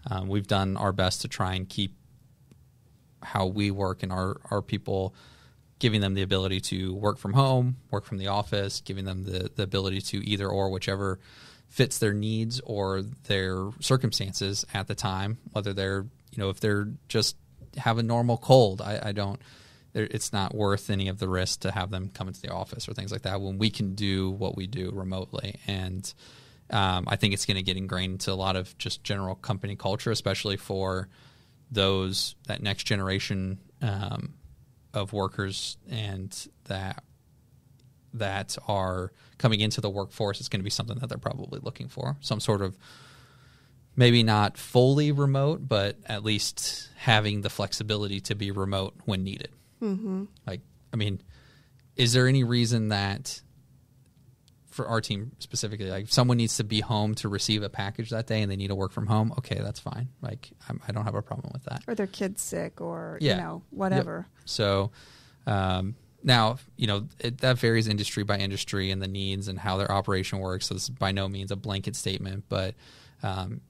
Um, 0.09 0.29
we've 0.29 0.47
done 0.47 0.77
our 0.77 0.93
best 0.93 1.23
to 1.23 1.29
try 1.29 1.55
and 1.55 1.69
keep 1.69 1.97
how 3.23 3.47
we 3.47 3.71
work 3.71 4.03
and 4.03 4.13
our, 4.13 4.41
our 4.51 4.63
people 4.63 5.15
giving 5.83 6.01
them 6.01 6.15
the 6.15 6.23
ability 6.23 6.61
to 6.61 6.95
work 6.95 7.19
from 7.19 7.33
home, 7.33 7.77
work 7.91 8.05
from 8.05 8.17
the 8.17 8.29
office, 8.29 8.81
giving 8.83 9.05
them 9.05 9.25
the, 9.25 9.51
the 9.57 9.65
ability 9.65 10.01
to 10.01 10.25
either 10.25 10.49
or 10.49 10.71
whichever 10.71 11.19
fits 11.69 11.99
their 11.99 12.15
needs 12.15 12.61
or 12.61 13.03
their 13.27 13.69
circumstances 13.81 14.65
at 14.73 14.87
the 14.87 14.95
time, 14.95 15.39
whether 15.51 15.73
they're, 15.73 16.07
you 16.31 16.39
know, 16.39 16.51
if 16.51 16.61
they're 16.61 16.87
just 17.09 17.37
have 17.77 17.99
a 17.99 18.03
normal 18.05 18.37
cold, 18.37 18.81
I, 18.81 19.01
I 19.07 19.11
don't, 19.13 19.41
it's 19.93 20.33
not 20.33 20.55
worth 20.55 20.89
any 20.89 21.09
of 21.09 21.19
the 21.19 21.29
risk 21.29 21.63
to 21.63 21.73
have 21.73 21.91
them 21.91 22.13
come 22.15 22.29
into 22.29 22.41
the 22.41 22.53
office 22.53 22.89
or 22.89 22.95
things 22.95 23.11
like 23.11 23.23
that 23.23 23.41
when 23.41 23.59
we 23.59 23.69
can 23.69 23.97
do 23.97 24.31
what 24.31 24.57
we 24.57 24.69
do 24.69 24.93
remotely. 24.93 25.59
And 25.67 26.15
um, 26.71 27.07
I 27.09 27.17
think 27.17 27.35
it's 27.35 27.45
going 27.45 27.57
to 27.57 27.63
get 27.65 27.77
ingrained 27.77 28.13
into 28.13 28.33
a 28.33 28.35
lot 28.35 28.55
of 28.55 28.79
just 28.79 29.03
general 29.03 29.35
company 29.35 29.75
culture, 29.75 30.13
especially 30.13 30.59
for 30.59 31.09
those 31.73 32.37
that 32.47 32.63
next 32.63 32.85
generation 32.85 33.59
um, 33.81 34.35
of 34.95 35.13
workers 35.13 35.77
and 35.91 36.49
that 36.65 37.03
that 38.15 38.57
are 38.69 39.13
coming 39.39 39.61
into 39.61 39.81
the 39.81 39.91
workforce. 39.91 40.39
It's 40.39 40.49
going 40.49 40.61
to 40.61 40.65
be 40.65 40.71
something 40.71 40.99
that 40.99 41.09
they're 41.09 41.19
probably 41.19 41.61
looking 41.63 41.89
for, 41.89 42.17
some 42.21 42.41
sort 42.41 42.61
of 42.63 42.77
maybe 43.97 44.23
not 44.23 44.57
fully 44.57 45.13
remote, 45.13 45.67
but 45.67 45.97
at 46.07 46.25
least 46.25 46.91
having 46.97 47.43
the 47.43 47.51
flexibility 47.51 48.21
to 48.21 48.35
be 48.35 48.51
remote 48.51 48.95
when 49.05 49.25
needed. 49.25 49.49
Mm-hmm. 49.83 50.25
Like, 50.47 50.61
I 50.93 50.97
mean, 50.97 51.21
is 51.97 52.13
there 52.13 52.29
any 52.29 52.45
reason 52.45 52.89
that 52.89 53.43
for 54.73 54.89
our 54.89 55.01
team 55.01 55.33
specifically, 55.39 55.91
like 55.91 56.05
if 56.05 56.13
someone 56.13 56.37
needs 56.37 56.57
to 56.57 56.65
be 56.65 56.81
home 56.81 57.15
to 57.17 57.29
receive 57.29 57.63
a 57.63 57.69
package 57.69 58.11
that 58.11 58.27
day 58.27 58.43
and 58.43 58.51
they 58.51 58.57
need 58.57 58.69
to 58.69 58.75
work 58.75 58.93
from 58.93 59.07
home, 59.07 59.33
okay, 59.39 59.59
that's 59.63 59.79
fine. 59.81 60.09
Like, 60.21 60.51
I'm, 60.69 60.81
I 60.89 60.93
don't 60.93 61.05
have 61.05 61.15
a 61.15 61.23
problem 61.23 61.51
with 61.53 61.65
that. 61.65 61.83
Or 61.87 61.95
their 61.95 62.07
kid's 62.07 62.43
sick, 62.43 62.81
or 62.81 63.19
Yeah. 63.21 63.37
you 63.37 63.41
know 63.43 63.63
whatever. 63.71 64.27
Yep. 64.39 64.49
So 64.49 64.91
um, 65.47 65.95
now, 66.25 66.59
you 66.77 66.87
know, 66.87 67.09
it, 67.19 67.39
that 67.39 67.59
varies 67.59 67.89
industry 67.89 68.23
by 68.25 68.39
industry 68.39 68.91
and 68.91 69.03
the 69.03 69.09
needs 69.09 69.49
and 69.49 69.59
how 69.59 69.77
their 69.77 69.91
operation 69.91 70.39
works. 70.39 70.67
So 70.67 70.75
this 70.75 70.85
is 70.85 70.91
by 70.91 71.13
no 71.13 71.29
means 71.29 71.51
a 71.51 71.57
blanket 71.57 71.97
statement, 71.97 72.45
but 72.49 72.75
um, 73.23 73.61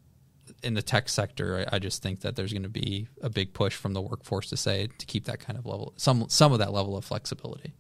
in 0.63 0.75
the 0.75 0.83
tech 0.83 1.09
sector, 1.09 1.67
I, 1.73 1.77
I 1.77 1.79
just 1.79 2.03
think 2.03 2.21
that 2.21 2.37
there's 2.37 2.53
going 2.53 2.63
to 2.63 2.69
be 2.69 3.09
a 3.23 3.31
big 3.31 3.53
push 3.55 3.75
from 3.75 3.95
the 3.95 4.01
workforce 4.01 4.49
to 4.51 4.57
say 4.57 4.89
to 4.99 5.07
keep 5.07 5.25
that 5.25 5.41
kind 5.41 5.59
of 5.59 5.67
level, 5.67 5.93
some 5.97 6.27
some 6.29 6.53
of 6.53 6.59
that 6.59 6.73
level 6.73 6.97
of 6.97 7.05
flexibility. 7.05 7.73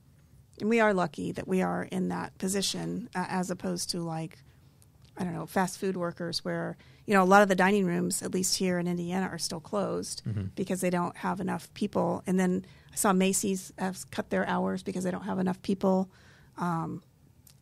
And 0.62 0.70
we 0.70 0.78
are 0.78 0.94
lucky 0.94 1.32
that 1.32 1.48
we 1.48 1.60
are 1.60 1.82
in 1.90 2.10
that 2.10 2.38
position 2.38 3.08
uh, 3.16 3.26
as 3.28 3.50
opposed 3.50 3.90
to 3.90 4.00
like, 4.00 4.38
I 5.16 5.24
don't 5.24 5.34
know, 5.34 5.44
fast 5.44 5.76
food 5.76 5.96
workers 5.96 6.44
where, 6.44 6.76
you 7.04 7.14
know, 7.14 7.22
a 7.24 7.26
lot 7.26 7.42
of 7.42 7.48
the 7.48 7.56
dining 7.56 7.84
rooms, 7.84 8.22
at 8.22 8.32
least 8.32 8.58
here 8.58 8.78
in 8.78 8.86
Indiana, 8.86 9.26
are 9.26 9.38
still 9.38 9.58
closed 9.58 10.22
because 10.54 10.80
they 10.80 10.88
don't 10.88 11.16
have 11.16 11.40
enough 11.40 11.68
people. 11.74 12.22
And 12.28 12.38
then 12.38 12.64
I 12.92 12.94
saw 12.94 13.12
Macy's 13.12 13.72
has 13.76 14.04
cut 14.04 14.30
their 14.30 14.46
hours 14.46 14.84
because 14.84 15.02
they 15.02 15.10
don't 15.10 15.24
have 15.24 15.40
enough 15.40 15.60
people. 15.62 16.08
Um, 16.56 17.02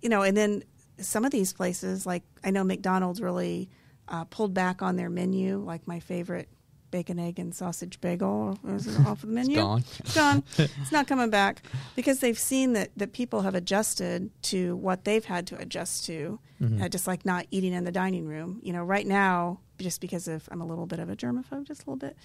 you 0.02 0.10
know, 0.10 0.20
and 0.20 0.36
then 0.36 0.62
some 0.98 1.24
of 1.24 1.30
these 1.30 1.54
places, 1.54 2.04
like 2.04 2.22
I 2.44 2.50
know 2.50 2.64
McDonald's 2.64 3.22
really 3.22 3.70
uh, 4.08 4.24
pulled 4.24 4.52
back 4.52 4.82
on 4.82 4.96
their 4.96 5.08
menu, 5.08 5.56
like 5.56 5.88
my 5.88 6.00
favorite 6.00 6.50
bacon, 6.90 7.18
egg, 7.18 7.38
and 7.38 7.54
sausage 7.54 8.00
bagel 8.00 8.58
is 8.68 8.98
off 9.06 9.20
the 9.22 9.26
menu. 9.26 9.56
gone. 9.56 9.84
It's 9.98 10.14
gone. 10.14 10.42
it's 10.58 10.92
not 10.92 11.06
coming 11.06 11.30
back 11.30 11.62
because 11.96 12.20
they've 12.20 12.38
seen 12.38 12.72
that, 12.74 12.90
that 12.96 13.12
people 13.12 13.42
have 13.42 13.54
adjusted 13.54 14.30
to 14.42 14.76
what 14.76 15.04
they've 15.04 15.24
had 15.24 15.46
to 15.48 15.58
adjust 15.58 16.06
to, 16.06 16.38
uh, 16.80 16.88
just 16.88 17.06
like 17.06 17.24
not 17.24 17.46
eating 17.50 17.72
in 17.72 17.84
the 17.84 17.92
dining 17.92 18.26
room. 18.26 18.60
You 18.62 18.72
know, 18.72 18.82
right 18.82 19.06
now, 19.06 19.60
just 19.78 20.00
because 20.00 20.28
of 20.28 20.48
I'm 20.50 20.60
a 20.60 20.66
little 20.66 20.86
bit 20.86 20.98
of 20.98 21.08
a 21.08 21.16
germaphobe, 21.16 21.64
just 21.64 21.82
a 21.86 21.90
little 21.90 21.96
bit, 21.96 22.16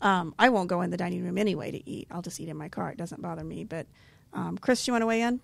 um, 0.00 0.34
I 0.38 0.48
won't 0.48 0.68
go 0.68 0.80
in 0.82 0.90
the 0.90 0.96
dining 0.96 1.24
room 1.24 1.38
anyway 1.38 1.70
to 1.70 1.90
eat. 1.90 2.08
I'll 2.10 2.22
just 2.22 2.40
eat 2.40 2.48
in 2.48 2.56
my 2.56 2.68
car. 2.68 2.90
It 2.90 2.98
doesn't 2.98 3.22
bother 3.22 3.44
me. 3.44 3.64
But 3.64 3.86
um, 4.32 4.58
Chris, 4.58 4.86
you 4.86 4.92
want 4.92 5.02
to 5.02 5.06
weigh 5.06 5.22
in? 5.22 5.40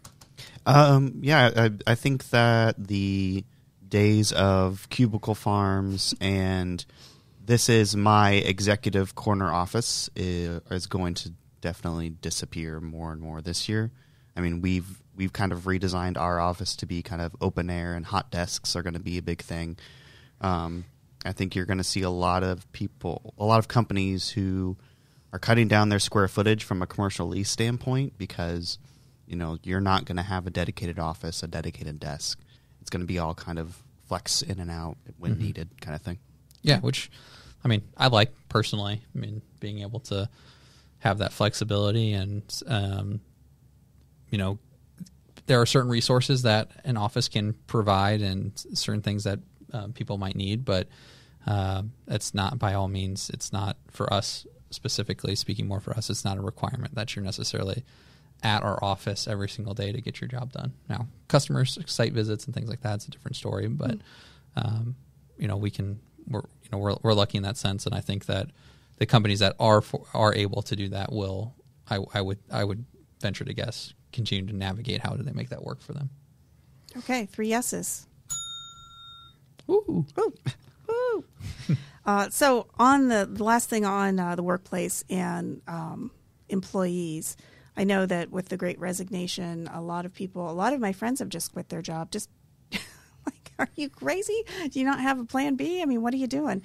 Um, 0.66 1.14
yeah, 1.20 1.50
I, 1.56 1.70
I 1.86 1.94
think 1.94 2.30
that 2.30 2.76
the 2.78 3.44
days 3.88 4.32
of 4.32 4.88
cubicle 4.90 5.34
farms 5.34 6.14
and 6.20 6.84
this 7.48 7.68
is 7.70 7.96
my 7.96 8.32
executive 8.32 9.14
corner 9.14 9.50
office 9.50 10.10
is, 10.14 10.60
is 10.70 10.86
going 10.86 11.14
to 11.14 11.32
definitely 11.62 12.10
disappear 12.10 12.78
more 12.78 13.10
and 13.10 13.20
more 13.22 13.40
this 13.40 13.68
year. 13.68 13.90
I 14.36 14.40
mean, 14.42 14.60
we've 14.60 15.02
we've 15.16 15.32
kind 15.32 15.50
of 15.50 15.60
redesigned 15.62 16.16
our 16.18 16.38
office 16.38 16.76
to 16.76 16.86
be 16.86 17.02
kind 17.02 17.22
of 17.22 17.34
open 17.40 17.70
air, 17.70 17.94
and 17.94 18.04
hot 18.06 18.30
desks 18.30 18.76
are 18.76 18.82
going 18.82 18.94
to 18.94 19.00
be 19.00 19.16
a 19.18 19.22
big 19.22 19.40
thing. 19.42 19.76
Um, 20.42 20.84
I 21.24 21.32
think 21.32 21.56
you're 21.56 21.64
going 21.66 21.78
to 21.78 21.84
see 21.84 22.02
a 22.02 22.10
lot 22.10 22.44
of 22.44 22.70
people, 22.72 23.34
a 23.38 23.44
lot 23.44 23.58
of 23.58 23.66
companies 23.66 24.28
who 24.30 24.76
are 25.32 25.38
cutting 25.38 25.68
down 25.68 25.88
their 25.88 25.98
square 25.98 26.28
footage 26.28 26.62
from 26.64 26.82
a 26.82 26.86
commercial 26.86 27.26
lease 27.28 27.50
standpoint 27.50 28.16
because 28.18 28.78
you 29.26 29.36
know 29.36 29.58
you're 29.64 29.80
not 29.80 30.04
going 30.04 30.16
to 30.18 30.22
have 30.22 30.46
a 30.46 30.50
dedicated 30.50 30.98
office, 30.98 31.42
a 31.42 31.48
dedicated 31.48 31.98
desk. 31.98 32.38
It's 32.80 32.90
going 32.90 33.00
to 33.02 33.06
be 33.06 33.18
all 33.18 33.34
kind 33.34 33.58
of 33.58 33.82
flex 34.06 34.42
in 34.42 34.60
and 34.60 34.70
out 34.70 34.98
when 35.18 35.32
Mm-hmm. 35.32 35.42
needed, 35.42 35.80
kind 35.80 35.94
of 35.96 36.02
thing. 36.02 36.18
Yeah, 36.62 36.80
which 36.80 37.10
I 37.64 37.68
mean, 37.68 37.82
I 37.96 38.08
like 38.08 38.32
personally. 38.48 39.02
I 39.14 39.18
mean, 39.18 39.42
being 39.60 39.80
able 39.80 40.00
to 40.00 40.28
have 41.00 41.18
that 41.18 41.32
flexibility 41.32 42.12
and 42.12 42.42
um, 42.66 43.20
you 44.30 44.38
know, 44.38 44.58
there 45.46 45.60
are 45.60 45.66
certain 45.66 45.90
resources 45.90 46.42
that 46.42 46.70
an 46.84 46.96
office 46.96 47.28
can 47.28 47.54
provide 47.66 48.20
and 48.20 48.52
certain 48.74 49.02
things 49.02 49.24
that 49.24 49.38
um, 49.72 49.92
people 49.92 50.18
might 50.18 50.36
need, 50.36 50.64
but 50.64 50.88
uh, 51.46 51.82
it's 52.06 52.34
not 52.34 52.58
by 52.58 52.74
all 52.74 52.88
means. 52.88 53.30
It's 53.30 53.52
not 53.52 53.76
for 53.90 54.12
us 54.12 54.46
specifically 54.70 55.34
speaking. 55.34 55.66
More 55.66 55.80
for 55.80 55.96
us, 55.96 56.10
it's 56.10 56.24
not 56.24 56.36
a 56.36 56.42
requirement 56.42 56.94
that 56.94 57.16
you're 57.16 57.24
necessarily 57.24 57.84
at 58.42 58.62
our 58.62 58.82
office 58.84 59.26
every 59.26 59.48
single 59.48 59.74
day 59.74 59.90
to 59.90 60.00
get 60.00 60.20
your 60.20 60.28
job 60.28 60.52
done. 60.52 60.74
Now, 60.88 61.08
customers, 61.26 61.78
site 61.86 62.12
visits, 62.12 62.44
and 62.44 62.54
things 62.54 62.68
like 62.68 62.82
that, 62.82 62.96
it's 62.96 63.08
a 63.08 63.10
different 63.10 63.36
story. 63.36 63.68
But 63.68 63.98
um, 64.56 64.96
you 65.38 65.48
know, 65.48 65.56
we 65.56 65.70
can 65.70 66.00
we're 66.28 66.42
you 66.70 66.76
know 66.76 66.78
we're 66.78 66.96
we're 67.02 67.14
lucky 67.14 67.38
in 67.38 67.44
that 67.44 67.56
sense, 67.56 67.86
and 67.86 67.94
I 67.94 68.00
think 68.00 68.26
that 68.26 68.50
the 68.98 69.06
companies 69.06 69.38
that 69.38 69.54
are 69.58 69.80
for, 69.80 70.04
are 70.12 70.34
able 70.34 70.62
to 70.62 70.76
do 70.76 70.88
that 70.88 71.12
will 71.12 71.54
I, 71.88 71.98
I 72.14 72.20
would 72.20 72.38
I 72.50 72.64
would 72.64 72.84
venture 73.20 73.44
to 73.44 73.52
guess 73.52 73.94
continue 74.12 74.46
to 74.46 74.56
navigate 74.56 75.00
how 75.00 75.14
do 75.14 75.22
they 75.22 75.32
make 75.32 75.48
that 75.50 75.62
work 75.62 75.80
for 75.80 75.92
them. 75.92 76.10
Okay, 76.96 77.26
three 77.26 77.48
yeses. 77.48 78.06
Ooh. 79.70 80.06
Woo. 80.16 80.34
Woo. 80.88 81.24
uh, 82.06 82.30
so 82.30 82.68
on 82.78 83.08
the, 83.08 83.28
the 83.30 83.44
last 83.44 83.68
thing 83.68 83.84
on 83.84 84.18
uh, 84.18 84.34
the 84.34 84.42
workplace 84.42 85.04
and 85.10 85.60
um, 85.68 86.10
employees, 86.48 87.36
I 87.76 87.84
know 87.84 88.06
that 88.06 88.30
with 88.30 88.48
the 88.48 88.56
Great 88.56 88.78
Resignation, 88.78 89.68
a 89.72 89.80
lot 89.80 90.06
of 90.06 90.14
people, 90.14 90.50
a 90.50 90.52
lot 90.52 90.72
of 90.72 90.80
my 90.80 90.92
friends 90.92 91.20
have 91.20 91.28
just 91.28 91.52
quit 91.52 91.68
their 91.68 91.82
job. 91.82 92.10
Just 92.10 92.28
like, 92.28 92.37
are 93.62 93.68
you 93.76 93.88
crazy? 93.88 94.44
Do 94.70 94.78
you 94.78 94.84
not 94.86 95.00
have 95.00 95.18
a 95.18 95.24
plan 95.24 95.56
B? 95.56 95.82
I 95.82 95.84
mean, 95.84 96.02
what 96.02 96.14
are 96.14 96.18
you 96.18 96.26
doing? 96.26 96.62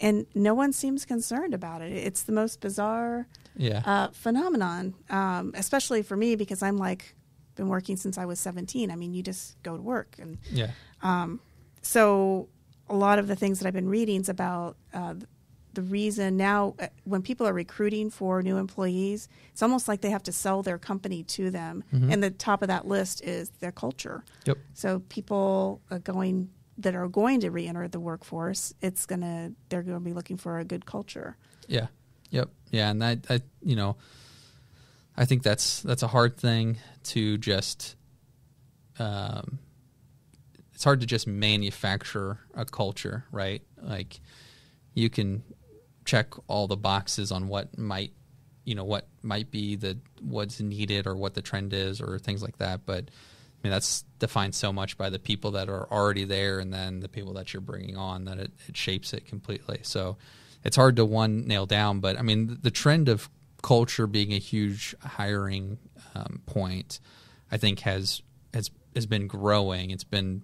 And 0.00 0.26
no 0.34 0.54
one 0.54 0.72
seems 0.72 1.04
concerned 1.04 1.54
about 1.54 1.80
it. 1.80 1.92
It's 1.92 2.22
the 2.24 2.32
most 2.32 2.60
bizarre 2.60 3.26
Yeah. 3.56 3.82
uh, 3.86 4.08
phenomenon, 4.08 4.94
um, 5.08 5.52
especially 5.56 6.02
for 6.02 6.16
me 6.16 6.36
because 6.36 6.62
I'm 6.62 6.76
like 6.76 7.14
been 7.54 7.68
working 7.68 7.96
since 7.96 8.18
I 8.18 8.24
was 8.24 8.40
17. 8.40 8.90
I 8.90 8.96
mean, 8.96 9.14
you 9.14 9.22
just 9.22 9.62
go 9.62 9.76
to 9.76 9.82
work 9.82 10.16
and 10.18 10.38
yeah. 10.50 10.70
so 11.82 12.48
a 12.88 12.94
lot 12.96 13.18
of 13.18 13.28
the 13.28 13.36
things 13.36 13.58
that 13.60 13.66
I've 13.68 13.74
been 13.74 13.88
reading 13.88 14.20
is 14.20 14.28
about 14.28 14.76
uh, 14.92 15.14
the 15.74 15.82
reason 15.82 16.36
now 16.36 16.74
uh, 16.78 16.88
when 17.04 17.22
people 17.22 17.46
are 17.46 17.52
recruiting 17.52 18.10
for 18.10 18.42
new 18.42 18.56
employees, 18.56 19.28
it's 19.52 19.62
almost 19.62 19.88
like 19.88 20.00
they 20.00 20.10
have 20.10 20.22
to 20.24 20.32
sell 20.32 20.62
their 20.62 20.78
company 20.78 21.22
to 21.24 21.50
them. 21.50 21.84
And 21.92 22.22
the 22.22 22.30
top 22.30 22.62
of 22.62 22.68
that 22.68 22.86
list 22.86 23.22
is 23.22 23.50
their 23.60 23.72
culture. 23.72 24.24
Yep. 24.46 24.58
So 24.74 25.00
people 25.08 25.80
are 25.90 25.98
going 25.98 26.50
that 26.78 26.94
are 26.94 27.08
going 27.08 27.40
to 27.40 27.50
reenter 27.50 27.86
the 27.86 28.00
workforce, 28.00 28.74
it's 28.80 29.06
gonna 29.06 29.52
they're 29.68 29.82
going 29.82 29.98
to 29.98 30.04
be 30.04 30.12
looking 30.12 30.36
for 30.36 30.58
a 30.58 30.64
good 30.64 30.86
culture. 30.86 31.36
Yeah. 31.68 31.86
Yep. 32.30 32.50
Yeah, 32.70 32.90
and 32.90 33.02
that 33.02 33.26
I 33.30 33.40
you 33.62 33.76
know 33.76 33.96
I 35.16 35.24
think 35.24 35.42
that's 35.42 35.80
that's 35.82 36.02
a 36.02 36.08
hard 36.08 36.36
thing 36.36 36.78
to 37.04 37.38
just. 37.38 37.96
Um, 38.98 39.58
it's 40.72 40.82
hard 40.84 41.00
to 41.00 41.06
just 41.06 41.26
manufacture 41.26 42.38
a 42.54 42.64
culture, 42.64 43.24
right? 43.30 43.62
Like 43.80 44.20
you 44.92 45.08
can 45.08 45.42
check 46.04 46.34
all 46.48 46.66
the 46.66 46.76
boxes 46.76 47.32
on 47.32 47.48
what 47.48 47.76
might, 47.78 48.12
you 48.64 48.74
know, 48.74 48.84
what 48.84 49.06
might 49.22 49.50
be 49.50 49.76
the 49.76 49.98
what's 50.20 50.60
needed 50.60 51.06
or 51.06 51.16
what 51.16 51.34
the 51.34 51.42
trend 51.42 51.72
is 51.72 52.00
or 52.00 52.18
things 52.18 52.42
like 52.42 52.58
that. 52.58 52.86
But 52.86 53.04
I 53.04 53.58
mean, 53.62 53.72
that's 53.72 54.04
defined 54.18 54.54
so 54.54 54.72
much 54.72 54.98
by 54.98 55.10
the 55.10 55.18
people 55.18 55.52
that 55.52 55.68
are 55.68 55.90
already 55.90 56.24
there 56.24 56.58
and 56.58 56.72
then 56.72 57.00
the 57.00 57.08
people 57.08 57.32
that 57.34 57.52
you're 57.52 57.60
bringing 57.62 57.96
on 57.96 58.26
that 58.26 58.38
it, 58.38 58.52
it 58.68 58.76
shapes 58.76 59.12
it 59.14 59.26
completely. 59.26 59.80
So 59.82 60.18
it's 60.64 60.76
hard 60.76 60.96
to 60.96 61.04
one 61.04 61.46
nail 61.46 61.66
down. 61.66 62.00
But 62.00 62.18
I 62.18 62.22
mean, 62.22 62.58
the 62.60 62.70
trend 62.70 63.08
of 63.08 63.30
culture 63.62 64.06
being 64.06 64.32
a 64.32 64.38
huge 64.38 64.94
hiring 65.00 65.78
um, 66.14 66.42
point, 66.46 67.00
I 67.50 67.56
think 67.56 67.80
has 67.80 68.22
has 68.52 68.70
has 68.94 69.06
been 69.06 69.26
growing. 69.26 69.90
It's 69.90 70.04
been 70.04 70.42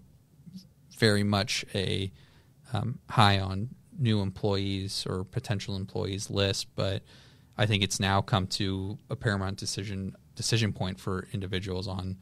very 0.98 1.22
much 1.22 1.64
a 1.74 2.10
um, 2.72 2.98
high 3.08 3.38
on 3.38 3.70
new 4.00 4.20
employees 4.20 5.06
or 5.08 5.24
potential 5.24 5.76
employees 5.76 6.30
list, 6.30 6.66
but 6.74 7.02
I 7.56 7.66
think 7.66 7.82
it's 7.82 8.00
now 8.00 8.22
come 8.22 8.46
to 8.48 8.98
a 9.10 9.16
paramount 9.16 9.58
decision 9.58 10.16
decision 10.34 10.72
point 10.72 10.98
for 10.98 11.28
individuals 11.32 11.86
on 11.86 12.16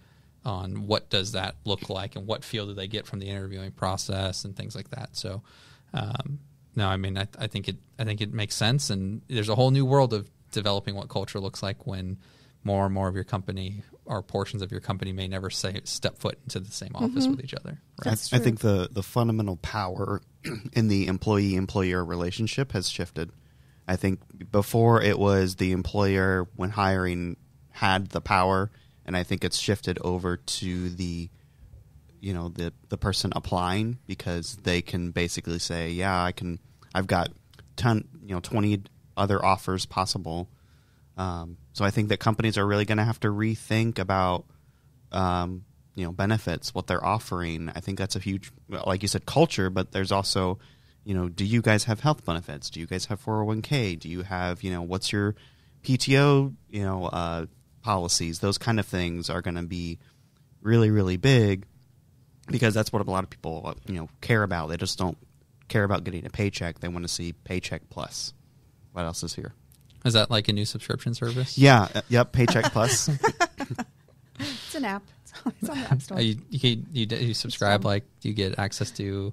on 0.45 0.87
what 0.87 1.09
does 1.11 1.33
that 1.33 1.57
look 1.65 1.89
like 1.89 2.17
and 2.17 2.27
what 2.27 2.43
feel 2.45 2.67
do 2.67 2.75
they 2.75 2.89
get 2.89 3.07
from 3.07 3.21
the 3.21 3.29
interviewing 3.29 3.71
process 3.71 4.45
and 4.45 4.57
things 4.57 4.75
like 4.75 4.91
that. 4.91 5.15
So, 5.17 5.43
um, 5.93 6.41
no, 6.75 6.89
I 6.89 6.97
mean, 6.97 7.19
I, 7.19 7.27
I 7.39 7.47
think 7.47 7.69
it 7.69 7.77
I 7.99 8.05
think 8.05 8.21
it 8.21 8.33
makes 8.33 8.57
sense, 8.57 8.91
and 8.91 9.23
there's 9.29 9.49
a 9.49 9.55
whole 9.55 9.71
new 9.71 9.85
world 9.85 10.13
of 10.13 10.29
developing 10.51 10.95
what 10.95 11.09
culture 11.09 11.39
looks 11.39 11.63
like 11.63 11.87
when 11.87 12.19
more 12.65 12.85
and 12.87 12.95
more 12.95 13.09
of 13.09 13.15
your 13.15 13.25
company 13.25 13.83
or 14.05 14.23
portions 14.23 14.63
of 14.63 14.71
your 14.71 14.81
company 14.81 15.13
may 15.13 15.29
never 15.29 15.49
say 15.51 15.81
step 15.85 16.19
foot 16.19 16.39
into 16.45 16.61
the 16.61 16.71
same 16.73 16.91
office 16.95 17.27
Mhm. 17.27 17.31
with 17.37 17.45
each 17.45 17.55
other. 17.55 17.81
I, 18.05 18.11
I 18.11 18.15
think 18.15 18.61
the 18.61 18.89
the 18.91 19.03
fundamental 19.03 19.57
power 19.57 20.23
in 20.73 20.89
the 20.89 21.07
employee 21.07 21.55
employer 21.57 22.05
relationship 22.05 22.73
has 22.73 22.89
shifted. 22.89 23.31
I 23.87 23.97
think 23.97 24.21
before 24.51 25.01
it 25.03 25.19
was 25.19 25.57
the 25.57 25.73
employer 25.73 26.47
when 26.57 26.71
hiring 26.71 27.37
had 27.71 28.09
the 28.11 28.21
power, 28.21 28.71
and 29.07 29.17
I 29.17 29.23
think 29.23 29.45
it's 29.45 29.59
shifted 29.59 29.99
over 30.03 30.37
to 30.37 30.91
the 30.91 31.31
you 32.21 32.35
know 32.35 32.49
the 32.49 32.73
the 32.89 32.99
person 32.99 33.33
applying 33.37 33.99
because 34.07 34.57
they 34.65 34.83
can 34.83 35.13
basically 35.13 35.59
say, 35.61 35.91
yeah, 35.91 36.23
I 36.23 36.33
can. 36.33 36.59
I've 36.95 37.07
got 37.07 37.29
ten, 37.77 38.09
you 38.25 38.35
know 38.35 38.41
twenty 38.41 38.83
other 39.17 39.43
offers 39.45 39.87
possible. 39.87 40.49
Um, 41.19 41.59
so 41.73 41.85
I 41.85 41.91
think 41.91 42.09
that 42.09 42.21
companies 42.21 42.57
are 42.57 42.67
really 42.67 42.85
going 42.85 42.99
to 42.99 43.05
have 43.05 43.21
to 43.21 43.29
rethink 43.29 43.99
about 43.99 44.47
um, 45.13 45.65
you 45.95 46.05
know 46.05 46.13
benefits, 46.13 46.73
what 46.73 46.87
they're 46.87 47.05
offering. 47.05 47.71
I 47.75 47.81
think 47.81 47.99
that's 47.99 48.15
a 48.17 48.21
huge, 48.21 48.53
like 48.69 49.03
you 49.03 49.09
said, 49.09 49.27
culture. 49.27 49.69
But 49.69 49.91
there's 49.91 50.13
also, 50.13 50.61
you 51.05 51.15
know, 51.15 51.29
do 51.29 51.45
you 51.45 51.61
guys 51.61 51.85
have 51.85 52.01
health 52.01 52.25
benefits? 52.25 52.71
Do 52.71 52.79
you 52.79 52.87
guys 52.87 53.07
have 53.07 53.23
401k? 53.23 53.99
Do 53.99 54.09
you 54.09 54.23
have, 54.23 54.63
you 54.63 54.71
know, 54.71 54.83
what's 54.83 55.13
your 55.13 55.35
PTO, 55.83 56.55
you 56.71 56.83
know, 56.83 57.07
uh, 57.07 57.47
policies? 57.83 58.39
Those 58.39 58.59
kind 58.59 58.79
of 58.79 58.87
things 58.87 59.29
are 59.29 59.43
going 59.43 59.57
to 59.57 59.63
be 59.63 59.99
really, 60.63 60.91
really 60.91 61.17
big 61.17 61.67
because 62.47 62.75
that's 62.75 62.93
what 62.93 63.07
a 63.07 63.11
lot 63.11 63.25
of 63.25 63.31
people, 63.31 63.75
you 63.87 63.95
know, 63.95 64.09
care 64.21 64.45
about. 64.45 64.69
They 64.69 64.77
just 64.77 64.99
don't 64.99 65.19
care 65.67 65.83
about 65.83 66.05
getting 66.05 66.25
a 66.25 66.31
paycheck. 66.31 66.79
They 66.79 66.89
want 66.89 67.05
to 67.05 67.13
see 67.13 67.33
paycheck 67.33 67.91
plus. 67.91 68.33
What 68.93 69.03
else 69.03 69.25
is 69.25 69.35
here? 69.35 69.53
Is 70.05 70.15
that 70.15 70.31
like 70.31 70.49
a 70.49 70.53
new 70.53 70.65
subscription 70.65 71.15
service? 71.15 71.59
Yeah. 71.59 71.89
uh, 71.95 72.01
Yep. 72.09 72.33
Paycheck 72.33 72.73
plus. 72.73 73.11
It's 74.41 74.75
an 74.77 74.85
app. 74.85 75.03
It's 75.61 75.69
on 75.69 75.81
the 75.81 75.89
App 75.91 76.03
Store. 76.03 76.19
Uh, 76.19 76.21
you, 76.21 76.37
you, 76.51 76.83
you, 76.93 77.07
you 77.07 77.35
subscribe 77.35 77.85
like 77.85 78.05
you 78.23 78.33
get 78.33 78.59
access 78.59 78.91
to, 78.93 79.33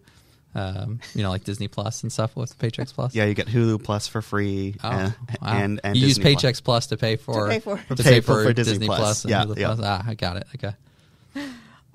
um, 0.55 0.99
you 1.13 1.22
know, 1.24 1.30
like 1.30 1.43
Disney 1.43 1.68
Plus 1.68 2.01
and 2.03 2.11
stuff 2.11 2.36
with 2.36 2.57
Paychex 2.57 2.93
Plus. 2.93 3.13
yeah. 3.13 3.26
You 3.26 3.34
get 3.36 3.47
Hulu 3.47 3.84
plus 3.84 4.07
for 4.07 4.22
free. 4.22 4.76
Oh, 4.84 4.89
and, 4.89 5.13
wow. 5.41 5.47
and, 5.57 5.82
and 5.84 5.95
you 5.95 6.07
Disney 6.07 6.24
use 6.32 6.41
Plus. 6.41 6.61
Plus 6.61 6.88
to 6.88 6.97
pay 6.97 7.16
for 7.18 7.49
pay 7.49 7.59
for. 7.59 7.78
to 7.78 7.95
To 7.95 8.03
pay 8.03 8.09
pay 8.16 8.20
for- 8.22 8.34
for, 8.36 8.43
for 8.45 8.53
Disney, 8.53 8.74
Disney 8.74 8.88
Plus. 8.88 8.99
Plus. 8.99 9.24
and 9.26 9.32
Yeah, 9.32 9.45
Hulu 9.45 9.57
yeah. 9.59 9.68
Plus. 9.76 9.80
Ah, 9.84 10.03
I 10.07 10.13
got 10.16 10.38
it. 10.38 10.47
Okay. 10.55 10.74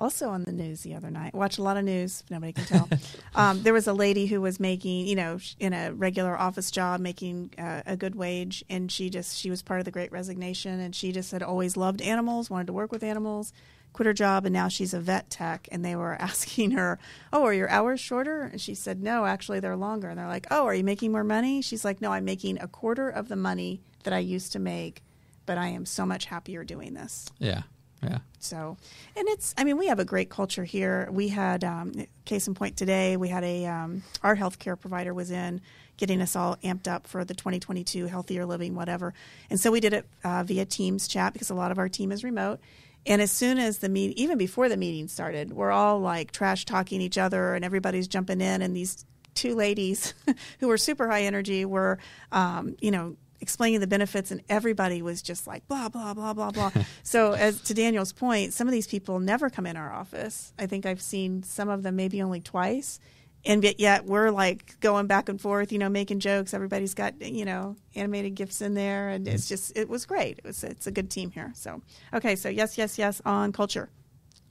Also 0.00 0.30
on 0.30 0.44
the 0.44 0.52
news 0.52 0.80
the 0.80 0.94
other 0.94 1.10
night, 1.10 1.34
watch 1.34 1.58
a 1.58 1.62
lot 1.62 1.76
of 1.76 1.84
news. 1.84 2.24
Nobody 2.30 2.54
can 2.54 2.64
tell. 2.64 2.88
um, 3.34 3.62
there 3.62 3.74
was 3.74 3.86
a 3.86 3.92
lady 3.92 4.24
who 4.24 4.40
was 4.40 4.58
making, 4.58 5.06
you 5.06 5.14
know, 5.14 5.38
in 5.58 5.74
a 5.74 5.92
regular 5.92 6.38
office 6.38 6.70
job, 6.70 7.00
making 7.00 7.52
uh, 7.58 7.82
a 7.84 7.98
good 7.98 8.14
wage, 8.14 8.64
and 8.70 8.90
she 8.90 9.10
just 9.10 9.36
she 9.36 9.50
was 9.50 9.60
part 9.60 9.78
of 9.78 9.84
the 9.84 9.90
Great 9.90 10.10
Resignation, 10.10 10.80
and 10.80 10.96
she 10.96 11.12
just 11.12 11.30
had 11.32 11.42
always 11.42 11.76
loved 11.76 12.00
animals, 12.00 12.48
wanted 12.48 12.68
to 12.68 12.72
work 12.72 12.90
with 12.90 13.02
animals. 13.02 13.52
Quit 13.92 14.06
her 14.06 14.14
job, 14.14 14.46
and 14.46 14.54
now 14.54 14.68
she's 14.68 14.94
a 14.94 15.00
vet 15.00 15.28
tech. 15.28 15.68
And 15.70 15.84
they 15.84 15.94
were 15.94 16.14
asking 16.18 16.70
her, 16.70 16.98
"Oh, 17.30 17.44
are 17.44 17.52
your 17.52 17.68
hours 17.68 18.00
shorter?" 18.00 18.44
And 18.44 18.58
she 18.58 18.74
said, 18.74 19.02
"No, 19.02 19.26
actually, 19.26 19.60
they're 19.60 19.76
longer." 19.76 20.08
And 20.08 20.18
they're 20.18 20.28
like, 20.28 20.46
"Oh, 20.50 20.64
are 20.64 20.74
you 20.74 20.84
making 20.84 21.12
more 21.12 21.24
money?" 21.24 21.60
She's 21.60 21.84
like, 21.84 22.00
"No, 22.00 22.10
I'm 22.10 22.24
making 22.24 22.58
a 22.62 22.68
quarter 22.68 23.10
of 23.10 23.28
the 23.28 23.36
money 23.36 23.82
that 24.04 24.14
I 24.14 24.20
used 24.20 24.52
to 24.52 24.58
make, 24.58 25.02
but 25.44 25.58
I 25.58 25.68
am 25.68 25.84
so 25.84 26.06
much 26.06 26.24
happier 26.24 26.64
doing 26.64 26.94
this." 26.94 27.28
Yeah. 27.38 27.64
Yeah. 28.02 28.18
So, 28.38 28.76
and 29.14 29.28
it's, 29.28 29.54
I 29.58 29.64
mean, 29.64 29.76
we 29.76 29.88
have 29.88 29.98
a 29.98 30.04
great 30.04 30.30
culture 30.30 30.64
here. 30.64 31.08
We 31.10 31.28
had, 31.28 31.64
um, 31.64 31.92
case 32.24 32.48
in 32.48 32.54
point 32.54 32.76
today, 32.76 33.16
we 33.16 33.28
had 33.28 33.44
a, 33.44 33.66
um, 33.66 34.02
our 34.22 34.34
healthcare 34.34 34.80
provider 34.80 35.12
was 35.12 35.30
in 35.30 35.60
getting 35.98 36.22
us 36.22 36.34
all 36.34 36.56
amped 36.64 36.88
up 36.88 37.06
for 37.06 37.24
the 37.26 37.34
2022 37.34 38.06
healthier 38.06 38.46
living, 38.46 38.74
whatever. 38.74 39.12
And 39.50 39.60
so 39.60 39.70
we 39.70 39.80
did 39.80 39.92
it 39.92 40.08
uh, 40.24 40.42
via 40.44 40.64
Teams 40.64 41.06
chat 41.06 41.34
because 41.34 41.50
a 41.50 41.54
lot 41.54 41.70
of 41.70 41.78
our 41.78 41.90
team 41.90 42.10
is 42.10 42.24
remote. 42.24 42.58
And 43.06 43.20
as 43.20 43.30
soon 43.30 43.58
as 43.58 43.78
the 43.78 43.88
meet, 43.88 44.16
even 44.16 44.38
before 44.38 44.68
the 44.68 44.76
meeting 44.78 45.08
started, 45.08 45.52
we're 45.52 45.70
all 45.70 46.00
like 46.00 46.32
trash 46.32 46.64
talking 46.64 47.02
each 47.02 47.18
other 47.18 47.54
and 47.54 47.64
everybody's 47.64 48.08
jumping 48.08 48.40
in. 48.40 48.62
And 48.62 48.74
these 48.74 49.04
two 49.34 49.54
ladies 49.54 50.14
who 50.60 50.68
were 50.68 50.78
super 50.78 51.08
high 51.08 51.22
energy 51.22 51.66
were, 51.66 51.98
um, 52.32 52.76
you 52.80 52.90
know, 52.90 53.16
explaining 53.40 53.80
the 53.80 53.86
benefits 53.86 54.30
and 54.30 54.42
everybody 54.48 55.02
was 55.02 55.22
just 55.22 55.46
like 55.46 55.66
blah 55.68 55.88
blah 55.88 56.12
blah 56.14 56.32
blah 56.32 56.50
blah 56.50 56.70
so 57.02 57.32
as 57.32 57.60
to 57.62 57.74
daniel's 57.74 58.12
point 58.12 58.52
some 58.52 58.66
of 58.68 58.72
these 58.72 58.86
people 58.86 59.18
never 59.18 59.48
come 59.48 59.66
in 59.66 59.76
our 59.76 59.92
office 59.92 60.52
i 60.58 60.66
think 60.66 60.84
i've 60.86 61.00
seen 61.00 61.42
some 61.42 61.68
of 61.68 61.82
them 61.82 61.96
maybe 61.96 62.20
only 62.22 62.40
twice 62.40 63.00
and 63.46 63.64
yet, 63.64 63.80
yet 63.80 64.04
we're 64.04 64.30
like 64.30 64.78
going 64.80 65.06
back 65.06 65.28
and 65.30 65.40
forth 65.40 65.72
you 65.72 65.78
know 65.78 65.88
making 65.88 66.20
jokes 66.20 66.52
everybody's 66.52 66.92
got 66.94 67.20
you 67.22 67.44
know 67.44 67.74
animated 67.94 68.34
gifs 68.34 68.60
in 68.60 68.74
there 68.74 69.08
and 69.08 69.26
it's 69.26 69.44
mm-hmm. 69.44 69.54
just 69.54 69.76
it 69.76 69.88
was 69.88 70.04
great 70.04 70.38
it 70.38 70.44
was 70.44 70.62
it's 70.62 70.86
a 70.86 70.90
good 70.90 71.10
team 71.10 71.30
here 71.30 71.50
so 71.54 71.80
okay 72.12 72.36
so 72.36 72.48
yes 72.48 72.76
yes 72.76 72.98
yes 72.98 73.22
on 73.24 73.52
culture 73.52 73.88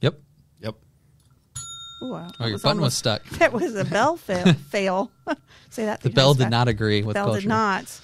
Yep. 0.00 0.18
Yep. 0.60 0.74
Ooh, 2.02 2.14
Oh, 2.14 2.30
that 2.38 2.44
your 2.46 2.52
was 2.52 2.62
button 2.62 2.80
was 2.80 2.94
stuck. 2.94 3.24
that 3.38 3.52
was 3.52 3.74
a 3.76 3.84
bell 3.84 4.16
fail 4.16 4.54
fail 4.70 5.10
say 5.68 5.84
that 5.84 6.00
The 6.00 6.10
bell 6.10 6.34
did 6.34 6.44
fast. 6.44 6.50
not 6.50 6.68
agree 6.68 7.02
with 7.02 7.14
the 7.14 7.20
Bell 7.20 7.26
culture. 7.26 7.40
did 7.42 7.48
not. 7.48 8.00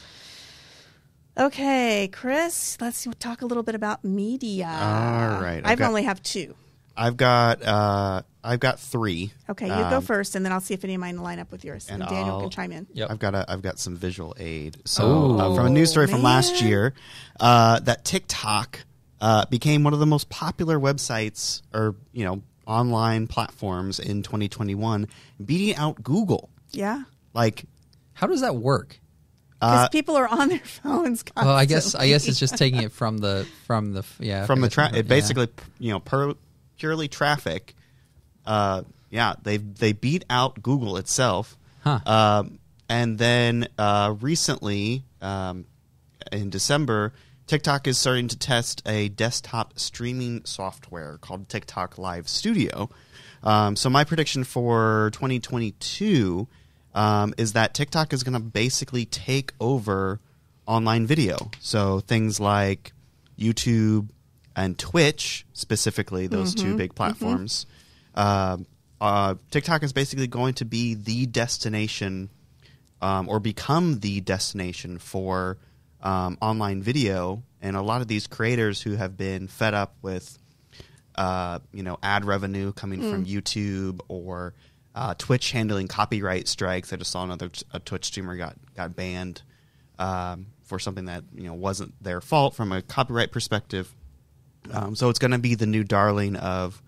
Okay, 1.39 2.09
Chris, 2.13 2.79
let's 2.81 3.07
talk 3.19 3.43
a 3.43 3.47
little 3.47 3.63
bit 3.63 3.75
about 3.75 4.05
media. 4.05 4.67
All 4.67 5.43
right, 5.43 5.61
I've 5.65 5.73
I've 5.73 5.79
got- 5.79 5.89
only 5.89 6.05
have 6.05 6.23
two. 6.23 6.55
I've 6.99 7.19
got 7.19 7.63
uh, 7.63 8.23
I've 8.43 8.59
got 8.61 8.81
three. 8.81 9.31
Okay, 9.51 9.67
you 9.67 9.73
go 9.91 9.97
Um, 9.99 10.03
first, 10.03 10.35
and 10.35 10.43
then 10.47 10.53
I'll 10.53 10.63
see 10.63 10.73
if 10.73 10.83
any 10.83 10.95
of 10.95 11.01
mine 11.03 11.19
line 11.19 11.39
up 11.39 11.53
with 11.53 11.63
yours, 11.63 11.89
and, 11.91 12.01
and 12.03 12.11
Daniel 12.11 12.37
I'll- 12.37 12.41
can 12.41 12.51
chime 12.51 12.73
in. 12.73 12.87
Yep. 12.95 13.11
I've 13.11 13.19
got 13.19 13.35
a 13.35 13.45
I've 13.53 13.61
got 13.61 13.79
some 13.79 13.97
visual 13.97 14.35
aid. 14.39 14.79
So 14.87 15.05
Oh. 15.05 15.39
uh, 15.39 15.55
from 15.55 15.67
a 15.67 15.71
news 15.71 15.91
story 15.91 16.07
from 16.07 16.23
last 16.23 16.63
year, 16.63 16.95
uh, 17.39 17.81
that 17.81 18.07
TikTok 18.07 18.81
uh, 19.21 19.45
became 19.51 19.85
one 19.85 19.93
of 19.93 19.99
the 19.99 20.07
most 20.07 20.31
popular 20.31 20.79
websites 20.79 21.61
or 21.75 21.97
you 22.15 22.25
know 22.25 22.41
online 22.67 23.27
platforms 23.27 24.01
in 24.01 24.23
2021, 24.23 25.07
beating 25.45 25.77
out 25.77 26.03
Google. 26.03 26.49
Yeah, 26.73 27.03
Like 27.35 27.67
How 28.15 28.27
does 28.27 28.41
that 28.41 28.57
work? 28.57 28.99
Because 29.61 29.87
uh, 29.87 29.89
people 29.89 30.17
are 30.17 30.29
on 30.29 30.49
their 30.49 30.59
phones. 30.65 31.23
Constantly. 31.23 31.47
Well, 31.49 31.57
I 31.57 31.65
guess 31.65 31.95
I 31.95 32.09
guess 32.09 32.29
it's 32.29 32.39
just 32.39 32.57
taking 32.57 32.83
it 32.83 32.93
from 32.93 33.19
the 33.19 33.47
from 33.67 33.93
the 33.93 34.05
yeah 34.19 34.47
from 34.47 34.61
the 34.61 34.69
guess 34.69 34.75
tra- 34.75 34.89
from- 34.89 34.97
it 34.97 35.07
yeah. 35.07 35.09
basically 35.09 35.49
you 35.79 35.93
know 35.93 36.01
per, 36.01 36.35
purely 36.79 37.09
traffic. 37.09 37.75
Uh, 38.45 38.83
yeah, 39.11 39.35
they 39.43 39.57
they 39.57 39.93
beat 39.93 40.25
out 40.29 40.63
Google 40.63 40.97
itself. 40.97 41.57
Huh. 41.83 42.01
Um, 42.05 42.59
and 42.89 43.19
then 43.19 43.69
uh, 43.79 44.15
recently, 44.21 45.05
um, 45.21 45.67
in 46.31 46.51
December, 46.51 47.13
TikTok 47.47 47.87
is 47.87 47.99
starting 47.99 48.29
to 48.29 48.39
test 48.39 48.83
a 48.87 49.09
desktop 49.09 49.79
streaming 49.79 50.45
software 50.45 51.19
called 51.19 51.49
TikTok 51.49 51.99
Live 51.99 52.29
Studio. 52.29 52.91
Um, 53.43 53.77
so 53.77 53.89
my 53.89 54.05
prediction 54.05 54.45
for 54.45 55.11
2022 55.13 56.49
um, 56.97 57.35
is 57.39 57.53
that 57.53 57.75
TikTok 57.75 58.13
is 58.13 58.25
going 58.25 58.35
to 58.35 58.41
basically 58.41 59.05
take 59.05 59.53
over 59.61 60.19
online 60.67 61.07
video. 61.07 61.37
So 61.61 62.01
things 62.01 62.41
like 62.41 62.93
YouTube 63.39 64.09
and 64.57 64.77
Twitch, 64.77 65.47
specifically 65.53 66.27
those 66.27 66.55
two 66.55 66.77
big 66.77 66.95
platforms. 66.95 67.67
Um 68.15 68.67
uh, 69.01 69.35
TikTok 69.51 69.83
is 69.83 69.93
basically 69.93 70.27
going 70.27 70.55
to 70.55 70.65
be 70.65 70.95
the 70.95 71.27
destination 71.27 72.31
um, 73.03 73.29
or 73.29 73.41
become 73.41 74.01
the 74.01 74.21
destination 74.21 74.99
for 74.99 75.59
um, 76.03 76.39
online 76.41 76.83
video 76.83 77.43
and 77.61 77.77
a 77.77 77.83
lot 77.83 78.01
of 78.01 78.09
these 78.09 78.27
creators 78.27 78.81
who 78.81 78.97
have 78.97 79.17
been 79.17 79.49
fed 79.49 79.75
up 79.75 79.97
with, 80.03 80.39
uh, 81.17 81.59
you 81.73 81.83
know, 81.83 81.99
ad 82.03 82.25
revenue 82.25 82.73
coming 82.73 83.01
from 83.11 83.25
YouTube 83.27 84.01
or 84.09 84.55
uh, 84.97 85.15
Twitch 85.15 85.53
handling 85.53 85.89
copyright 85.89 86.49
strikes. 86.49 86.93
I 86.93 86.97
just 86.97 87.11
saw 87.11 87.23
another 87.23 87.51
a 87.73 87.79
Twitch 87.79 88.07
streamer 88.07 88.37
got 88.37 88.57
got 88.75 88.97
banned 88.97 89.43
um, 89.99 90.47
for 90.65 90.79
something 90.79 91.05
that 91.05 91.25
you 91.35 91.45
know 91.45 91.55
wasn't 91.55 92.03
their 92.03 92.23
fault 92.23 92.55
from 92.55 92.73
a 92.73 92.81
copyright 92.81 93.31
perspective. 93.31 93.95
Um, 94.73 94.97
so 94.97 95.11
it's 95.11 95.19
going 95.19 95.31
to 95.31 95.39
be 95.39 95.55
the 95.55 95.67
new 95.67 95.85
darling 95.85 96.35
of 96.37 96.83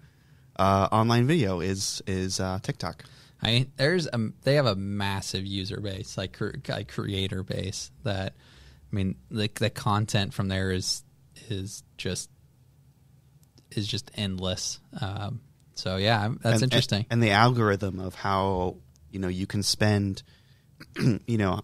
uh, 0.57 0.89
online 0.91 1.27
video 1.27 1.61
is 1.61 2.03
is 2.07 2.41
uh, 2.41 2.59
TikTok. 2.63 3.05
I 3.43 3.47
mean, 3.49 3.73
there's 3.77 4.07
a 4.07 4.31
they 4.43 4.55
have 4.55 4.67
a 4.67 4.75
massive 4.75 5.47
user 5.47 5.81
base, 5.81 6.17
like, 6.17 6.37
like 6.67 6.89
creator 6.89 7.43
base. 7.43 7.93
That 8.05 8.35
I 8.91 8.97
mean, 8.97 9.17
like 9.31 9.59
the 9.59 9.71
content 9.71 10.33
from 10.33 10.49
there 10.49 10.73
is 10.73 11.05
is 11.51 11.85
just 11.99 12.31
is 13.71 13.87
just 13.87 14.11
endless. 14.15 14.81
Um, 14.99 15.43
so 15.79 15.97
yeah, 15.97 16.29
that's 16.43 16.63
and, 16.63 16.65
interesting. 16.65 17.07
And, 17.11 17.13
and 17.13 17.23
the 17.23 17.31
algorithm 17.31 18.01
of 18.01 18.15
how 18.15 18.77
you 19.11 19.19
know 19.21 19.29
you 19.29 19.47
can 19.47 19.63
spend, 19.63 20.23
you 21.27 21.39
know, 21.39 21.61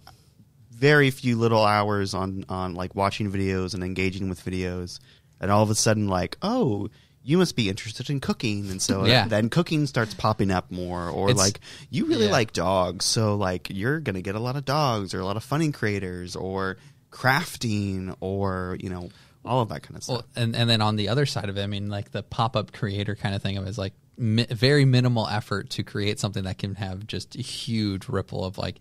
very 0.71 1.11
few 1.11 1.37
little 1.37 1.65
hours 1.65 2.15
on 2.15 2.45
on 2.49 2.75
like 2.75 2.95
watching 2.95 3.31
videos 3.31 3.75
and 3.75 3.83
engaging 3.83 4.29
with 4.29 4.45
videos, 4.45 5.01
and 5.41 5.51
all 5.51 5.63
of 5.63 5.71
a 5.71 5.75
sudden 5.75 6.09
like 6.09 6.37
oh. 6.43 6.89
You 7.27 7.39
must 7.39 7.57
be 7.57 7.71
interested 7.71 8.11
in 8.11 8.21
cooking, 8.21 8.71
and 8.71 8.83
so 8.83 9.05
Yeah. 9.07 9.27
then 9.27 9.49
cooking 9.49 9.87
starts 9.87 10.13
popping 10.13 10.51
up 10.51 10.71
more. 10.71 11.09
Or 11.09 11.31
It's- 11.31 11.43
like 11.43 11.59
you 11.89 12.05
really 12.05 12.27
yeah. 12.27 12.33
like 12.33 12.53
dogs, 12.53 13.07
so 13.07 13.37
like 13.37 13.69
you're 13.71 13.99
gonna 13.99 14.21
get 14.21 14.35
a 14.35 14.39
lot 14.39 14.57
of 14.57 14.67
dogs, 14.67 15.15
or 15.15 15.21
a 15.21 15.25
lot 15.25 15.39
of 15.39 15.43
funny 15.43 15.73
creators, 15.73 16.37
or 16.37 16.77
crafting, 17.11 18.15
or 18.21 18.77
you 18.79 18.91
know 18.91 19.09
all 19.43 19.63
of 19.63 19.71
that 19.71 19.83
kind 19.83 19.97
of 19.97 20.03
stuff. 20.05 20.17
Well, 20.17 20.27
and 20.37 20.55
and 20.55 20.69
then 20.69 20.83
on 20.83 20.97
the 20.97 21.09
other 21.09 21.25
side 21.25 21.49
of 21.49 21.57
it, 21.57 21.63
I 21.63 21.67
mean, 21.67 21.89
like 21.89 22.11
the 22.11 22.23
pop 22.23 22.57
up 22.57 22.73
creator 22.73 23.15
kind 23.15 23.35
of 23.35 23.43
thing 23.43 23.57
of 23.57 23.67
is 23.67 23.79
like 23.79 23.95
mi- 24.17 24.47
very 24.47 24.85
minimal 24.85 25.27
effort 25.29 25.71
to 25.71 25.83
create 25.83 26.19
something 26.19 26.45
that 26.45 26.59
can 26.59 26.75
have 26.77 27.07
just 27.07 27.37
a 27.37 27.43
huge 27.43 28.09
ripple 28.09 28.45
of 28.45 28.59
like 28.59 28.77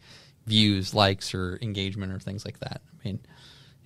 views, 0.45 0.93
likes, 0.93 1.33
or 1.33 1.57
engagement 1.61 2.11
or 2.11 2.19
things 2.19 2.45
like 2.45 2.59
that. 2.59 2.81
I 2.91 3.07
mean, 3.07 3.19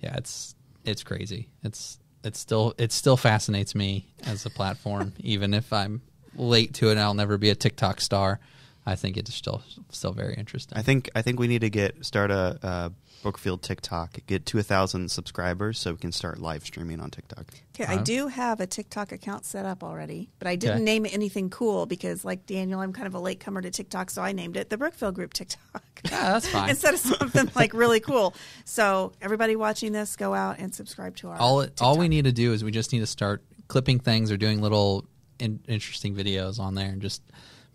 yeah, 0.00 0.16
it's 0.16 0.54
it's 0.84 1.02
crazy. 1.02 1.48
It's 1.62 1.98
it's 2.24 2.38
still 2.38 2.74
it 2.78 2.92
still 2.92 3.16
fascinates 3.16 3.74
me 3.74 4.06
as 4.26 4.44
a 4.46 4.50
platform, 4.50 5.12
even 5.20 5.54
if 5.54 5.72
I'm 5.72 6.02
late 6.34 6.74
to 6.74 6.88
it. 6.88 6.92
and 6.92 7.00
I'll 7.00 7.14
never 7.14 7.38
be 7.38 7.50
a 7.50 7.54
TikTok 7.54 8.00
star. 8.00 8.40
I 8.86 8.94
think 8.94 9.16
it's 9.16 9.34
still 9.34 9.62
still 9.90 10.12
very 10.12 10.34
interesting. 10.34 10.78
I 10.78 10.82
think 10.82 11.10
I 11.14 11.22
think 11.22 11.38
we 11.38 11.46
need 11.46 11.60
to 11.60 11.70
get 11.70 12.04
start 12.04 12.30
a, 12.30 12.58
a 12.62 12.92
Brookfield 13.22 13.62
TikTok, 13.62 14.18
get 14.26 14.46
to 14.46 14.58
a 14.58 14.62
thousand 14.62 15.10
subscribers, 15.10 15.78
so 15.78 15.92
we 15.92 15.98
can 15.98 16.12
start 16.12 16.38
live 16.38 16.64
streaming 16.64 17.00
on 17.00 17.10
TikTok. 17.10 17.46
Okay, 17.74 17.84
I 17.92 18.02
do 18.02 18.28
have 18.28 18.60
a 18.60 18.66
TikTok 18.66 19.12
account 19.12 19.44
set 19.44 19.66
up 19.66 19.82
already, 19.82 20.30
but 20.38 20.46
I 20.48 20.56
didn't 20.56 20.76
Okay. 20.76 20.84
name 20.84 21.06
it 21.06 21.12
anything 21.14 21.50
cool 21.50 21.86
because, 21.86 22.24
like 22.24 22.46
Daniel, 22.46 22.80
I'm 22.80 22.92
kind 22.92 23.06
of 23.08 23.14
a 23.14 23.18
latecomer 23.20 23.60
to 23.62 23.70
TikTok, 23.70 24.10
so 24.10 24.22
I 24.22 24.32
named 24.32 24.56
it 24.56 24.70
the 24.70 24.76
Brookfield 24.78 25.14
Group 25.14 25.32
TikTok. 25.34 25.82
Yeah, 26.04 26.34
that's 26.34 26.46
fine. 26.48 26.70
Instead 26.70 26.94
of 26.94 27.00
something 27.00 27.50
like 27.56 27.74
really 27.74 27.98
cool. 27.98 28.32
So 28.64 29.12
everybody 29.20 29.56
watching 29.56 29.90
this, 29.90 30.14
go 30.14 30.32
out 30.32 30.60
and 30.60 30.72
subscribe 30.72 31.16
to 31.16 31.30
our. 31.30 31.36
all 31.40 31.60
it, 31.62 31.82
all 31.82 31.98
we 31.98 32.04
TikTok. 32.04 32.10
need 32.10 32.24
to 32.26 32.32
do 32.32 32.52
is 32.52 32.62
we 32.62 32.70
just 32.70 32.92
need 32.92 33.00
to 33.00 33.06
start 33.06 33.42
clipping 33.66 33.98
things 33.98 34.30
or 34.30 34.36
doing 34.36 34.62
little 34.62 35.06
in, 35.40 35.58
interesting 35.66 36.14
videos 36.14 36.60
on 36.60 36.76
there 36.76 36.88
and 36.88 37.02
just 37.02 37.20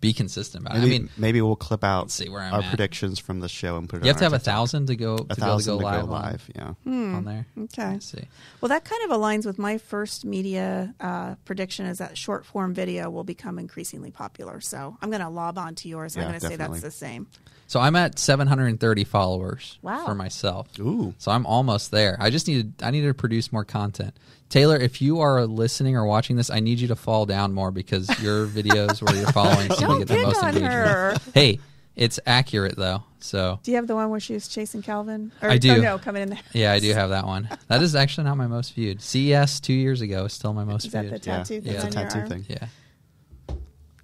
be 0.04 0.14
consistent 0.14 0.66
about 0.66 0.76
it. 0.76 0.80
I 0.80 0.82
Maybe, 0.82 1.00
mean, 1.00 1.10
maybe 1.18 1.42
we'll 1.42 1.56
clip 1.56 1.84
out 1.84 2.12
see 2.12 2.30
where 2.30 2.42
I'm 2.42 2.54
our 2.54 2.62
at. 2.62 2.70
predictions 2.70 3.18
from 3.20 3.40
the 3.40 3.48
show 3.50 3.78
and 3.78 3.88
put 3.90 4.02
it. 4.02 4.04
you 4.06 4.10
have 4.10 4.18
on 4.18 4.20
to 4.20 4.26
our 4.26 4.32
have 4.32 4.34
a 4.34 4.38
TikTok. 4.40 4.54
thousand 4.54 4.86
to 4.88 4.96
go 4.96 5.16
a 5.16 5.18
to 5.18 5.24
be 5.36 5.42
able 5.48 5.60
to 5.60 5.66
go 5.66 5.80
to 5.80 5.84
live, 5.86 6.06
go 6.08 6.14
on- 6.14 6.22
live. 6.22 6.50
Yeah. 6.56 6.74
on, 6.86 7.26
there. 7.26 7.48
Okay. 7.64 7.92
Let's 7.94 8.06
see. 8.12 8.28
Well, 8.62 8.70
that 8.70 8.84
kind 8.84 9.02
of 9.06 9.18
aligns 9.18 9.46
with 9.46 9.58
my 9.58 9.78
first 9.78 10.26
media 10.26 10.94
uh, 11.00 11.36
prediction 11.46 11.86
is 11.86 11.98
that 12.00 12.18
short 12.18 12.46
form 12.46 12.74
video 12.74 13.10
will 13.10 13.24
become 13.24 13.58
increasingly 13.58 14.12
popular. 14.12 14.60
So 14.62 14.98
I'm 15.02 15.10
going 15.10 15.22
to 15.22 15.30
lob 15.30 15.58
on 15.58 15.76
to 15.76 15.88
yours. 15.90 16.18
I'm 16.18 16.24
going 16.28 16.40
to 16.40 16.46
say 16.48 16.56
that's 16.58 16.82
the 16.82 16.92
same. 16.92 17.28
So 17.68 17.80
I'm 17.80 17.96
at 17.96 18.20
730 18.20 19.04
followers 19.06 19.80
Wow. 19.82 20.06
for 20.06 20.14
myself. 20.14 20.68
Ooh. 20.80 21.14
So 21.18 21.32
I'm 21.32 21.46
almost 21.46 21.92
there. 21.92 22.18
I 22.20 22.30
just 22.30 22.48
need 22.48 22.78
to, 22.78 22.86
I 22.86 22.92
need 22.92 23.02
to 23.04 23.14
produce 23.14 23.52
more 23.54 23.64
content. 23.64 24.14
Taylor, 24.54 24.78
if 24.78 25.02
you 25.02 25.20
are 25.22 25.48
listening 25.48 25.96
or 25.96 26.06
watching 26.06 26.36
this, 26.36 26.52
I 26.52 26.60
need 26.60 26.78
you 26.80 26.88
to 26.90 26.96
fall 26.96 27.26
down 27.26 27.54
more 27.54 27.72
because 27.72 28.08
your 28.22 28.46
videos 28.60 29.02
where 29.02 29.16
you're 29.20 29.32
following 29.32 29.68
seem 29.72 29.78
to 29.78 29.82
Don't 29.82 29.98
get 30.00 30.08
the 30.10 30.18
most 30.22 30.44
on 30.44 30.50
engagement. 30.50 30.74
her. 30.74 31.16
Hey, 31.34 31.60
it's 31.96 32.20
accurate 32.28 32.76
though. 32.78 33.04
So 33.20 33.60
Do 33.64 33.72
you 33.72 33.78
have 33.78 33.88
the 33.88 33.96
one 33.96 34.12
where 34.12 34.20
she 34.20 34.34
was 34.36 34.48
chasing 34.48 34.84
Calvin? 34.84 35.32
Or, 35.42 35.50
I 35.50 35.58
do. 35.58 35.72
Oh, 35.72 35.78
no, 35.82 35.98
coming 35.98 36.22
in 36.22 36.30
there. 36.30 36.40
Yeah, 36.54 36.72
I 36.72 36.80
do 36.80 36.94
have 36.94 37.10
that 37.10 37.26
one. 37.26 37.50
That 37.68 37.82
is 37.82 37.96
actually 37.96 38.26
not 38.26 38.38
my 38.38 38.46
most 38.46 38.76
viewed. 38.76 39.02
CES 39.02 39.60
two 39.60 39.74
years 39.74 40.02
ago 40.02 40.26
is 40.26 40.34
still 40.34 40.54
my 40.54 40.66
most 40.66 40.86
Is 40.86 40.92
that 40.92 41.02
viewed. 41.06 41.14
the 41.16 41.20
tattoo 41.20 41.56
yeah, 41.56 41.62
thing 41.62 41.74
it's 41.74 41.84
on 41.86 41.92
a 41.98 42.02
your 42.02 42.10
tattoo 42.12 42.20
arm? 42.20 42.30
thing. 42.30 42.46
yeah. 42.48 43.56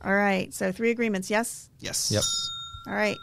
All 0.04 0.16
right. 0.16 0.52
So 0.52 0.72
three 0.72 0.90
agreements. 0.90 1.30
Yes. 1.30 1.70
Yes. 1.80 2.12
Yep. 2.12 2.24
All 2.88 2.94
right. 3.00 3.18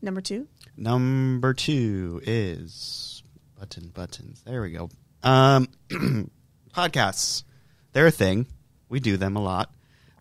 Number 0.00 0.20
two. 0.20 0.46
Number 0.76 1.54
two 1.54 2.20
is 2.24 3.22
button 3.58 3.88
buttons. 3.88 4.42
There 4.46 4.62
we 4.62 4.70
go. 4.70 4.90
Um, 5.22 5.68
podcasts. 6.74 7.44
They're 7.92 8.06
a 8.06 8.12
thing. 8.12 8.46
We 8.88 9.00
do 9.00 9.16
them 9.16 9.36
a 9.36 9.42
lot. 9.42 9.72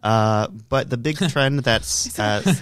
Uh, 0.02 0.48
but 0.48 0.90
the 0.90 0.98
big 0.98 1.18
trend 1.30 1.60
that's 1.60 2.18
uh, 2.20 2.42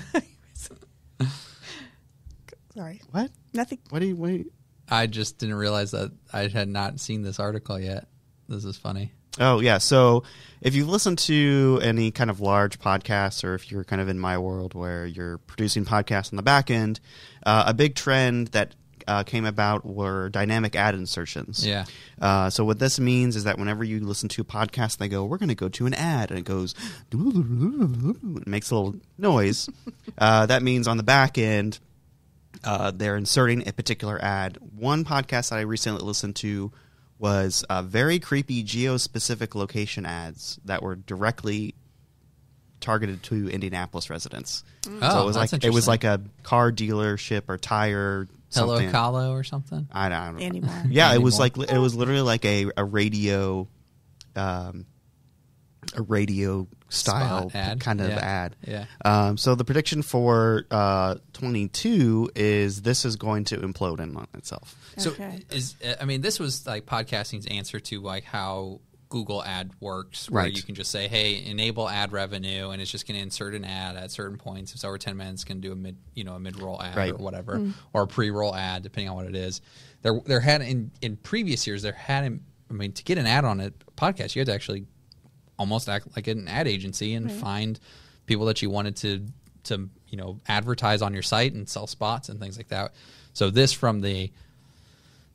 Sorry. 2.73 3.01
what? 3.11 3.31
Nothing. 3.53 3.79
What 3.89 3.99
do 3.99 4.07
you? 4.07 4.15
What 4.15 4.27
do 4.27 4.33
you 4.35 4.51
I 4.89 5.07
just 5.07 5.37
didn't 5.37 5.55
realize 5.55 5.91
that 5.91 6.11
I 6.31 6.47
had 6.47 6.69
not 6.69 6.99
seen 6.99 7.21
this 7.21 7.39
article 7.39 7.79
yet. 7.79 8.07
This 8.47 8.63
is 8.63 8.77
funny. 8.77 9.11
Oh 9.39 9.59
yeah. 9.59 9.77
So 9.77 10.23
if 10.61 10.73
you've 10.75 10.89
listened 10.89 11.19
to 11.19 11.79
any 11.83 12.11
kind 12.11 12.29
of 12.29 12.39
large 12.39 12.79
podcasts, 12.79 13.43
or 13.43 13.53
if 13.53 13.71
you're 13.71 13.83
kind 13.83 14.01
of 14.01 14.09
in 14.09 14.17
my 14.17 14.37
world 14.37 14.73
where 14.73 15.05
you're 15.05 15.37
producing 15.39 15.85
podcasts 15.85 16.31
on 16.31 16.37
the 16.37 16.43
back 16.43 16.71
end, 16.71 16.99
uh, 17.45 17.65
a 17.67 17.73
big 17.73 17.95
trend 17.95 18.47
that 18.49 18.73
uh, 19.07 19.23
came 19.23 19.45
about 19.45 19.85
were 19.85 20.29
dynamic 20.29 20.75
ad 20.75 20.95
insertions. 20.95 21.65
Yeah. 21.65 21.85
Uh, 22.21 22.49
so 22.49 22.65
what 22.65 22.79
this 22.79 22.99
means 22.99 23.35
is 23.35 23.45
that 23.45 23.57
whenever 23.57 23.83
you 23.83 23.99
listen 24.01 24.29
to 24.29 24.41
a 24.41 24.45
podcast, 24.45 24.97
they 24.97 25.07
go, 25.07 25.25
"We're 25.25 25.37
going 25.37 25.49
to 25.49 25.55
go 25.55 25.69
to 25.69 25.85
an 25.85 25.93
ad," 25.93 26.29
and 26.29 26.39
it 26.39 26.45
goes, 26.45 26.75
it 27.11 28.47
makes 28.47 28.71
a 28.71 28.75
little 28.75 28.99
noise. 29.17 29.69
uh, 30.17 30.45
that 30.47 30.63
means 30.63 30.87
on 30.87 30.97
the 30.97 31.03
back 31.03 31.37
end, 31.37 31.79
uh, 32.63 32.91
they're 32.91 33.17
inserting 33.17 33.67
a 33.67 33.73
particular 33.73 34.19
ad. 34.21 34.57
One 34.75 35.05
podcast 35.05 35.49
that 35.49 35.59
I 35.59 35.61
recently 35.61 36.03
listened 36.03 36.35
to 36.37 36.71
was 37.19 37.63
uh, 37.69 37.81
very 37.81 38.19
creepy 38.19 38.61
geo-specific 38.61 39.55
location 39.55 40.05
ads 40.05 40.59
that 40.65 40.83
were 40.83 40.95
directly 40.95 41.73
targeted 42.79 43.23
to 43.23 43.49
Indianapolis 43.49 44.09
residents. 44.09 44.63
Oh, 44.87 44.99
so 44.99 45.21
it 45.21 45.25
was 45.25 45.35
that's 45.35 45.53
like 45.53 45.63
it 45.63 45.73
was 45.73 45.87
like 45.87 46.03
a 46.03 46.21
car 46.43 46.71
dealership 46.71 47.43
or 47.47 47.57
tire. 47.57 48.27
Hello 48.53 48.75
something. 48.77 48.91
Kahlo 48.93 49.31
or 49.31 49.43
something. 49.43 49.87
I 49.91 50.09
don't, 50.09 50.17
I 50.17 50.31
don't 50.31 50.41
Anymore. 50.41 50.83
Yeah, 50.89 51.13
it 51.13 51.21
was 51.21 51.37
like 51.39 51.57
it 51.57 51.77
was 51.77 51.95
literally 51.95 52.21
like 52.21 52.45
a 52.45 52.67
a 52.77 52.83
radio, 52.85 53.67
um, 54.35 54.85
a 55.95 56.01
radio 56.01 56.67
style 56.89 57.51
ad. 57.53 57.79
kind 57.81 57.99
of 58.01 58.09
Yeah. 58.09 58.17
ad. 58.19 58.55
Yeah. 58.65 58.85
Um, 59.03 59.37
so 59.37 59.55
the 59.55 59.65
prediction 59.65 60.01
for 60.01 60.65
uh, 60.71 61.15
22 61.33 62.31
is 62.35 62.81
this 62.81 63.03
is 63.03 63.17
going 63.17 63.43
to 63.45 63.57
implode 63.57 63.99
in 63.99 64.15
on 64.15 64.27
itself. 64.33 64.75
So 64.97 65.13
is 65.51 65.75
I 65.99 66.05
mean 66.05 66.21
this 66.21 66.39
was 66.39 66.65
like 66.65 66.85
podcasting's 66.85 67.45
answer 67.47 67.79
to 67.81 67.99
like 68.01 68.23
how 68.23 68.79
Google 69.09 69.43
ad 69.43 69.71
works 69.79 70.29
where 70.29 70.43
Right. 70.43 70.55
you 70.55 70.61
can 70.63 70.75
just 70.75 70.91
say 70.91 71.07
hey 71.07 71.43
enable 71.45 71.87
ad 71.89 72.11
revenue 72.11 72.69
and 72.71 72.81
it's 72.81 72.91
just 72.91 73.07
going 73.07 73.15
to 73.17 73.21
insert 73.23 73.53
an 73.53 73.63
ad 73.63 73.95
at 73.95 74.11
certain 74.11 74.37
points 74.37 74.71
if 74.71 74.75
it's 74.75 74.83
over 74.83 74.97
10 74.97 75.15
minutes 75.15 75.43
going 75.45 75.61
to 75.61 75.67
do 75.67 75.71
a 75.71 75.75
mid 75.75 75.95
you 76.13 76.23
know 76.25 76.33
a 76.33 76.39
mid 76.39 76.59
roll 76.59 76.81
ad 76.81 76.95
Right. 76.97 77.13
or 77.13 77.17
whatever 77.17 77.55
mm. 77.57 77.73
or 77.93 78.03
a 78.03 78.07
pre-roll 78.07 78.53
ad 78.53 78.83
depending 78.83 79.09
on 79.09 79.15
what 79.15 79.25
it 79.25 79.35
is 79.35 79.61
there 80.01 80.19
there 80.25 80.39
had 80.41 80.61
in 80.61 80.91
in 81.01 81.15
previous 81.17 81.65
years 81.67 81.81
there 81.81 81.93
hadn't 81.93 82.41
I 82.69 82.73
mean 82.73 82.91
to 82.93 83.03
get 83.03 83.17
an 83.17 83.25
ad 83.27 83.45
on 83.45 83.61
a 83.61 83.71
podcast 83.95 84.35
you 84.35 84.41
had 84.41 84.47
to 84.47 84.53
actually 84.53 84.85
almost 85.57 85.87
act 85.89 86.07
like 86.15 86.27
an 86.27 86.47
ad 86.47 86.67
agency 86.67 87.13
and 87.13 87.31
find 87.31 87.79
people 88.25 88.45
that 88.47 88.61
you 88.61 88.69
wanted 88.69 88.95
to 88.97 89.25
to 89.63 89.89
you 90.09 90.17
know 90.17 90.39
advertise 90.47 91.01
on 91.01 91.13
your 91.13 91.23
site 91.23 91.53
and 91.53 91.67
sell 91.67 91.87
spots 91.87 92.29
and 92.29 92.39
things 92.39 92.57
like 92.57 92.67
that. 92.69 92.93
So 93.33 93.49
this 93.49 93.73
from 93.73 94.01
the 94.01 94.31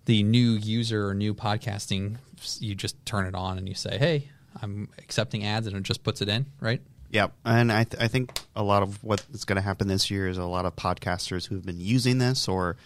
the 0.05 0.23
new 0.23 0.53
user 0.53 1.09
or 1.09 1.15
new 1.15 1.35
podcasting, 1.35 2.17
you 2.59 2.75
just 2.75 3.05
turn 3.07 3.27
it 3.27 3.35
on 3.35 3.59
and 3.59 3.69
you 3.69 3.75
say, 3.75 3.99
"Hey, 3.99 4.29
I'm 4.61 4.89
accepting 4.99 5.45
ads," 5.45 5.67
and 5.67 5.77
it 5.77 5.83
just 5.83 6.03
puts 6.03 6.21
it 6.21 6.29
in, 6.29 6.47
right? 6.61 6.81
Yeah, 7.11 7.29
and 7.45 7.71
I 7.71 7.85
th- 7.85 8.03
I 8.03 8.09
think 8.09 8.41
a 8.57 8.63
lot 8.63 8.83
of 8.83 9.03
what 9.05 9.25
is 9.33 9.45
going 9.45 9.57
to 9.57 9.63
happen 9.63 9.87
this 9.87 10.11
year 10.11 10.29
is 10.29 10.39
a 10.39 10.45
lot 10.45 10.65
of 10.65 10.75
podcasters 10.77 11.47
who 11.47 11.55
have 11.57 11.65
been 11.67 11.81
using 11.81 12.19
this, 12.19 12.49
or 12.49 12.77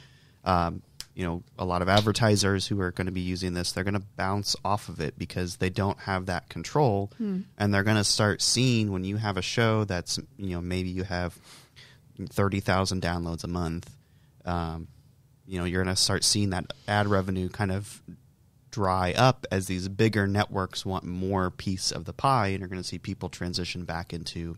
um, 0.45 0.83
you 1.14 1.25
know, 1.25 1.43
a 1.59 1.64
lot 1.64 1.81
of 1.81 1.89
advertisers 1.89 2.67
who 2.67 2.79
are 2.81 2.91
going 2.91 3.07
to 3.07 3.12
be 3.12 3.21
using 3.21 3.55
this. 3.55 3.73
They're 3.73 3.85
going 3.85 3.95
to 3.95 4.07
bounce 4.17 4.55
off 4.64 4.89
of 4.89 5.01
it 5.01 5.19
because 5.19 5.57
they 5.57 5.71
don't 5.71 5.99
have 6.01 6.27
that 6.27 6.49
control, 6.49 7.11
and 7.57 7.73
they're 7.73 7.85
going 7.85 7.97
to 7.97 8.05
start 8.05 8.43
seeing 8.43 8.91
when 8.93 9.05
you 9.05 9.17
have 9.17 9.37
a 9.37 9.43
show 9.43 9.85
that's 9.85 10.19
you 10.37 10.51
know 10.51 10.61
maybe 10.61 10.89
you 10.91 11.05
have 11.05 11.39
thirty 12.29 12.61
thousand 12.61 13.03
downloads 13.03 13.45
a 13.45 13.49
month. 13.49 13.91
Um, 14.45 14.89
you 15.47 15.59
know, 15.59 15.64
you're 15.64 15.82
going 15.82 15.94
to 15.94 16.01
start 16.01 16.24
seeing 16.24 16.51
that 16.51 16.72
ad 16.88 17.07
revenue 17.07 17.49
kind 17.49 17.72
of 17.72 18.03
dry 18.70 19.12
up 19.16 19.47
as 19.51 19.66
these 19.66 19.88
bigger 19.88 20.26
networks 20.26 20.84
want 20.84 21.05
more 21.05 21.51
piece 21.51 21.90
of 21.90 22.05
the 22.05 22.12
pie, 22.12 22.49
and 22.49 22.61
you're 22.61 22.68
going 22.68 22.82
to 22.82 22.86
see 22.86 22.99
people 22.99 23.28
transition 23.28 23.84
back 23.84 24.12
into, 24.12 24.57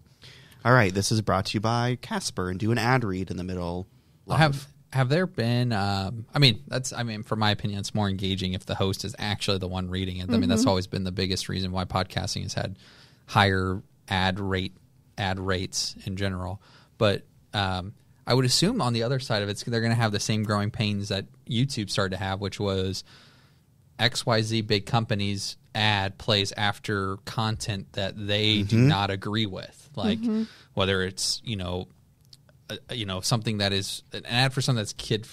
all 0.64 0.72
right, 0.72 0.92
this 0.92 1.12
is 1.12 1.20
brought 1.20 1.46
to 1.46 1.54
you 1.54 1.60
by 1.60 1.98
Casper, 2.00 2.50
and 2.50 2.58
do 2.58 2.72
an 2.72 2.78
ad 2.78 3.04
read 3.04 3.30
in 3.30 3.36
the 3.36 3.44
middle. 3.44 3.86
live. 4.26 4.38
Have 4.40 4.66
have 4.92 5.08
there 5.10 5.26
been? 5.26 5.72
Um, 5.72 6.24
I 6.34 6.38
mean, 6.38 6.62
that's. 6.66 6.92
I 6.92 7.02
mean, 7.02 7.22
from 7.22 7.38
my 7.40 7.50
opinion, 7.50 7.78
it's 7.78 7.94
more 7.94 8.08
engaging 8.08 8.54
if 8.54 8.64
the 8.64 8.74
host 8.74 9.04
is 9.04 9.14
actually 9.18 9.58
the 9.58 9.68
one 9.68 9.90
reading 9.90 10.16
it. 10.16 10.30
I 10.30 10.38
mean, 10.38 10.48
that's 10.48 10.66
always 10.66 10.86
been 10.86 11.04
the 11.04 11.12
biggest 11.12 11.48
reason 11.48 11.72
why 11.72 11.84
podcasting 11.84 12.42
has 12.44 12.54
had 12.54 12.78
higher 13.26 13.82
ad 14.08 14.40
rate 14.40 14.72
ad 15.18 15.38
rates 15.38 15.94
in 16.06 16.16
general. 16.16 16.62
But 16.96 17.24
um, 17.52 17.92
I 18.28 18.34
would 18.34 18.44
assume 18.44 18.82
on 18.82 18.92
the 18.92 19.04
other 19.04 19.20
side 19.20 19.42
of 19.42 19.48
it, 19.48 19.64
they're 19.66 19.80
going 19.80 19.90
to 19.90 19.96
have 19.96 20.12
the 20.12 20.20
same 20.20 20.44
growing 20.44 20.70
pains 20.70 21.08
that 21.08 21.24
YouTube 21.48 21.88
started 21.88 22.18
to 22.18 22.22
have, 22.22 22.40
which 22.40 22.60
was 22.60 23.02
XYZ 23.98 24.66
big 24.66 24.84
companies 24.84 25.56
ad 25.74 26.18
plays 26.18 26.52
after 26.54 27.16
content 27.24 27.90
that 27.94 28.14
they 28.26 28.62
do 28.64 28.76
mm-hmm. 28.76 28.88
not 28.88 29.10
agree 29.10 29.46
with. 29.46 29.88
Like 29.96 30.18
mm-hmm. 30.18 30.42
whether 30.74 31.02
it's, 31.02 31.40
you 31.42 31.56
know, 31.56 31.88
uh, 32.68 32.76
uh, 32.90 32.94
you 32.94 33.06
know, 33.06 33.22
something 33.22 33.58
that 33.58 33.72
is 33.72 34.02
an 34.12 34.26
ad 34.26 34.52
for 34.52 34.60
something 34.60 34.76
that's 34.76 34.92
kid 34.92 35.26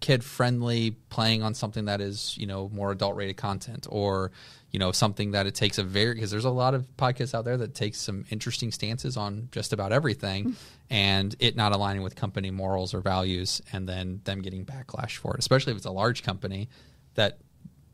kid 0.00 0.24
friendly 0.24 0.92
playing 1.10 1.42
on 1.42 1.52
something 1.52 1.84
that 1.84 2.00
is, 2.00 2.34
you 2.38 2.46
know, 2.46 2.70
more 2.70 2.92
adult 2.92 3.14
rated 3.14 3.36
content 3.36 3.86
or, 3.90 4.32
you 4.76 4.78
know, 4.78 4.92
something 4.92 5.30
that 5.30 5.46
it 5.46 5.54
takes 5.54 5.78
a 5.78 5.82
very 5.82 6.12
because 6.12 6.30
there's 6.30 6.44
a 6.44 6.50
lot 6.50 6.74
of 6.74 6.84
podcasts 6.98 7.32
out 7.32 7.46
there 7.46 7.56
that 7.56 7.74
takes 7.74 7.98
some 7.98 8.26
interesting 8.28 8.70
stances 8.70 9.16
on 9.16 9.48
just 9.50 9.72
about 9.72 9.90
everything 9.90 10.54
and 10.90 11.34
it 11.38 11.56
not 11.56 11.72
aligning 11.72 12.02
with 12.02 12.14
company 12.14 12.50
morals 12.50 12.92
or 12.92 13.00
values 13.00 13.62
and 13.72 13.88
then 13.88 14.20
them 14.24 14.42
getting 14.42 14.66
backlash 14.66 15.16
for 15.16 15.32
it, 15.32 15.38
especially 15.38 15.70
if 15.70 15.78
it's 15.78 15.86
a 15.86 15.90
large 15.90 16.22
company 16.22 16.68
that 17.14 17.38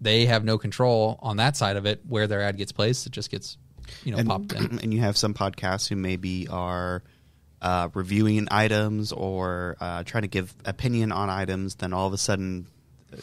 they 0.00 0.26
have 0.26 0.44
no 0.44 0.58
control 0.58 1.20
on 1.22 1.36
that 1.36 1.56
side 1.56 1.76
of 1.76 1.86
it 1.86 2.00
where 2.08 2.26
their 2.26 2.42
ad 2.42 2.56
gets 2.56 2.72
placed. 2.72 3.06
It 3.06 3.12
just 3.12 3.30
gets, 3.30 3.58
you 4.02 4.10
know, 4.10 4.18
and, 4.18 4.28
popped 4.28 4.52
in. 4.52 4.78
and 4.82 4.92
you 4.92 4.98
have 5.02 5.16
some 5.16 5.34
podcasts 5.34 5.88
who 5.88 5.94
maybe 5.94 6.48
are 6.48 7.04
uh, 7.60 7.90
reviewing 7.94 8.48
items 8.50 9.12
or 9.12 9.76
uh, 9.78 10.02
trying 10.02 10.22
to 10.22 10.28
give 10.28 10.52
opinion 10.64 11.12
on 11.12 11.30
items. 11.30 11.76
Then 11.76 11.92
all 11.92 12.08
of 12.08 12.12
a 12.12 12.18
sudden, 12.18 12.66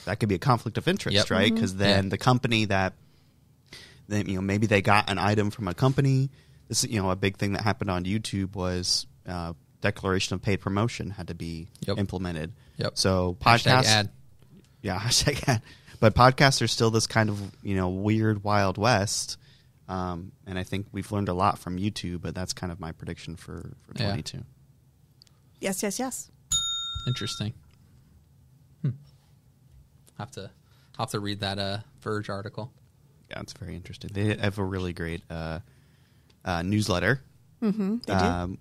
that 0.05 0.21
could 0.21 0.29
be 0.29 0.35
a 0.35 0.39
conflict 0.39 0.77
of 0.77 0.87
interest, 0.87 1.13
Yep. 1.15 1.29
right? 1.29 1.53
Because 1.53 1.75
then 1.75 2.05
Yeah. 2.05 2.09
the 2.11 2.17
company 2.17 2.63
that, 2.63 2.93
then 4.09 4.27
you 4.27 4.35
know, 4.35 4.41
maybe 4.41 4.67
they 4.67 4.81
got 4.81 5.09
an 5.09 5.17
item 5.17 5.49
from 5.51 5.67
a 5.67 5.73
company. 5.73 6.29
This, 6.67 6.83
is, 6.83 6.89
you 6.91 7.01
know, 7.01 7.09
a 7.11 7.15
big 7.15 7.37
thing 7.37 7.53
that 7.53 7.61
happened 7.61 7.89
on 7.89 8.03
YouTube 8.05 8.55
was 8.55 9.07
uh, 9.27 9.53
declaration 9.81 10.33
of 10.35 10.41
paid 10.41 10.57
promotion 10.57 11.09
had 11.11 11.27
to 11.29 11.33
be 11.35 11.67
Yep. 11.87 11.97
implemented. 11.97 12.53
Yep. 12.77 12.97
So 12.97 13.37
podcast 13.39 13.63
podcasts, 13.65 13.85
ad. 13.85 14.09
yeah, 14.81 14.99
hashtag 14.99 15.47
ad. 15.47 15.61
But 15.99 16.15
podcasts 16.15 16.61
are 16.61 16.67
still 16.67 16.91
this 16.91 17.07
kind 17.07 17.29
of 17.29 17.39
you 17.63 17.75
know 17.75 17.89
weird 17.89 18.43
wild 18.43 18.77
west, 18.77 19.37
um, 19.87 20.31
and 20.47 20.57
I 20.59 20.63
think 20.63 20.87
we've 20.91 21.11
learned 21.11 21.27
a 21.29 21.33
lot 21.33 21.59
from 21.59 21.77
YouTube. 21.77 22.21
But 22.21 22.35
that's 22.35 22.53
kind 22.53 22.71
of 22.71 22.79
my 22.79 22.91
prediction 22.93 23.35
for 23.35 23.75
for 23.83 23.93
Yeah. 23.95 24.05
twenty 24.07 24.23
two. 24.23 24.43
Yes, 25.59 25.83
yes, 25.83 25.99
yes. 25.99 26.31
Interesting. 27.07 27.53
Hmm. 28.81 28.91
Have 30.17 30.31
to 30.31 30.51
have 30.97 31.09
to 31.11 31.19
read 31.19 31.39
that 31.41 31.59
uh, 31.59 31.79
Verge 32.01 32.29
article. 32.29 32.71
Yeah, 33.29 33.41
it's 33.41 33.53
very 33.53 33.75
interesting. 33.75 34.09
They 34.13 34.35
have 34.35 34.57
a 34.57 34.63
really 34.63 34.93
great 34.93 35.21
uh, 35.29 35.59
uh, 36.45 36.61
newsletter. 36.63 37.21
Mm-hmm. 37.61 37.97
They 38.05 38.13
do. 38.13 38.19
Um, 38.25 38.57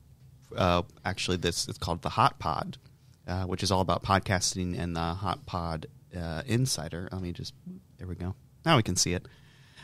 uh, 0.57 0.83
actually, 1.05 1.37
this 1.39 1.69
it's 1.69 1.79
called 1.79 2.03
the 2.03 2.09
Hot 2.11 2.39
Pod, 2.39 2.79
uh, 3.27 3.45
which 3.45 3.62
is 3.62 3.71
all 3.71 3.81
about 3.81 4.03
podcasting 4.03 4.79
and 4.79 4.95
the 4.97 5.01
Hot 5.01 5.47
Pod 5.47 5.87
uh, 6.19 6.43
Insider. 6.47 7.09
Let 7.12 7.23
me 7.23 7.33
just 7.33 7.55
there 7.99 8.07
we 8.07 8.14
go. 8.14 8.35
Now 8.64 8.77
we 8.77 8.83
can 8.83 8.97
see 8.97 9.14
it. 9.14 9.27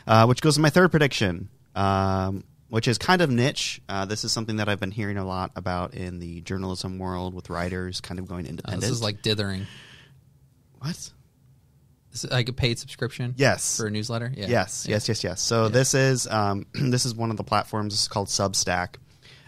Uh, 0.07 0.25
which 0.27 0.41
goes 0.41 0.55
to 0.55 0.61
my 0.61 0.69
third 0.69 0.91
prediction, 0.91 1.49
um, 1.75 2.43
which 2.69 2.87
is 2.87 2.97
kind 2.99 3.21
of 3.23 3.29
niche. 3.31 3.81
Uh, 3.89 4.05
this 4.05 4.23
is 4.23 4.31
something 4.31 4.57
that 4.57 4.69
I've 4.69 4.79
been 4.79 4.91
hearing 4.91 5.17
a 5.17 5.25
lot 5.25 5.51
about 5.55 5.95
in 5.95 6.19
the 6.19 6.41
journalism 6.41 6.99
world 6.99 7.33
with 7.33 7.49
writers 7.49 8.01
kind 8.01 8.19
of 8.19 8.27
going 8.27 8.45
Uh, 8.45 8.49
independent. 8.49 8.81
this 8.81 8.91
is 8.91 9.01
like 9.01 9.23
dithering. 9.23 9.65
what? 10.79 11.09
Like 12.23 12.47
a 12.49 12.53
paid 12.53 12.79
subscription. 12.79 13.33
Yes. 13.37 13.77
For 13.77 13.87
a 13.87 13.91
newsletter. 13.91 14.31
Yeah. 14.35 14.47
Yes, 14.47 14.85
Yeah. 14.87 14.95
yes, 14.95 15.09
yes, 15.09 15.23
yes. 15.23 15.41
So 15.41 15.63
Yeah. 15.63 15.69
this 15.69 15.93
is 15.93 16.27
um, 16.27 16.65
this 16.73 17.05
is 17.05 17.13
one 17.15 17.31
of 17.31 17.37
the 17.37 17.43
platforms. 17.43 17.93
Is 17.93 18.07
called 18.07 18.27
Substack, 18.27 18.95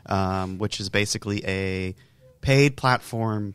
um, 0.06 0.58
which 0.58 0.80
is 0.80 0.90
basically 0.90 1.46
a 1.46 1.96
paid 2.42 2.76
platform 2.78 3.54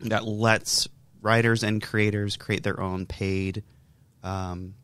that 0.00 0.24
lets 0.24 0.86
writers 1.20 1.64
and 1.64 1.82
creators 1.82 2.36
create 2.36 2.62
their 2.62 2.80
own 2.80 3.06
paid 3.06 3.64
um, 4.22 4.74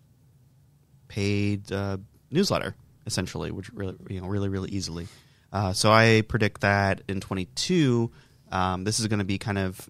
paid 1.09 1.70
uh, 1.72 1.98
newsletter, 2.30 2.74
essentially, 3.07 3.50
which 3.50 3.70
really 3.72 3.96
you 4.09 4.20
know 4.20 4.26
really 4.26 4.48
really 4.48 4.70
easily. 4.70 5.07
Uh, 5.52 5.72
so 5.72 5.92
I 5.92 6.22
predict 6.26 6.62
that 6.62 7.02
in 7.09 7.20
22, 7.20 8.11
um, 8.50 8.82
this 8.82 8.98
is 8.98 9.07
going 9.07 9.20
to 9.20 9.24
be 9.24 9.38
kind 9.38 9.59
of 9.59 9.88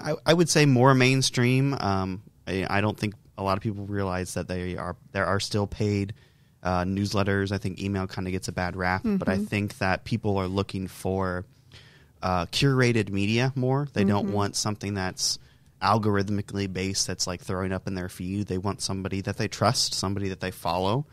I, 0.00 0.14
I 0.26 0.34
would 0.34 0.48
say 0.48 0.66
more 0.66 0.94
mainstream. 0.94 1.74
Um, 1.78 2.22
I, 2.46 2.66
I 2.68 2.80
don't 2.80 2.98
think 2.98 3.14
a 3.38 3.42
lot 3.42 3.56
of 3.56 3.62
people 3.62 3.86
realize 3.86 4.34
that 4.34 4.48
they 4.48 4.76
are 4.76 4.96
there 5.12 5.26
are 5.26 5.40
still 5.40 5.66
paid 5.66 6.14
uh, 6.62 6.84
newsletters. 6.84 7.52
I 7.52 7.58
think 7.58 7.80
email 7.80 8.06
kind 8.06 8.26
of 8.26 8.32
gets 8.32 8.48
a 8.48 8.52
bad 8.52 8.76
rap, 8.76 9.02
but 9.04 9.28
I 9.28 9.38
think 9.38 9.78
that 9.78 10.04
people 10.04 10.36
are 10.36 10.46
looking 10.48 10.88
for 10.88 11.44
uh, 12.22 12.46
curated 12.46 13.10
media 13.10 13.52
more. 13.54 13.88
They 13.92 14.04
don't 14.04 14.32
want 14.32 14.56
something 14.56 14.94
that's 14.94 15.38
algorithmically 15.80 16.70
based 16.70 17.06
that's 17.06 17.26
like 17.26 17.40
throwing 17.40 17.72
up 17.72 17.86
in 17.86 17.94
their 17.94 18.10
feed. 18.10 18.46
They 18.46 18.58
want 18.58 18.82
somebody 18.82 19.22
that 19.22 19.38
they 19.38 19.48
trust, 19.48 19.94
somebody 19.94 20.28
that 20.28 20.40
they 20.40 20.50
follow, 20.50 21.06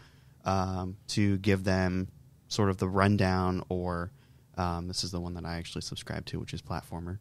um, 0.43 0.97
to 1.09 1.37
give 1.37 1.63
them 1.63 2.09
sort 2.49 2.69
of 2.69 2.77
the 2.77 2.89
rundown. 2.89 3.63
Or 3.69 4.11
um, 4.57 4.89
this 4.89 5.05
is 5.05 5.11
the 5.11 5.21
one 5.21 5.35
that 5.35 5.45
I 5.45 5.55
actually 5.55 5.83
subscribe 5.83 6.25
to, 6.25 6.39
which 6.39 6.53
is 6.53 6.61
Platformer. 6.61 7.19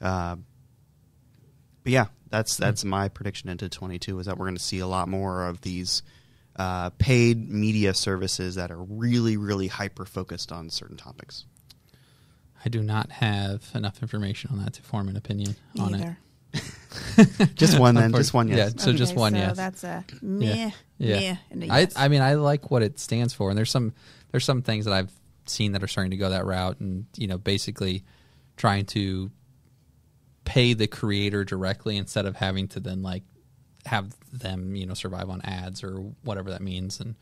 Uh, 0.00 0.36
but 1.84 1.92
yeah, 1.92 2.06
that's 2.30 2.56
that's 2.56 2.84
my 2.84 3.08
prediction 3.08 3.48
into 3.48 3.68
22 3.68 4.18
is 4.20 4.26
that 4.26 4.38
we're 4.38 4.46
going 4.46 4.56
to 4.56 4.62
see 4.62 4.78
a 4.80 4.86
lot 4.86 5.08
more 5.08 5.46
of 5.46 5.60
these 5.62 6.02
uh, 6.56 6.90
paid 6.98 7.48
media 7.48 7.94
services 7.94 8.56
that 8.56 8.70
are 8.70 8.82
really 8.82 9.36
really 9.36 9.68
hyper 9.68 10.04
focused 10.04 10.50
on 10.52 10.70
certain 10.70 10.96
topics. 10.96 11.44
I 12.64 12.68
do 12.68 12.82
not 12.82 13.10
have 13.12 13.64
enough 13.74 14.02
information 14.02 14.50
on 14.52 14.58
that 14.64 14.72
to 14.74 14.82
form 14.82 15.08
an 15.08 15.16
opinion 15.16 15.54
Me 15.74 15.80
on 15.80 15.94
either. 15.94 16.18
it. 16.52 17.54
Just 17.54 17.78
one 17.78 17.94
then, 17.94 18.12
just 18.12 18.32
one 18.32 18.48
yes. 18.48 18.72
Yeah, 18.76 18.82
so 18.82 18.92
just 18.94 19.14
one 19.14 19.32
so 19.32 19.38
yes. 19.38 19.56
that's 19.56 19.84
a 19.84 20.02
meh, 20.22 20.70
Yeah. 20.96 21.20
meh, 21.20 21.36
and 21.50 21.64
a 21.64 21.68
I 21.68 21.78
yes. 21.80 21.92
I 21.94 22.08
mean 22.08 22.22
I 22.22 22.34
like 22.34 22.70
what 22.70 22.82
it 22.82 22.98
stands 22.98 23.34
for, 23.34 23.50
and 23.50 23.58
there's 23.58 23.70
some 23.70 23.92
there's 24.30 24.44
some 24.46 24.62
things 24.62 24.86
that 24.86 24.94
I've 24.94 25.12
seen 25.44 25.72
that 25.72 25.82
are 25.82 25.86
starting 25.86 26.10
to 26.12 26.16
go 26.16 26.30
that 26.30 26.46
route, 26.46 26.80
and 26.80 27.04
you 27.16 27.26
know 27.26 27.36
basically 27.36 28.02
trying 28.56 28.86
to 28.86 29.30
pay 30.48 30.72
the 30.72 30.86
creator 30.86 31.44
directly 31.44 31.98
instead 31.98 32.24
of 32.24 32.34
having 32.34 32.68
to 32.68 32.80
then 32.80 33.02
like 33.02 33.22
have 33.84 34.16
them 34.32 34.74
you 34.74 34.86
know 34.86 34.94
survive 34.94 35.28
on 35.28 35.42
ads 35.42 35.84
or 35.84 35.98
whatever 36.22 36.50
that 36.52 36.62
means. 36.62 37.00
And 37.00 37.16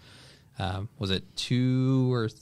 um, 0.60 0.88
was 0.98 1.10
it 1.10 1.24
two 1.34 2.12
or 2.12 2.28
th- 2.28 2.40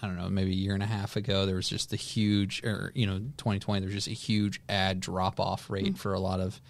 I 0.00 0.06
don't 0.06 0.16
know 0.16 0.28
maybe 0.28 0.52
a 0.52 0.54
year 0.54 0.74
and 0.74 0.82
a 0.82 0.86
half 0.86 1.16
ago 1.16 1.44
there 1.44 1.56
was 1.56 1.68
just 1.68 1.92
a 1.92 1.96
huge 1.96 2.62
or 2.62 2.92
you 2.94 3.06
know 3.06 3.18
2020 3.18 3.80
there 3.80 3.86
was 3.88 3.94
just 3.94 4.06
a 4.06 4.12
huge 4.12 4.60
ad 4.68 5.00
drop 5.00 5.40
off 5.40 5.68
rate 5.70 5.98
for 5.98 6.14
a 6.14 6.20
lot 6.20 6.38
of 6.38 6.60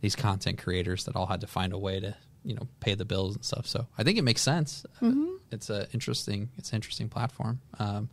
these 0.00 0.16
content 0.16 0.58
creators 0.58 1.04
that 1.04 1.14
all 1.14 1.26
had 1.26 1.42
to 1.42 1.46
find 1.46 1.72
a 1.72 1.78
way 1.78 2.00
to 2.00 2.16
you 2.42 2.54
know 2.56 2.66
pay 2.80 2.96
the 2.96 3.04
bills 3.04 3.36
and 3.36 3.44
stuff. 3.44 3.68
So 3.68 3.86
I 3.96 4.02
think 4.02 4.18
it 4.18 4.22
makes 4.22 4.42
sense. 4.42 4.84
Uh, 5.00 5.12
it's 5.52 5.70
a 5.70 5.86
interesting 5.92 6.50
it's 6.58 6.70
an 6.70 6.76
interesting 6.76 7.08
platform. 7.08 7.60
Um, 7.78 8.10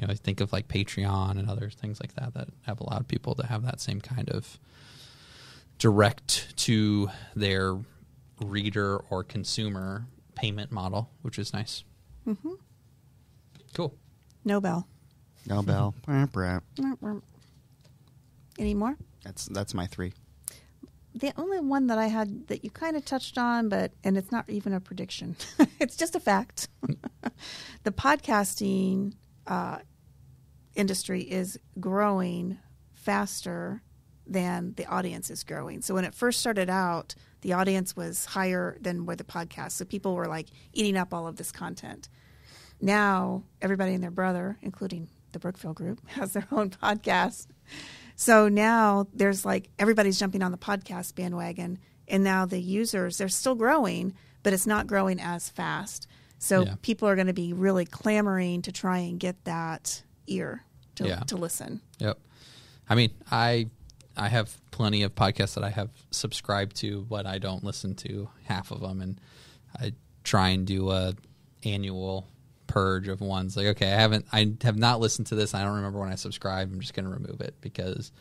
you 0.00 0.06
know, 0.06 0.12
I 0.12 0.16
think 0.16 0.40
of 0.40 0.52
like 0.52 0.66
Patreon 0.66 1.38
and 1.38 1.50
other 1.50 1.68
things 1.68 2.00
like 2.00 2.14
that 2.14 2.32
that 2.32 2.48
have 2.62 2.80
allowed 2.80 3.06
people 3.06 3.34
to 3.34 3.46
have 3.46 3.62
that 3.64 3.80
same 3.80 4.00
kind 4.00 4.30
of 4.30 4.58
direct 5.78 6.56
to 6.56 7.10
their 7.36 7.76
reader 8.40 8.96
or 9.10 9.22
consumer 9.22 10.06
payment 10.34 10.72
model, 10.72 11.10
which 11.20 11.38
is 11.38 11.52
nice. 11.52 11.84
Mm-hmm. 12.26 12.54
Cool. 13.74 13.94
Nobel. 14.44 14.88
No 15.46 15.62
bell. 15.62 15.94
Brr, 16.06 16.26
brr. 16.26 16.62
Any 18.58 18.74
more? 18.74 18.96
That's 19.22 19.46
that's 19.46 19.74
my 19.74 19.86
three. 19.86 20.12
The 21.14 21.32
only 21.36 21.60
one 21.60 21.88
that 21.88 21.98
I 21.98 22.06
had 22.06 22.46
that 22.48 22.64
you 22.64 22.70
kind 22.70 22.96
of 22.96 23.04
touched 23.04 23.36
on, 23.36 23.68
but 23.68 23.92
and 24.04 24.16
it's 24.16 24.30
not 24.30 24.48
even 24.48 24.72
a 24.72 24.80
prediction; 24.80 25.36
it's 25.80 25.96
just 25.96 26.14
a 26.14 26.20
fact. 26.20 26.68
the 27.84 27.90
podcasting 27.90 29.14
uh, 29.46 29.78
industry 30.74 31.22
is 31.22 31.58
growing 31.78 32.58
faster 32.92 33.82
than 34.26 34.74
the 34.76 34.86
audience 34.86 35.30
is 35.30 35.42
growing. 35.42 35.82
So 35.82 35.94
when 35.94 36.04
it 36.04 36.14
first 36.14 36.38
started 36.40 36.70
out, 36.70 37.14
the 37.40 37.52
audience 37.54 37.96
was 37.96 38.26
higher 38.26 38.76
than 38.80 39.06
where 39.06 39.16
the 39.16 39.24
podcast. 39.24 39.72
So 39.72 39.84
people 39.84 40.14
were 40.14 40.26
like 40.28 40.48
eating 40.72 40.96
up 40.96 41.12
all 41.12 41.26
of 41.26 41.36
this 41.36 41.50
content. 41.50 42.08
Now 42.80 43.44
everybody 43.60 43.94
and 43.94 44.02
their 44.02 44.10
brother, 44.10 44.58
including 44.62 45.08
the 45.32 45.38
Brookfield 45.38 45.76
Group, 45.76 46.06
has 46.10 46.32
their 46.32 46.46
own 46.52 46.70
podcast. 46.70 47.46
So 48.16 48.48
now 48.48 49.06
there's 49.14 49.44
like 49.44 49.70
everybody's 49.78 50.18
jumping 50.18 50.42
on 50.42 50.52
the 50.52 50.58
podcast 50.58 51.14
bandwagon, 51.14 51.78
and 52.08 52.22
now 52.22 52.46
the 52.46 52.60
users 52.60 53.18
they're 53.18 53.28
still 53.28 53.54
growing, 53.54 54.14
but 54.42 54.52
it's 54.52 54.66
not 54.66 54.86
growing 54.86 55.20
as 55.20 55.48
fast. 55.48 56.06
So 56.38 56.64
Yeah. 56.64 56.74
people 56.82 57.08
are 57.08 57.14
going 57.16 57.26
to 57.26 57.32
be 57.32 57.52
really 57.52 57.84
clamoring 57.84 58.62
to 58.62 58.72
try 58.72 58.98
and 58.98 59.18
get 59.18 59.44
that 59.44 60.02
ear 60.30 60.64
to, 60.96 61.06
Yeah. 61.06 61.20
to 61.20 61.36
listen. 61.36 61.80
Yep. 61.98 62.18
I 62.88 62.94
mean, 62.94 63.10
I 63.30 63.68
I 64.16 64.28
have 64.28 64.56
plenty 64.70 65.02
of 65.02 65.14
podcasts 65.14 65.54
that 65.54 65.64
I 65.64 65.70
have 65.70 65.90
subscribed 66.10 66.76
to, 66.76 67.02
but 67.08 67.26
I 67.26 67.38
don't 67.38 67.62
listen 67.64 67.94
to 67.96 68.28
half 68.44 68.70
of 68.70 68.80
them, 68.80 69.00
and 69.00 69.20
I 69.78 69.92
try 70.24 70.48
and 70.50 70.66
do 70.66 70.90
a 70.90 71.14
annual 71.64 72.26
purge 72.66 73.08
of 73.08 73.20
ones. 73.20 73.56
Like, 73.56 73.66
okay, 73.68 73.86
I 73.92 73.96
haven't, 73.96 74.26
I 74.32 74.52
have 74.62 74.76
not 74.78 75.00
listened 75.00 75.28
to 75.28 75.34
this. 75.34 75.54
I 75.54 75.62
don't 75.64 75.76
remember 75.76 76.00
when 76.00 76.10
I 76.12 76.14
subscribed. 76.16 76.72
I'm 76.72 76.80
just 76.80 76.94
going 76.94 77.04
to 77.06 77.10
remove 77.12 77.40
it 77.40 77.54
because 77.60 78.12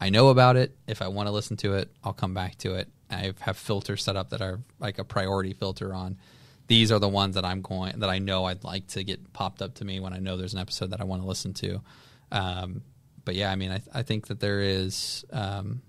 I 0.00 0.10
know 0.10 0.28
about 0.28 0.56
it. 0.56 0.76
If 0.86 1.02
I 1.02 1.08
want 1.08 1.26
to 1.26 1.30
listen 1.32 1.56
to 1.58 1.74
it, 1.74 1.90
I'll 2.04 2.12
come 2.12 2.34
back 2.34 2.56
to 2.58 2.74
it. 2.74 2.88
I 3.10 3.32
have 3.40 3.56
filters 3.56 4.02
set 4.02 4.16
up 4.16 4.30
that 4.30 4.42
are 4.42 4.60
like 4.78 4.98
a 4.98 5.04
priority 5.04 5.52
filter 5.52 5.94
on. 5.94 6.18
These 6.68 6.92
are 6.92 6.98
the 6.98 7.08
ones 7.08 7.34
that 7.34 7.44
I'm 7.44 7.60
going 7.62 7.98
that 8.00 8.08
I 8.10 8.18
know 8.18 8.44
I'd 8.44 8.62
like 8.62 8.86
to 8.88 9.02
get 9.02 9.32
popped 9.32 9.60
up 9.62 9.74
to 9.76 9.84
me 9.84 10.00
when 10.00 10.12
I 10.12 10.18
know 10.18 10.36
there's 10.36 10.52
an 10.54 10.60
episode 10.60 10.90
that 10.90 11.00
I 11.00 11.04
want 11.04 11.22
to 11.22 11.28
listen 11.28 11.52
to. 11.54 11.80
Um, 12.30 12.82
but 13.24 13.34
yeah, 13.34 13.50
I 13.50 13.56
mean, 13.56 13.70
I, 13.72 13.80
I 13.92 14.02
think 14.02 14.26
that 14.28 14.38
there 14.40 14.60
is, 14.60 15.24
um, 15.32 15.82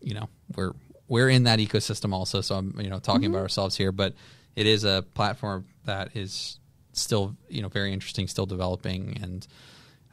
you 0.00 0.14
know, 0.14 0.28
we're 0.56 0.72
we're 1.08 1.28
in 1.28 1.44
that 1.44 1.58
ecosystem 1.58 2.12
also. 2.12 2.40
So 2.40 2.54
I'm 2.56 2.74
you 2.80 2.88
know 2.88 2.98
talking 2.98 3.26
about 3.26 3.42
ourselves 3.42 3.76
here, 3.76 3.92
but 3.92 4.14
it 4.56 4.66
is 4.66 4.84
a 4.84 5.04
platform 5.14 5.66
that 5.84 6.16
is 6.16 6.58
still 6.92 7.36
you 7.48 7.62
know 7.62 7.68
very 7.68 7.92
interesting, 7.92 8.28
still 8.28 8.46
developing, 8.46 9.18
and 9.22 9.46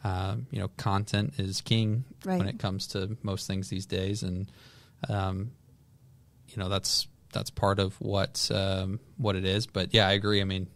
um, 0.03 0.47
you 0.51 0.59
know 0.59 0.70
content 0.78 1.36
is 1.38 1.62
king 1.62 2.03
Right. 2.26 2.39
when 2.39 2.47
it 2.47 2.59
comes 2.59 2.88
to 2.88 3.16
most 3.24 3.47
things 3.47 3.70
these 3.70 3.86
days, 3.86 4.24
and 4.24 4.51
um, 5.09 5.51
you 6.49 6.57
know 6.57 6.68
that's 6.70 7.07
that's 7.32 7.49
part 7.49 7.79
of 7.79 7.95
what 7.99 8.49
um, 8.53 8.99
what 9.17 9.36
it 9.36 9.45
is. 9.45 9.67
But 9.67 9.93
yeah, 9.93 10.07
I 10.07 10.13
agree. 10.13 10.41
I 10.41 10.43
mean, 10.43 10.67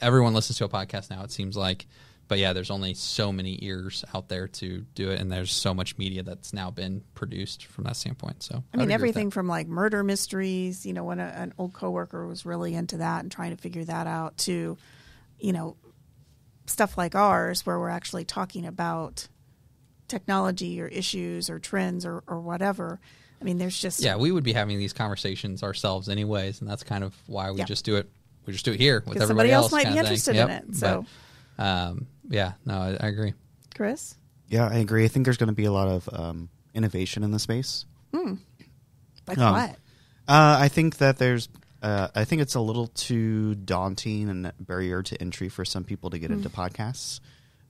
everyone 0.00 0.34
listens 0.34 0.58
to 0.58 0.64
a 0.64 0.68
podcast 0.68 1.10
now. 1.10 1.22
It 1.22 1.30
seems 1.30 1.56
like, 1.56 1.86
but 2.28 2.38
yeah, 2.38 2.52
there's 2.52 2.70
only 2.70 2.94
so 2.94 3.32
many 3.32 3.58
ears 3.62 4.04
out 4.14 4.28
there 4.28 4.48
to 4.48 4.86
do 4.94 5.10
it, 5.10 5.20
and 5.20 5.30
there's 5.30 5.52
so 5.52 5.74
much 5.74 5.98
media 5.98 6.22
that's 6.22 6.52
now 6.52 6.70
been 6.70 7.02
produced 7.14 7.66
from 7.66 7.84
that 7.84 7.96
standpoint. 7.96 8.42
So 8.42 8.62
I 8.72 8.76
would 8.76 8.88
mean, 8.88 8.92
everything 8.92 9.30
from 9.30 9.48
like 9.48 9.66
murder 9.66 10.02
mysteries, 10.02 10.86
you 10.86 10.92
know, 10.92 11.04
when 11.04 11.20
a, 11.20 11.24
an 11.24 11.54
old 11.58 11.72
coworker 11.72 12.26
was 12.26 12.46
really 12.46 12.74
into 12.74 12.98
that 12.98 13.22
and 13.22 13.30
trying 13.30 13.54
to 13.54 13.60
figure 13.60 13.84
that 13.84 14.06
out, 14.06 14.36
to, 14.38 14.76
you 15.38 15.52
know, 15.52 15.76
stuff 16.66 16.96
like 16.96 17.14
ours 17.14 17.66
where 17.66 17.78
we're 17.78 17.90
actually 17.90 18.24
talking 18.24 18.64
about 18.64 19.28
technology 20.08 20.80
or 20.80 20.86
issues 20.88 21.50
or 21.50 21.58
trends 21.58 22.06
or, 22.06 22.22
or 22.26 22.40
whatever. 22.40 23.00
I 23.44 23.46
mean, 23.46 23.58
there's 23.58 23.78
just 23.78 24.00
Yeah, 24.02 24.16
we 24.16 24.32
would 24.32 24.42
be 24.42 24.54
having 24.54 24.78
these 24.78 24.94
conversations 24.94 25.62
ourselves, 25.62 26.08
anyways, 26.08 26.62
and 26.62 26.70
that's 26.70 26.82
kind 26.82 27.04
of 27.04 27.14
why 27.26 27.50
we 27.50 27.58
Yeah. 27.58 27.66
just 27.66 27.84
do 27.84 27.96
it. 27.96 28.08
We 28.46 28.54
just 28.54 28.64
do 28.64 28.72
it 28.72 28.80
here 28.80 29.02
with 29.06 29.20
everybody 29.20 29.26
somebody 29.26 29.52
else 29.52 29.70
might 29.70 29.82
be 29.84 29.88
of 29.88 29.94
thing. 29.94 29.98
interested 30.04 30.36
Yep. 30.36 30.48
in 30.48 30.54
it. 30.70 30.76
So, 30.76 31.04
But, 31.58 31.62
um, 31.62 32.06
yeah, 32.30 32.52
no, 32.64 32.74
I, 32.78 32.96
I 32.98 33.08
agree. 33.08 33.34
Chris, 33.76 34.14
Yeah, 34.48 34.66
I 34.66 34.76
agree. 34.76 35.04
I 35.04 35.08
think 35.08 35.26
there's 35.26 35.36
going 35.36 35.48
to 35.48 35.54
be 35.54 35.64
a 35.66 35.72
lot 35.72 35.88
of 35.88 36.08
um, 36.12 36.48
innovation 36.72 37.22
in 37.22 37.32
the 37.32 37.38
space. 37.38 37.84
like 39.26 39.38
Um, 39.38 39.52
what? 39.52 39.70
Uh, 40.26 40.56
I 40.60 40.68
think 40.68 40.96
that 40.98 41.18
there's. 41.18 41.48
Uh, 41.82 42.08
I 42.14 42.24
think 42.24 42.40
it's 42.40 42.54
a 42.54 42.60
little 42.60 42.86
too 42.86 43.54
daunting 43.56 44.30
and 44.30 44.52
barrier 44.58 45.02
to 45.02 45.20
entry 45.20 45.50
for 45.50 45.66
some 45.66 45.84
people 45.84 46.08
to 46.10 46.18
get 46.18 46.30
into 46.30 46.48
podcasts 46.48 47.20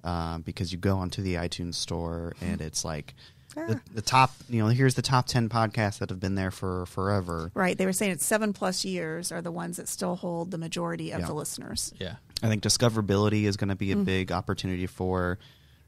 um, 0.04 0.42
because 0.42 0.70
you 0.70 0.78
go 0.78 0.98
onto 0.98 1.20
the 1.20 1.34
iTunes 1.34 1.74
store 1.74 2.32
and 2.40 2.60
it's 2.60 2.84
like 2.84 3.14
the, 3.54 3.80
the 3.94 4.02
top. 4.02 4.32
You 4.48 4.62
know, 4.62 4.68
here's 4.68 4.94
the 4.94 5.02
top 5.02 5.26
ten 5.26 5.48
podcasts 5.48 5.98
that 5.98 6.10
have 6.10 6.20
been 6.20 6.34
there 6.34 6.50
for 6.50 6.86
forever. 6.86 7.50
Right. 7.54 7.76
They 7.76 7.86
were 7.86 7.92
saying 7.92 8.12
it's 8.12 8.24
seven 8.26 8.52
plus 8.52 8.84
years 8.84 9.32
are 9.32 9.42
the 9.42 9.52
ones 9.52 9.76
that 9.78 9.88
still 9.88 10.16
hold 10.16 10.50
the 10.50 10.58
majority 10.58 11.10
of 11.12 11.20
Yeah. 11.20 11.26
the 11.26 11.34
listeners. 11.34 11.92
Yeah, 11.98 12.16
I 12.42 12.48
think 12.48 12.62
discoverability 12.62 13.44
is 13.44 13.56
going 13.56 13.68
to 13.70 13.76
be 13.76 13.92
a 13.92 13.96
big 13.96 14.32
opportunity 14.32 14.86
for 14.86 15.38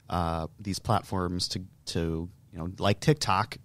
uh, 0.09 0.47
these 0.61 0.79
platforms 0.79 1.49
to 1.49 1.63
to 1.87 2.29
you 2.53 2.59
know 2.59 2.71
like 2.79 3.01
TikTok 3.01 3.59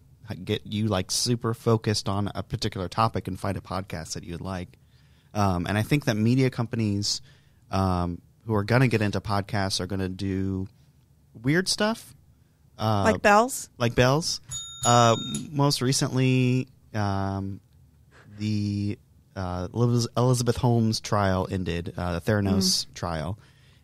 get 0.43 0.66
you 0.66 0.88
like 0.88 1.12
super 1.12 1.54
focused 1.54 2.08
on 2.08 2.32
a 2.34 2.41
particular 2.43 2.88
topic 2.88 3.28
and 3.28 3.39
find 3.39 3.58
a 3.58 3.62
podcast 3.62 4.14
that 4.14 4.24
you'd 4.24 4.41
like. 4.41 4.78
Um, 5.34 5.66
and 5.68 5.78
I 5.78 5.82
think 5.82 6.06
that 6.06 6.16
media 6.16 6.49
companies 6.49 7.22
um, 7.70 8.22
who 8.45 8.54
are 8.56 8.64
going 8.64 8.82
to 8.82 8.88
get 8.88 9.02
into 9.02 9.20
podcasts 9.22 9.80
are 9.80 9.88
going 9.88 9.99
to 9.99 10.10
do 10.10 10.68
weird 11.34 11.68
stuff. 11.68 12.14
Uh, 12.82 13.04
like 13.12 13.22
bells. 13.22 13.70
like 13.78 13.94
bells. 13.96 14.42
Uh, 14.86 15.16
most 15.52 15.82
recently, 15.82 16.68
um, 16.96 17.60
the 18.40 18.98
uh, 19.36 19.68
Elizabeth 20.18 20.58
Holmes 20.58 21.00
trial 21.00 21.48
ended, 21.52 21.94
uh, 21.96 22.14
the 22.20 22.22
Theranos 22.22 22.88
trial, 22.96 23.38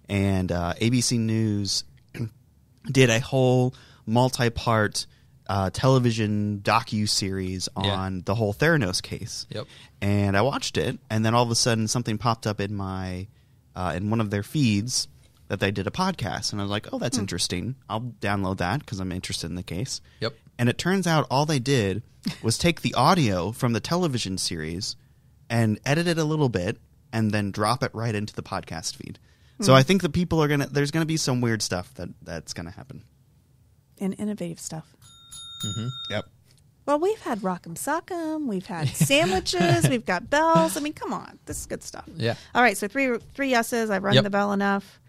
and 0.10 0.52
uh, 0.52 0.74
ABC 0.82 1.20
News 1.20 1.84
did 2.92 3.10
a 3.12 3.20
whole 3.20 3.74
multi-part 4.06 5.06
uh, 5.48 5.70
television 5.70 6.60
docu 6.64 7.08
series 7.08 7.70
Yeah. 7.82 7.92
on 7.94 8.24
the 8.26 8.34
whole 8.36 8.54
Theranos 8.54 9.02
case. 9.02 9.46
Yep. 9.52 9.68
And 10.02 10.36
I 10.36 10.42
watched 10.42 10.78
it, 10.78 10.98
and 11.10 11.24
then 11.26 11.36
all 11.36 11.44
of 11.44 11.52
a 11.52 11.56
sudden, 11.56 11.88
something 11.88 12.18
popped 12.18 12.48
up 12.48 12.60
in 12.60 12.74
my 12.76 13.28
uh, 13.76 13.94
in 13.96 14.10
one 14.10 14.20
of 14.22 14.32
their 14.32 14.44
feeds 14.44 15.08
that 15.48 15.60
they 15.60 15.72
did 15.72 15.88
a 15.88 15.92
podcast, 15.92 16.52
and 16.52 16.62
I 16.62 16.64
was 16.64 16.72
like, 16.72 16.88
"Oh, 16.94 17.00
that's 17.00 17.18
interesting. 17.18 17.76
I'll 17.90 18.02
download 18.22 18.58
that 18.58 18.80
because 18.82 19.00
I'm 19.00 19.12
interested 19.12 19.48
in 19.50 19.56
the 19.56 19.64
case." 19.64 20.02
Yep. 20.20 20.36
And 20.60 20.70
it 20.70 20.78
turns 20.78 21.06
out 21.08 21.28
all 21.30 21.46
they 21.46 21.60
did 21.60 22.04
was 22.42 22.58
take 22.58 22.82
the 22.82 22.94
audio 22.96 23.52
from 23.52 23.74
the 23.74 23.80
television 23.80 24.38
series 24.38 24.96
and 25.50 25.80
edit 25.86 26.08
it 26.08 26.18
a 26.18 26.24
little 26.24 26.50
bit, 26.50 26.78
and 27.14 27.32
then 27.32 27.52
drop 27.52 27.84
it 27.84 27.92
right 27.94 28.14
into 28.16 28.34
the 28.34 28.44
podcast 28.44 28.96
feed. 28.96 29.20
So 29.62 29.74
I 29.74 29.82
think 29.84 30.02
the 30.04 30.10
people 30.10 30.42
are 30.44 30.48
gonna. 30.48 30.68
There's 30.68 30.92
gonna 30.92 31.06
be 31.06 31.18
some 31.18 31.42
weird 31.42 31.62
stuff 31.62 31.94
that 31.96 32.10
that's 32.22 32.54
gonna 32.54 32.72
happen. 32.72 33.04
and 34.00 34.14
innovative 34.20 34.60
stuff. 34.60 34.96
Mm-hmm. 35.66 35.88
Yep. 36.12 36.26
Well, 36.86 37.00
we've 37.00 37.20
had 37.22 37.40
Rock'em 37.40 37.74
Sock'em, 37.76 38.46
we've 38.46 38.66
had 38.68 38.88
sandwiches, 38.90 39.90
we've 39.90 40.06
got 40.06 40.30
bells. 40.30 40.78
I 40.78 40.80
mean, 40.80 40.94
come 40.94 41.12
on, 41.12 41.38
this 41.46 41.60
is 41.60 41.66
good 41.66 41.84
stuff. 41.84 42.06
Yeah. 42.16 42.36
All 42.56 42.62
right, 42.62 42.78
so 42.78 42.88
three 42.88 43.18
three 43.34 43.50
yeses. 43.50 43.90
I've 43.90 44.04
rung 44.04 44.14
Yep. 44.16 44.24
the 44.26 44.30
bell 44.30 44.54
enough. 44.54 45.00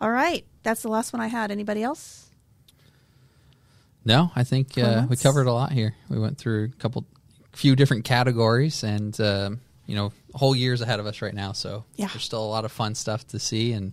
All 0.00 0.10
right, 0.10 0.44
that's 0.62 0.82
the 0.82 0.88
last 0.88 1.12
one 1.12 1.20
I 1.22 1.28
had. 1.28 1.50
Anybody 1.50 1.82
else? 1.82 2.28
No, 4.04 4.30
I 4.36 4.44
think 4.44 4.78
uh, 4.78 5.06
we 5.08 5.16
covered 5.16 5.46
a 5.46 5.52
lot 5.52 5.72
here. 5.72 5.94
We 6.08 6.18
went 6.18 6.38
through 6.38 6.64
a 6.66 6.80
couple, 6.80 7.04
few 7.52 7.74
different 7.74 8.04
categories, 8.04 8.84
and 8.84 9.18
um, 9.20 9.60
you 9.86 9.96
know, 9.96 10.12
whole 10.34 10.54
year's 10.54 10.80
ahead 10.80 11.00
of 11.00 11.06
us 11.06 11.22
right 11.22 11.34
now. 11.34 11.52
So 11.52 11.84
Yeah. 11.96 12.06
there's 12.08 12.22
still 12.22 12.44
a 12.44 12.46
lot 12.46 12.64
of 12.64 12.70
fun 12.72 12.94
stuff 12.94 13.26
to 13.28 13.38
see, 13.38 13.72
and 13.72 13.92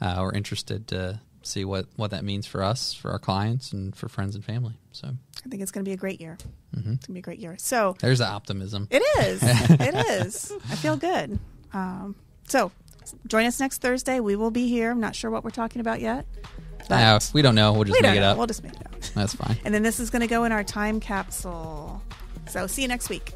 uh, 0.00 0.16
we're 0.20 0.32
interested 0.32 0.88
to 0.88 1.20
see 1.42 1.64
what 1.64 1.86
what 1.96 2.10
that 2.12 2.24
means 2.24 2.46
for 2.46 2.62
us, 2.62 2.94
for 2.94 3.10
our 3.10 3.18
clients, 3.18 3.72
and 3.72 3.94
for 3.94 4.08
friends 4.08 4.34
and 4.34 4.44
family. 4.44 4.74
So 4.92 5.08
I 5.44 5.48
think 5.48 5.60
it's 5.62 5.72
going 5.72 5.84
to 5.84 5.88
be 5.88 5.94
a 5.94 5.98
great 5.98 6.20
year. 6.22 6.38
Mm-hmm. 6.74 6.92
It's 6.92 7.06
going 7.06 7.12
to 7.12 7.12
be 7.12 7.18
a 7.18 7.22
great 7.22 7.38
year. 7.38 7.56
So 7.58 7.96
there's 8.00 8.20
the 8.20 8.26
optimism. 8.28 8.88
it 8.90 9.02
is. 9.20 9.40
it 9.42 9.94
is. 10.24 10.52
I 10.70 10.74
feel 10.76 10.96
good. 10.96 11.38
Um, 11.74 12.14
so 12.48 12.72
join 13.26 13.46
us 13.46 13.60
next 13.60 13.80
Thursday. 13.80 14.20
We 14.20 14.36
will 14.36 14.50
be 14.50 14.68
here. 14.68 14.90
I'm 14.90 15.00
not 15.00 15.14
sure 15.14 15.30
what 15.30 15.44
we're 15.44 15.50
talking 15.50 15.80
about 15.80 16.00
yet. 16.00 16.26
Uh, 16.88 17.20
we 17.32 17.42
don't 17.42 17.54
know. 17.54 17.72
We'll 17.72 17.84
just 17.84 18.00
we 18.00 18.06
make 18.06 18.16
it 18.16 18.20
know. 18.20 18.30
up. 18.30 18.36
We'll 18.36 18.46
just 18.46 18.64
make 18.64 18.72
it 18.72 18.86
up. 18.86 19.00
That's 19.14 19.34
fine. 19.34 19.56
And 19.64 19.72
then 19.74 19.82
this 19.82 20.00
is 20.00 20.10
going 20.10 20.20
to 20.20 20.26
go 20.26 20.44
in 20.44 20.52
our 20.52 20.64
time 20.64 20.98
capsule. 20.98 22.02
So 22.48 22.66
see 22.66 22.82
you 22.82 22.88
next 22.88 23.08
week. 23.08 23.32